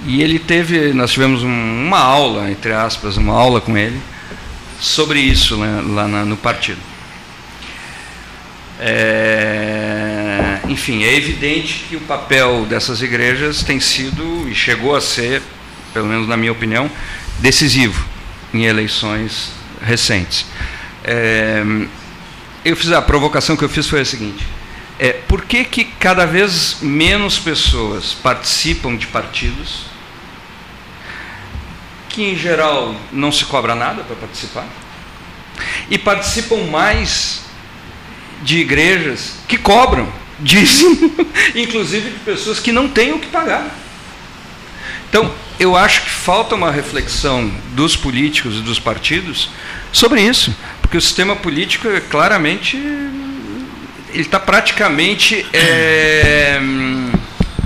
[0.07, 4.01] E ele teve, nós tivemos um, uma aula, entre aspas, uma aula com ele,
[4.81, 6.81] sobre isso né, lá na, no partido.
[8.81, 15.43] É, enfim, é evidente que o papel dessas igrejas tem sido e chegou a ser,
[15.93, 16.91] pelo menos na minha opinião,
[17.41, 18.07] decisivo
[18.55, 19.53] em eleições
[19.83, 20.47] recentes.
[21.03, 21.63] É,
[22.65, 24.47] eu fiz a provocação que eu fiz foi a seguinte:
[24.99, 29.87] é, por que, que cada vez menos pessoas participam de partidos
[32.09, 34.67] que em geral não se cobra nada para participar
[35.91, 37.48] e participam mais
[38.43, 40.11] de igrejas que cobram
[40.41, 41.15] dízimo,
[41.55, 43.75] inclusive de pessoas que não têm o que pagar.
[45.09, 49.51] Então, eu acho que falta uma reflexão dos políticos e dos partidos
[49.91, 52.77] sobre isso, porque o sistema político é claramente
[54.13, 56.59] ele está praticamente é,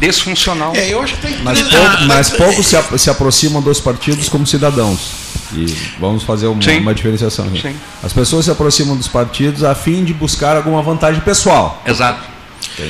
[0.06, 0.72] desfuncional.
[0.74, 1.42] É, eu acho que tem que...
[1.42, 5.12] Mas, pouco, mas poucos se, se aproximam dos partidos como cidadãos.
[5.54, 5.66] E
[6.00, 7.46] vamos fazer uma, uma diferenciação.
[7.60, 7.76] Sim.
[8.02, 11.82] As pessoas se aproximam dos partidos a fim de buscar alguma vantagem pessoal.
[11.86, 12.32] Exato.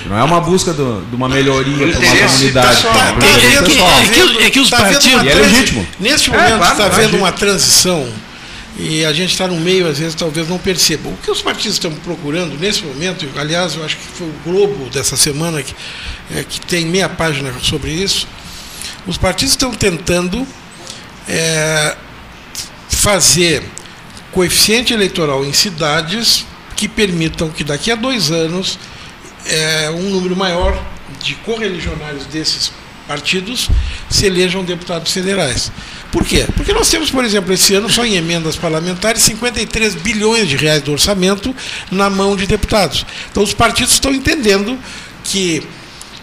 [0.06, 2.82] Não é uma busca do, de uma melhoria para uma comunidade.
[2.82, 5.24] Tá, tá, é, que, é, que, é que os tá partidos.
[5.24, 5.86] E é legítimo.
[5.98, 8.06] Neste momento está é, claro, vendo uma transição
[8.76, 11.08] e a gente está no meio, às vezes, talvez não perceba.
[11.08, 14.88] O que os partidos estão procurando nesse momento, aliás, eu acho que foi o Globo
[14.90, 15.74] dessa semana que,
[16.34, 18.26] é, que tem meia página sobre isso,
[19.06, 20.46] os partidos estão tentando
[21.28, 21.96] é,
[22.88, 23.62] fazer
[24.30, 28.78] coeficiente eleitoral em cidades que permitam que daqui a dois anos
[29.46, 30.80] é, um número maior
[31.22, 32.72] de correligionários desses
[33.06, 33.68] partidos
[34.08, 35.70] se elejam deputados federais.
[36.12, 36.46] Por quê?
[36.54, 40.82] Porque nós temos, por exemplo, esse ano, só em emendas parlamentares, 53 bilhões de reais
[40.82, 41.56] do orçamento
[41.90, 43.06] na mão de deputados.
[43.30, 44.78] Então os partidos estão entendendo
[45.24, 45.66] que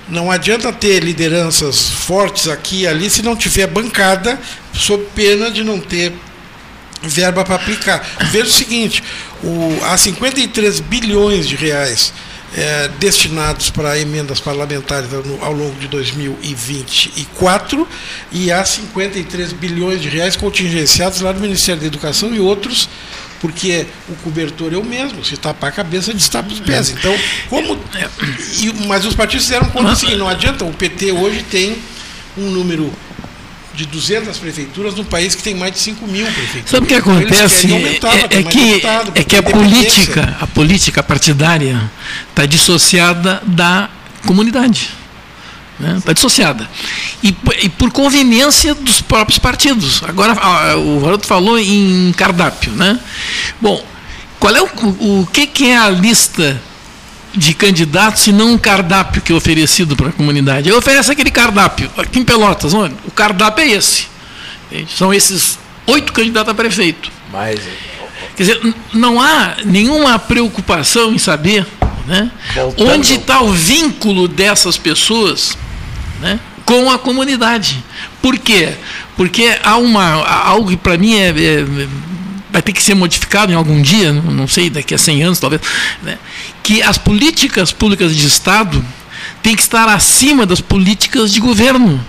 [0.08, 4.40] não adianta ter lideranças fortes aqui e ali se não tiver bancada,
[4.74, 6.14] sob pena de não ter
[7.02, 8.08] verba para aplicar.
[8.32, 9.04] Veja o seguinte:
[9.44, 12.14] o, há 53 bilhões de reais
[12.56, 15.10] é, destinados para emendas parlamentares
[15.42, 17.88] ao longo de 2024
[18.32, 22.90] e há 53 bilhões de reais contingenciados lá no Ministério da Educação e outros
[23.40, 26.90] porque o cobertor é o mesmo, se tapar a cabeça, destapa os pés.
[26.90, 27.16] Então,
[27.50, 27.80] como.
[28.86, 31.78] Mas os partidos fizeram conta assim, não adianta, o PT hoje tem
[32.38, 32.92] um número
[33.80, 36.70] de 200 prefeituras num país que tem mais de 5 mil prefeituras.
[36.70, 37.74] Sabe o que acontece?
[37.74, 38.82] é, é que,
[39.16, 41.90] é que a política, a política partidária
[42.30, 43.90] está dissociada da
[44.26, 44.90] comunidade.
[45.80, 46.02] Está né?
[46.04, 46.70] Tá dissociada.
[47.24, 50.04] E, e, por conveniência dos próprios partidos.
[50.04, 50.36] Agora,
[50.78, 52.74] o Varoto falou em cardápio.
[52.74, 53.00] Né?
[53.62, 53.82] Bom,
[54.42, 56.62] qual é o, o que, que é a lista
[57.36, 60.70] de candidatos e não um cardápio que é oferecido para a comunidade.
[60.70, 62.96] Eu ofereço aquele cardápio, aqui em Pelotas, onde?
[63.06, 64.08] o cardápio é esse.
[64.88, 65.58] São esses
[65.88, 67.12] oito candidatos a prefeito.
[67.32, 67.60] Mas,
[68.36, 71.66] Quer dizer, não há nenhuma preocupação em saber
[72.08, 72.32] né,
[72.78, 75.58] onde está o vínculo dessas pessoas
[76.22, 77.84] né, com a comunidade.
[78.22, 78.74] Por quê?
[79.18, 81.66] Porque há uma, algo que para mim é, é
[82.50, 85.62] vai ter que ser modificado em algum dia, não sei, daqui a 100 anos talvez,
[86.02, 86.18] né?
[86.64, 88.84] que as políticas públicas de Estado
[89.42, 92.04] têm que estar acima das políticas de governo.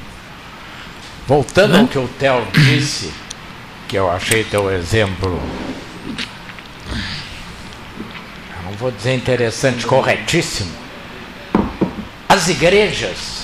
[1.26, 1.80] Voltando né?
[1.80, 3.10] ao que o Theo disse,
[3.86, 5.40] que eu achei teu exemplo,
[8.64, 10.70] não vou dizer interessante, corretíssimo.
[12.28, 13.39] As igrejas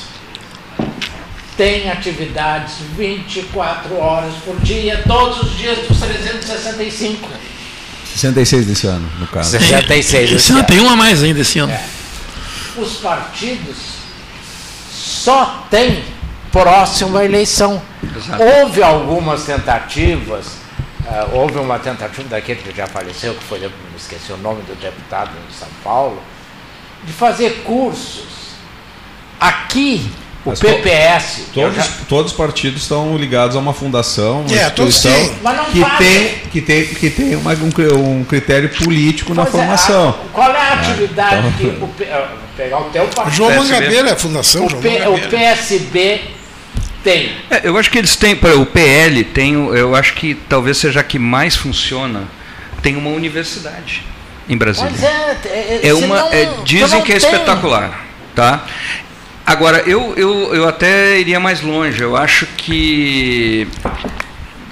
[1.57, 7.28] tem atividades 24 horas por dia, todos os dias dos 365.
[8.05, 9.51] 66 desse ano, no caso.
[9.51, 10.65] 66 desse ano.
[10.65, 11.73] Tem uma a mais ainda esse ano.
[11.73, 11.85] É.
[12.77, 13.77] Os partidos
[14.91, 16.05] só têm
[16.53, 17.81] próximo à eleição.
[18.03, 18.43] Exato.
[18.43, 20.47] Houve algumas tentativas,
[21.07, 25.31] uh, houve uma tentativa daquele que já faleceu, que foi, esqueci o nome do deputado
[25.31, 26.23] em São Paulo,
[27.05, 28.27] de fazer cursos
[29.41, 30.11] aqui
[30.47, 31.47] o Mas PPS.
[31.52, 31.89] Todos, já...
[32.09, 35.12] todos os partidos estão ligados a uma fundação, uma é, instituição
[35.73, 40.10] que, tem, que tem, que tem uma, um, um critério político pois na é, formação.
[40.10, 41.52] A, qual é a atividade é, então...
[41.52, 41.89] que o,
[42.56, 43.36] pegar o teu partido?
[43.36, 44.66] João Mangabeira é a fundação.
[44.66, 46.20] O, P, o PSB
[47.02, 47.32] tem.
[47.51, 51.05] É, eu acho que eles têm, o PL tem, eu acho que talvez seja a
[51.05, 52.24] que mais funciona,
[52.82, 54.05] tem uma universidade
[54.48, 54.90] em Brasília.
[54.93, 57.31] Mas é, é, é uma, não, é, dizem que é tem.
[57.31, 58.05] espetacular,
[58.35, 58.64] tá?
[59.47, 62.02] Agora, eu, eu, eu até iria mais longe.
[62.02, 63.68] Eu acho que.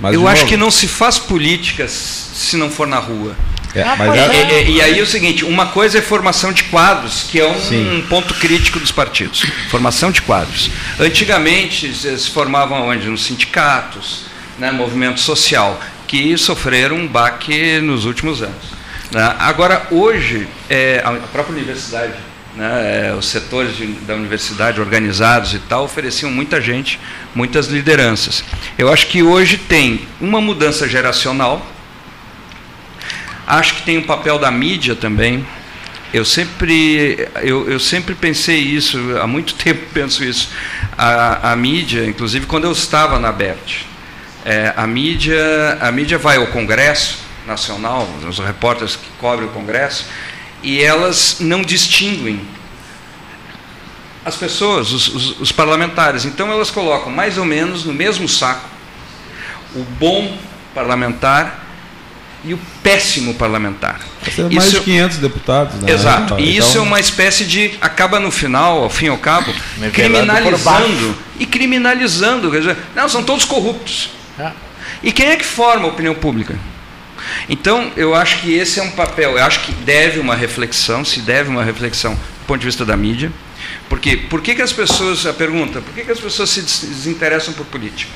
[0.01, 3.37] Mas eu acho que não se faz política se não for na rua.
[3.75, 7.25] É, ah, é, é, e aí é o seguinte, uma coisa é formação de quadros,
[7.29, 8.05] que é um Sim.
[8.09, 9.45] ponto crítico dos partidos.
[9.69, 10.71] Formação de quadros.
[10.99, 13.09] Antigamente se formavam onde?
[13.09, 14.27] Nos sindicatos,
[14.59, 18.75] né, movimento social, que sofreram um baque nos últimos anos.
[19.11, 19.35] Né?
[19.41, 22.15] Agora, hoje, é, a própria universidade
[22.57, 27.01] né, é, os setores de, da universidade organizados e tal ofereciam muita gente,
[27.35, 28.45] muitas lideranças.
[28.79, 31.67] Eu acho que hoje tem uma mudança geracional,
[33.47, 35.45] acho que tem o um papel da mídia também.
[36.13, 40.51] Eu sempre, eu, eu sempre pensei isso, há muito tempo penso isso.
[40.97, 43.83] A, a mídia, inclusive quando eu estava na BERT,
[44.45, 50.07] é, a, mídia, a mídia vai ao Congresso Nacional, os repórteres que cobrem o Congresso,
[50.65, 52.41] e elas não distinguem
[54.25, 56.25] as pessoas, os, os, os, parlamentares.
[56.25, 58.67] Então elas colocam mais ou menos no mesmo saco
[59.77, 60.37] o bom
[60.75, 61.63] parlamentar
[62.43, 64.01] e o péssimo parlamentar.
[64.35, 65.75] Tem mais isso, de 500 deputados.
[65.83, 65.93] Né?
[65.93, 66.39] Exato.
[66.41, 69.53] E então, isso é uma espécie de acaba no final, ao fim e ao cabo,
[69.93, 72.51] criminalizando e criminalizando.
[72.51, 74.11] Quer dizer, não, são todos corruptos.
[74.39, 74.51] É.
[75.03, 76.59] E quem é que forma a opinião pública?
[77.49, 81.21] Então, eu acho que esse é um papel, eu acho que deve uma reflexão, se
[81.21, 83.33] deve uma reflexão do ponto de vista da mídia.
[83.89, 87.55] Porque por que, que as pessoas, a pergunta, por que, que as pessoas se desinteressam
[87.55, 88.11] por política?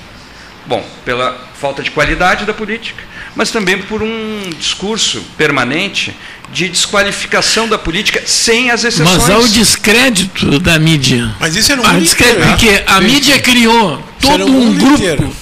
[0.67, 3.03] Bom, pela falta de qualidade da política,
[3.35, 6.15] mas também por um discurso permanente
[6.53, 9.17] de desqualificação da política sem as exceções.
[9.17, 11.35] Mas há o descrédito da mídia.
[11.41, 12.41] Mas isso é no mundo inteiro.
[12.49, 15.33] Porque a mídia criou todo um grupo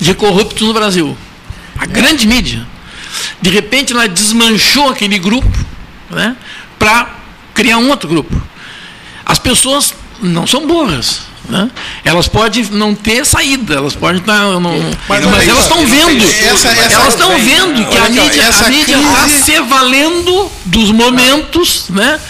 [0.00, 1.16] de corruptos no Brasil.
[1.78, 1.86] A é.
[1.86, 2.66] grande mídia.
[3.40, 5.48] De repente ela desmanchou aquele grupo
[6.10, 6.36] né,
[6.78, 7.08] para
[7.54, 8.40] criar um outro grupo.
[9.24, 11.22] As pessoas não são burras.
[11.48, 11.70] Né?
[12.04, 14.36] Elas podem não ter saída, elas podem estar.
[14.36, 14.60] Não,
[15.08, 16.24] mas, mas elas estão vendo.
[16.24, 22.20] Essa, essa, elas estão vendo que a mídia está se valendo dos momentos né,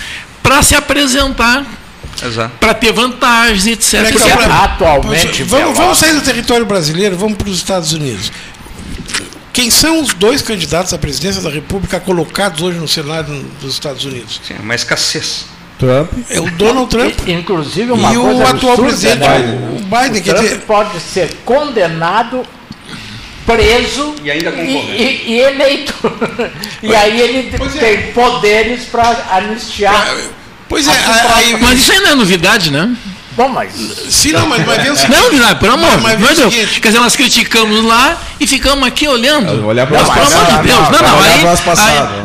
[0.43, 1.64] para se apresentar
[2.59, 4.10] para ter vantagens, etc.
[4.12, 5.43] Porque, atualmente.
[5.44, 8.32] Vamos, vamos sair do território brasileiro, vamos para os Estados Unidos.
[9.57, 14.05] Quem são os dois candidatos à presidência da República colocados hoje no cenário dos Estados
[14.05, 14.39] Unidos?
[14.47, 15.47] Sim, uma escassez.
[15.78, 16.12] Trump.
[16.28, 17.27] É o Donald Trump.
[17.27, 19.78] Inclusive uma e coisa o atual presidente, né?
[19.78, 20.20] o Biden.
[20.20, 20.61] O Trump dizer...
[20.66, 22.43] pode ser condenado,
[23.47, 25.95] preso e, ainda e, e, e eleito.
[26.83, 27.78] e aí ele pois é.
[27.78, 28.12] tem é.
[28.12, 30.19] poderes para anistiar.
[30.69, 30.93] Pois é,
[31.35, 32.95] aí, mas isso ainda é novidade, né?
[33.37, 33.71] Bom, mas.
[34.09, 35.21] Sim, não, mas vai ver o seguinte.
[35.21, 36.55] Não, não, pelo amor mas, mas Deus.
[36.55, 39.67] Quer dizer, nós criticamos lá e ficamos aqui olhando.
[39.67, 40.89] Olhar para mas, pelo amor de Deus.
[40.89, 41.45] Não, não, aí.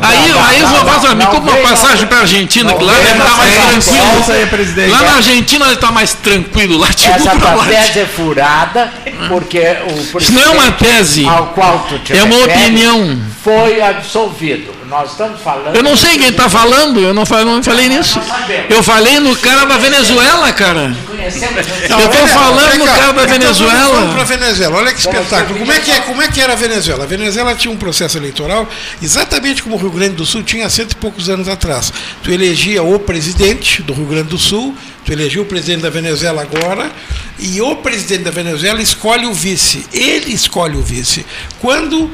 [0.00, 3.08] Aí, aí eu vou fazer me compra uma passagem para a Argentina, que lá ele
[3.10, 4.90] está mais tranquilo.
[4.90, 6.78] Lá na Argentina ele está mais tranquilo.
[6.78, 8.92] Lá, tipo, Essa tua tese é furada,
[9.28, 10.18] porque o.
[10.18, 11.26] Isso não é uma tese.
[11.26, 13.20] Ao qual tu te É uma opinião.
[13.42, 15.74] Foi absolvido nós estamos falando.
[15.74, 18.20] Eu não sei quem está falando, eu não falei, não falei nisso.
[18.68, 20.94] Eu falei no cara da Venezuela, cara.
[21.18, 24.12] Eu estou falando no cara da Venezuela.
[24.12, 24.76] para Venezuela.
[24.76, 25.58] Olha que espetáculo.
[25.58, 27.04] Como é que, é, como é que era a Venezuela?
[27.04, 28.68] A Venezuela tinha um processo eleitoral
[29.02, 31.90] exatamente como o Rio Grande do Sul tinha há cento e poucos anos atrás.
[32.22, 36.42] Tu elegia o presidente do Rio Grande do Sul, tu elegia o presidente da Venezuela
[36.42, 36.92] agora,
[37.38, 39.86] e o presidente da Venezuela escolhe o vice.
[39.90, 41.24] Ele escolhe o vice.
[41.60, 42.10] Quando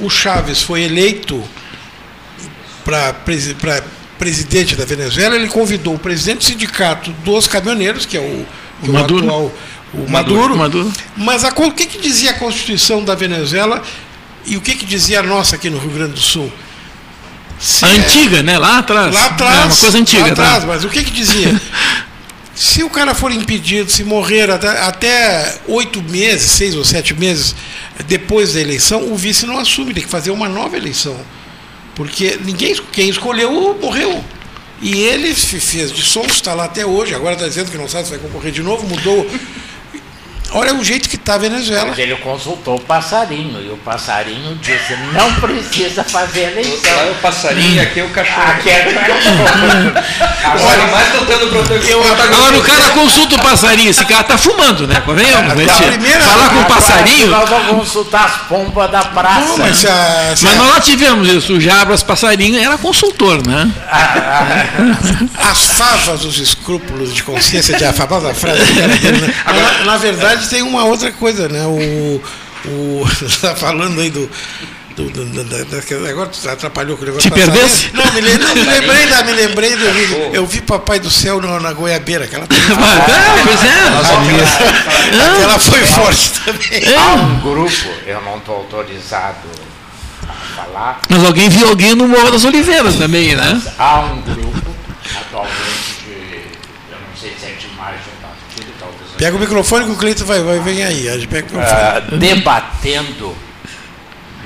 [0.00, 1.40] o Chaves foi eleito
[3.60, 3.82] para
[4.18, 8.46] presidente da Venezuela, ele convidou o presidente do sindicato dos caminhoneiros, que é o,
[8.86, 9.24] o Maduro.
[9.24, 9.52] Atual,
[9.94, 10.56] o Maduro.
[10.56, 10.92] Maduro.
[11.16, 13.82] Mas a, o que, que dizia a Constituição da Venezuela
[14.44, 16.52] e o que, que dizia a nossa aqui no Rio Grande do Sul?
[17.58, 18.58] Se a é, antiga, né?
[18.58, 19.14] Lá atrás.
[19.14, 19.56] Lá atrás.
[19.56, 20.22] É uma coisa antiga.
[20.22, 20.66] Lá atrás, tá?
[20.66, 21.60] mas o que, que dizia?
[22.54, 27.54] se o cara for impedido, se morrer até oito meses, seis ou sete meses
[28.06, 31.16] depois da eleição, o vice não assume, tem que fazer uma nova eleição.
[31.94, 34.22] Porque ninguém, quem escolheu morreu.
[34.80, 38.04] E ele fez de som, está lá até hoje, agora está dizendo que não sabe
[38.04, 39.26] se vai concorrer de novo, mudou
[40.52, 41.86] Olha o jeito que está a Venezuela.
[41.90, 46.94] Mas ele consultou o passarinho, e o passarinho disse, não precisa fazer eleição.
[46.96, 48.50] Lá é o passarinho e aqui é o cachorro.
[48.50, 50.20] Aqui é o cachorro.
[50.44, 51.96] Agora, mais tentando proteger.
[51.96, 55.00] Agora o cara consulta o passarinho, esse cara está fumando, né?
[55.04, 55.66] Convenhamos, né?
[55.66, 56.20] Primeira...
[56.20, 57.28] Falar com o passarinho.
[57.28, 59.40] Nós vamos consultar as pombas da praça.
[59.40, 63.70] Não, mas, a, mas nós lá tivemos isso, o Jabras Passarinho era consultor, né?
[65.38, 68.60] As favas, os escrúpulos de consciência de a famosa frase.
[69.44, 71.66] Agora, na verdade, verdade, tem uma outra coisa, né?
[71.66, 72.20] O.
[72.66, 74.28] o está falando aí do.
[74.96, 77.30] Do, do, do, agora atrapalhou com o negócio.
[77.30, 77.90] Te perdesse?
[77.94, 79.84] Não, me, não, me lembrei, da, me lembrei do,
[80.34, 82.24] eu vi Papai do Céu na, na goiabeira.
[82.24, 83.88] Aquela, ah, pois é.
[85.36, 86.94] Aquela foi forte também.
[86.94, 89.48] Há um grupo, eu não estou autorizado
[90.28, 91.00] a falar.
[91.08, 93.62] Mas alguém viu alguém no Morro das Oliveiras também, né?
[93.78, 94.49] Há um grupo,
[99.20, 101.06] Pega o microfone que o Cleiton vai, vai vem aí.
[101.06, 102.16] A gente pega o microfone.
[102.16, 103.36] Uh, debatendo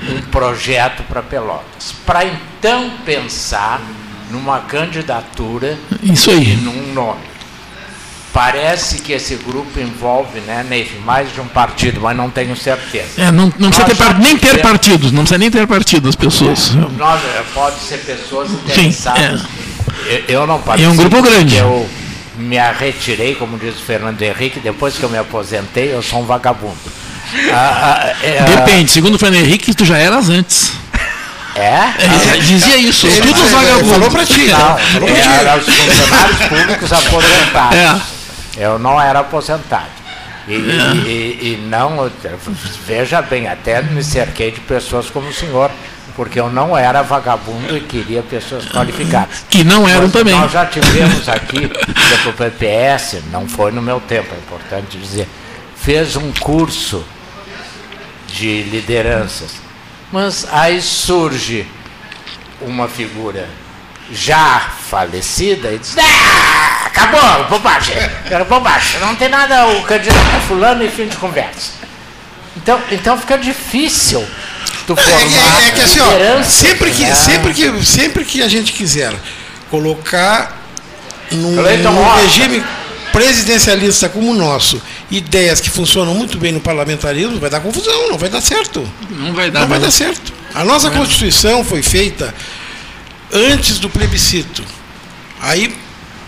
[0.09, 1.95] um projeto para Pelotas.
[2.05, 3.81] Para então pensar
[4.29, 6.51] numa candidatura Isso aí.
[6.51, 7.21] e num nome.
[8.33, 13.07] Parece que esse grupo envolve, né, Neif, mais de um partido, mas não tenho certeza.
[13.17, 16.71] É, não, não precisa ter, nem ter partidos, não precisa nem ter partido as pessoas.
[16.75, 17.21] É, nós,
[17.53, 19.39] pode ser pessoas interessadas.
[19.39, 19.47] Sim,
[20.09, 20.23] é.
[20.27, 20.91] eu, eu não participo.
[20.91, 21.55] É um grupo grande.
[21.55, 21.89] Eu,
[22.37, 26.25] me retirei, como diz o Fernando Henrique, depois que eu me aposentei, eu sou um
[26.25, 26.75] vagabundo.
[27.51, 30.73] Ah, ah, é, Depende, segundo o Fernando Henrique, tu já eras antes.
[31.55, 31.93] É?
[32.33, 33.89] Ele dizia isso, ele, tudo vagabundo.
[33.89, 34.47] Falou pra ti.
[34.47, 35.29] Não, falou pra ti.
[35.39, 37.77] Era os funcionários públicos aposentados.
[37.77, 38.01] É.
[38.57, 39.95] Eu não era aposentado.
[40.47, 40.57] E, é.
[41.07, 42.11] e, e, não,
[42.85, 45.71] veja bem, até me cerquei de pessoas como o senhor
[46.15, 49.45] porque eu não era vagabundo e queria pessoas qualificadas.
[49.49, 50.33] Que não eram Mas também.
[50.33, 51.69] Nós já tivemos aqui,
[52.27, 55.27] o PPS, não foi no meu tempo, é importante dizer,
[55.75, 57.05] fez um curso
[58.27, 59.51] de lideranças.
[60.11, 61.67] Mas aí surge
[62.61, 63.47] uma figura
[64.11, 67.95] já falecida e diz, ah, acabou, bobagem,
[68.29, 71.73] era bobagem, não tem nada, o candidato é fulano e fim de conversa.
[72.55, 74.25] Então, então fica difícil
[74.85, 75.61] tu formar.
[75.61, 77.15] É, é, é que assim, ó, sempre que, né?
[77.15, 79.13] sempre, que, sempre que a gente quiser
[79.69, 80.61] colocar
[81.31, 82.63] num, num regime
[83.11, 88.17] presidencialista como o nosso, ideias que funcionam muito bem no parlamentarismo, vai dar confusão, não
[88.17, 88.87] vai dar certo.
[89.09, 89.61] Não vai dar.
[89.61, 90.33] Não vai dar certo.
[90.53, 92.33] A nossa Constituição foi feita
[93.31, 94.63] antes do plebiscito.
[95.41, 95.75] Aí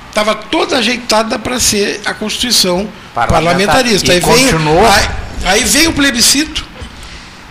[0.10, 4.12] estava toda ajeitada para ser a Constituição parlamentarista.
[4.12, 5.10] Aí veio, aí,
[5.46, 6.66] aí veio o plebiscito,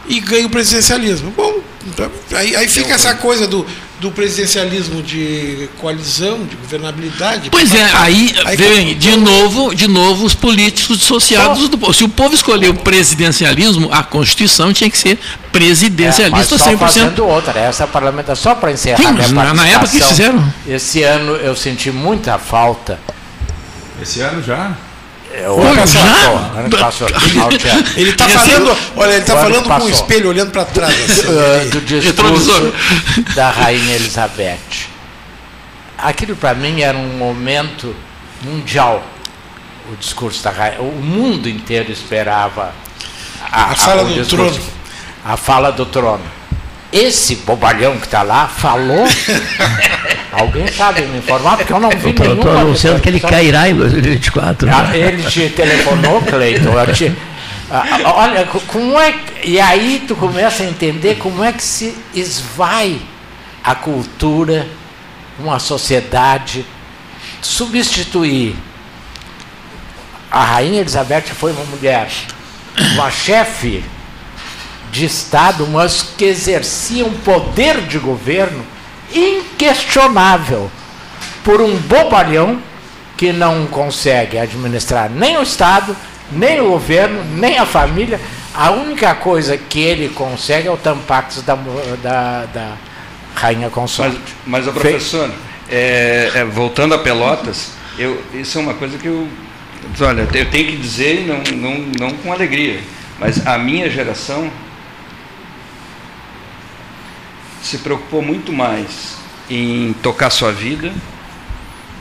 [0.08, 1.32] e ganha o presidencialismo.
[1.36, 3.64] Bom, então, aí, aí fica essa coisa do,
[4.00, 7.48] do presidencialismo de coalizão, de governabilidade.
[7.50, 11.94] Pois é, aí, aí vem de novo, de novo os políticos dissociados do povo.
[11.94, 15.18] Se o povo escolheu o presidencialismo, a Constituição tinha que ser
[15.52, 16.78] presidencialista é, mas só 100%.
[16.78, 20.52] Fazendo outra, essa parlamentar só para encerrar Sim, minha na época que fizeram.
[20.66, 22.98] Esse ano eu senti muita falta.
[24.02, 24.76] Esse ano já?
[25.36, 26.00] É, o ano passou,
[26.56, 27.08] ano passou,
[27.94, 30.94] Ele está falando, olha, ele está falando com o espelho olhando para trás.
[30.96, 32.72] Assim, uh, do discurso
[33.34, 34.88] da Rainha Elizabeth.
[35.98, 37.94] Aquilo para mim era um momento
[38.42, 39.04] mundial.
[39.92, 40.80] o discurso da rainha.
[40.80, 42.72] O mundo inteiro esperava
[43.52, 44.72] a, a fala a, do discurso, trono.
[45.22, 46.24] A fala do trono.
[46.92, 49.06] Esse bobalhão que está lá falou.
[50.32, 51.56] Alguém sabe me informar?
[51.56, 52.34] Porque eu não vi nenhum.
[52.34, 54.68] Estou anunciando que ele cairá em 2024.
[54.70, 54.98] Ah, né?
[54.98, 56.72] Ele te telefonou, Cleiton.
[56.92, 57.12] Te,
[57.70, 59.14] ah, ah, olha, como é.
[59.42, 63.00] E aí tu começa a entender como é que se esvai
[63.64, 64.66] a cultura,
[65.38, 66.64] uma sociedade,
[67.40, 68.54] substituir.
[70.30, 72.08] A rainha Elizabeth foi uma mulher,
[72.94, 73.82] uma chefe
[74.90, 78.64] de Estado, mas que exercia um poder de governo
[79.14, 80.70] inquestionável
[81.44, 82.60] por um bobalhão
[83.16, 85.96] que não consegue administrar nem o Estado,
[86.30, 88.20] nem o governo, nem a família.
[88.54, 91.56] A única coisa que ele consegue é o tampax da,
[92.02, 92.72] da, da
[93.34, 94.18] rainha consorte.
[94.46, 95.30] Mas, mas professora,
[95.68, 99.28] é, é, voltando a Pelotas, eu, isso é uma coisa que eu.
[100.00, 102.80] Olha, eu tenho que dizer, não, não, não com alegria,
[103.20, 104.50] mas a minha geração
[107.66, 109.16] se preocupou muito mais
[109.50, 110.92] em tocar sua vida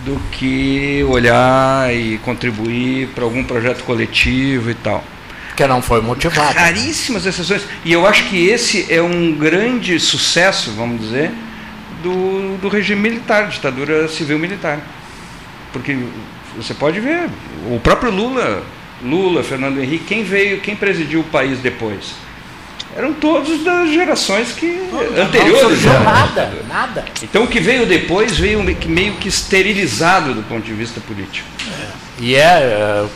[0.06, 5.04] do que olhar e contribuir para algum projeto coletivo e tal.
[5.58, 6.54] Que não foi motivado.
[6.54, 7.64] Raríssimas exceções.
[7.84, 11.32] E eu acho que esse é um grande sucesso, vamos dizer,
[12.04, 14.80] do, do regime militar, ditadura civil-militar.
[15.74, 15.98] Porque
[16.56, 17.28] você pode ver,
[17.72, 18.64] o próprio Lula,
[19.02, 22.25] Lula, Fernando Henrique, quem veio, quem presidiu o país depois?
[22.96, 25.84] Eram todos das gerações que não, anteriores.
[25.84, 27.06] Não nada, nada.
[27.22, 31.48] Então o que veio depois veio meio que esterilizado do ponto de vista político.
[31.82, 32.06] É.
[32.18, 33.10] E é, uh,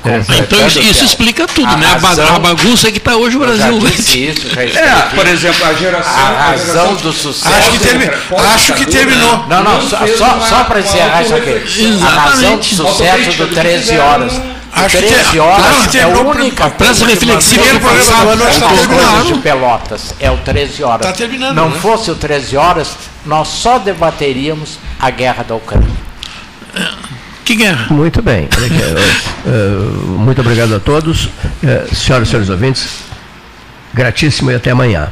[0.43, 1.88] então isso, isso explica tudo, a né?
[1.88, 3.80] Razão, a bagunça que está hoje o Brasil.
[3.80, 6.14] Já disse isso, já é, por exemplo, a geração.
[6.14, 7.56] A razão a geração, do sucesso.
[7.56, 8.10] Acho que, termi,
[8.53, 9.47] acho que terminou.
[9.47, 11.49] Não, não, só, só, só para encerrar isso aqui.
[11.49, 12.03] Exatamente.
[12.03, 14.34] A razão do sucesso do 13 horas
[14.72, 18.70] Acho 13 que, horas claro, é a única prazo reflexivo do programa do ano está
[18.70, 19.26] terminando.
[19.26, 21.08] de Pelotas é o 13 horas.
[21.08, 21.56] Está terminando.
[21.56, 21.80] Não né?
[21.80, 25.90] fosse o 13 horas, nós só debateríamos a guerra da Ucrânia.
[27.44, 27.88] Que guerra?
[27.91, 28.48] Muito bem.
[30.20, 31.30] Muito obrigado a todos.
[31.94, 33.00] Senhoras e senhores ouvintes,
[33.94, 35.10] gratíssimo e até amanhã.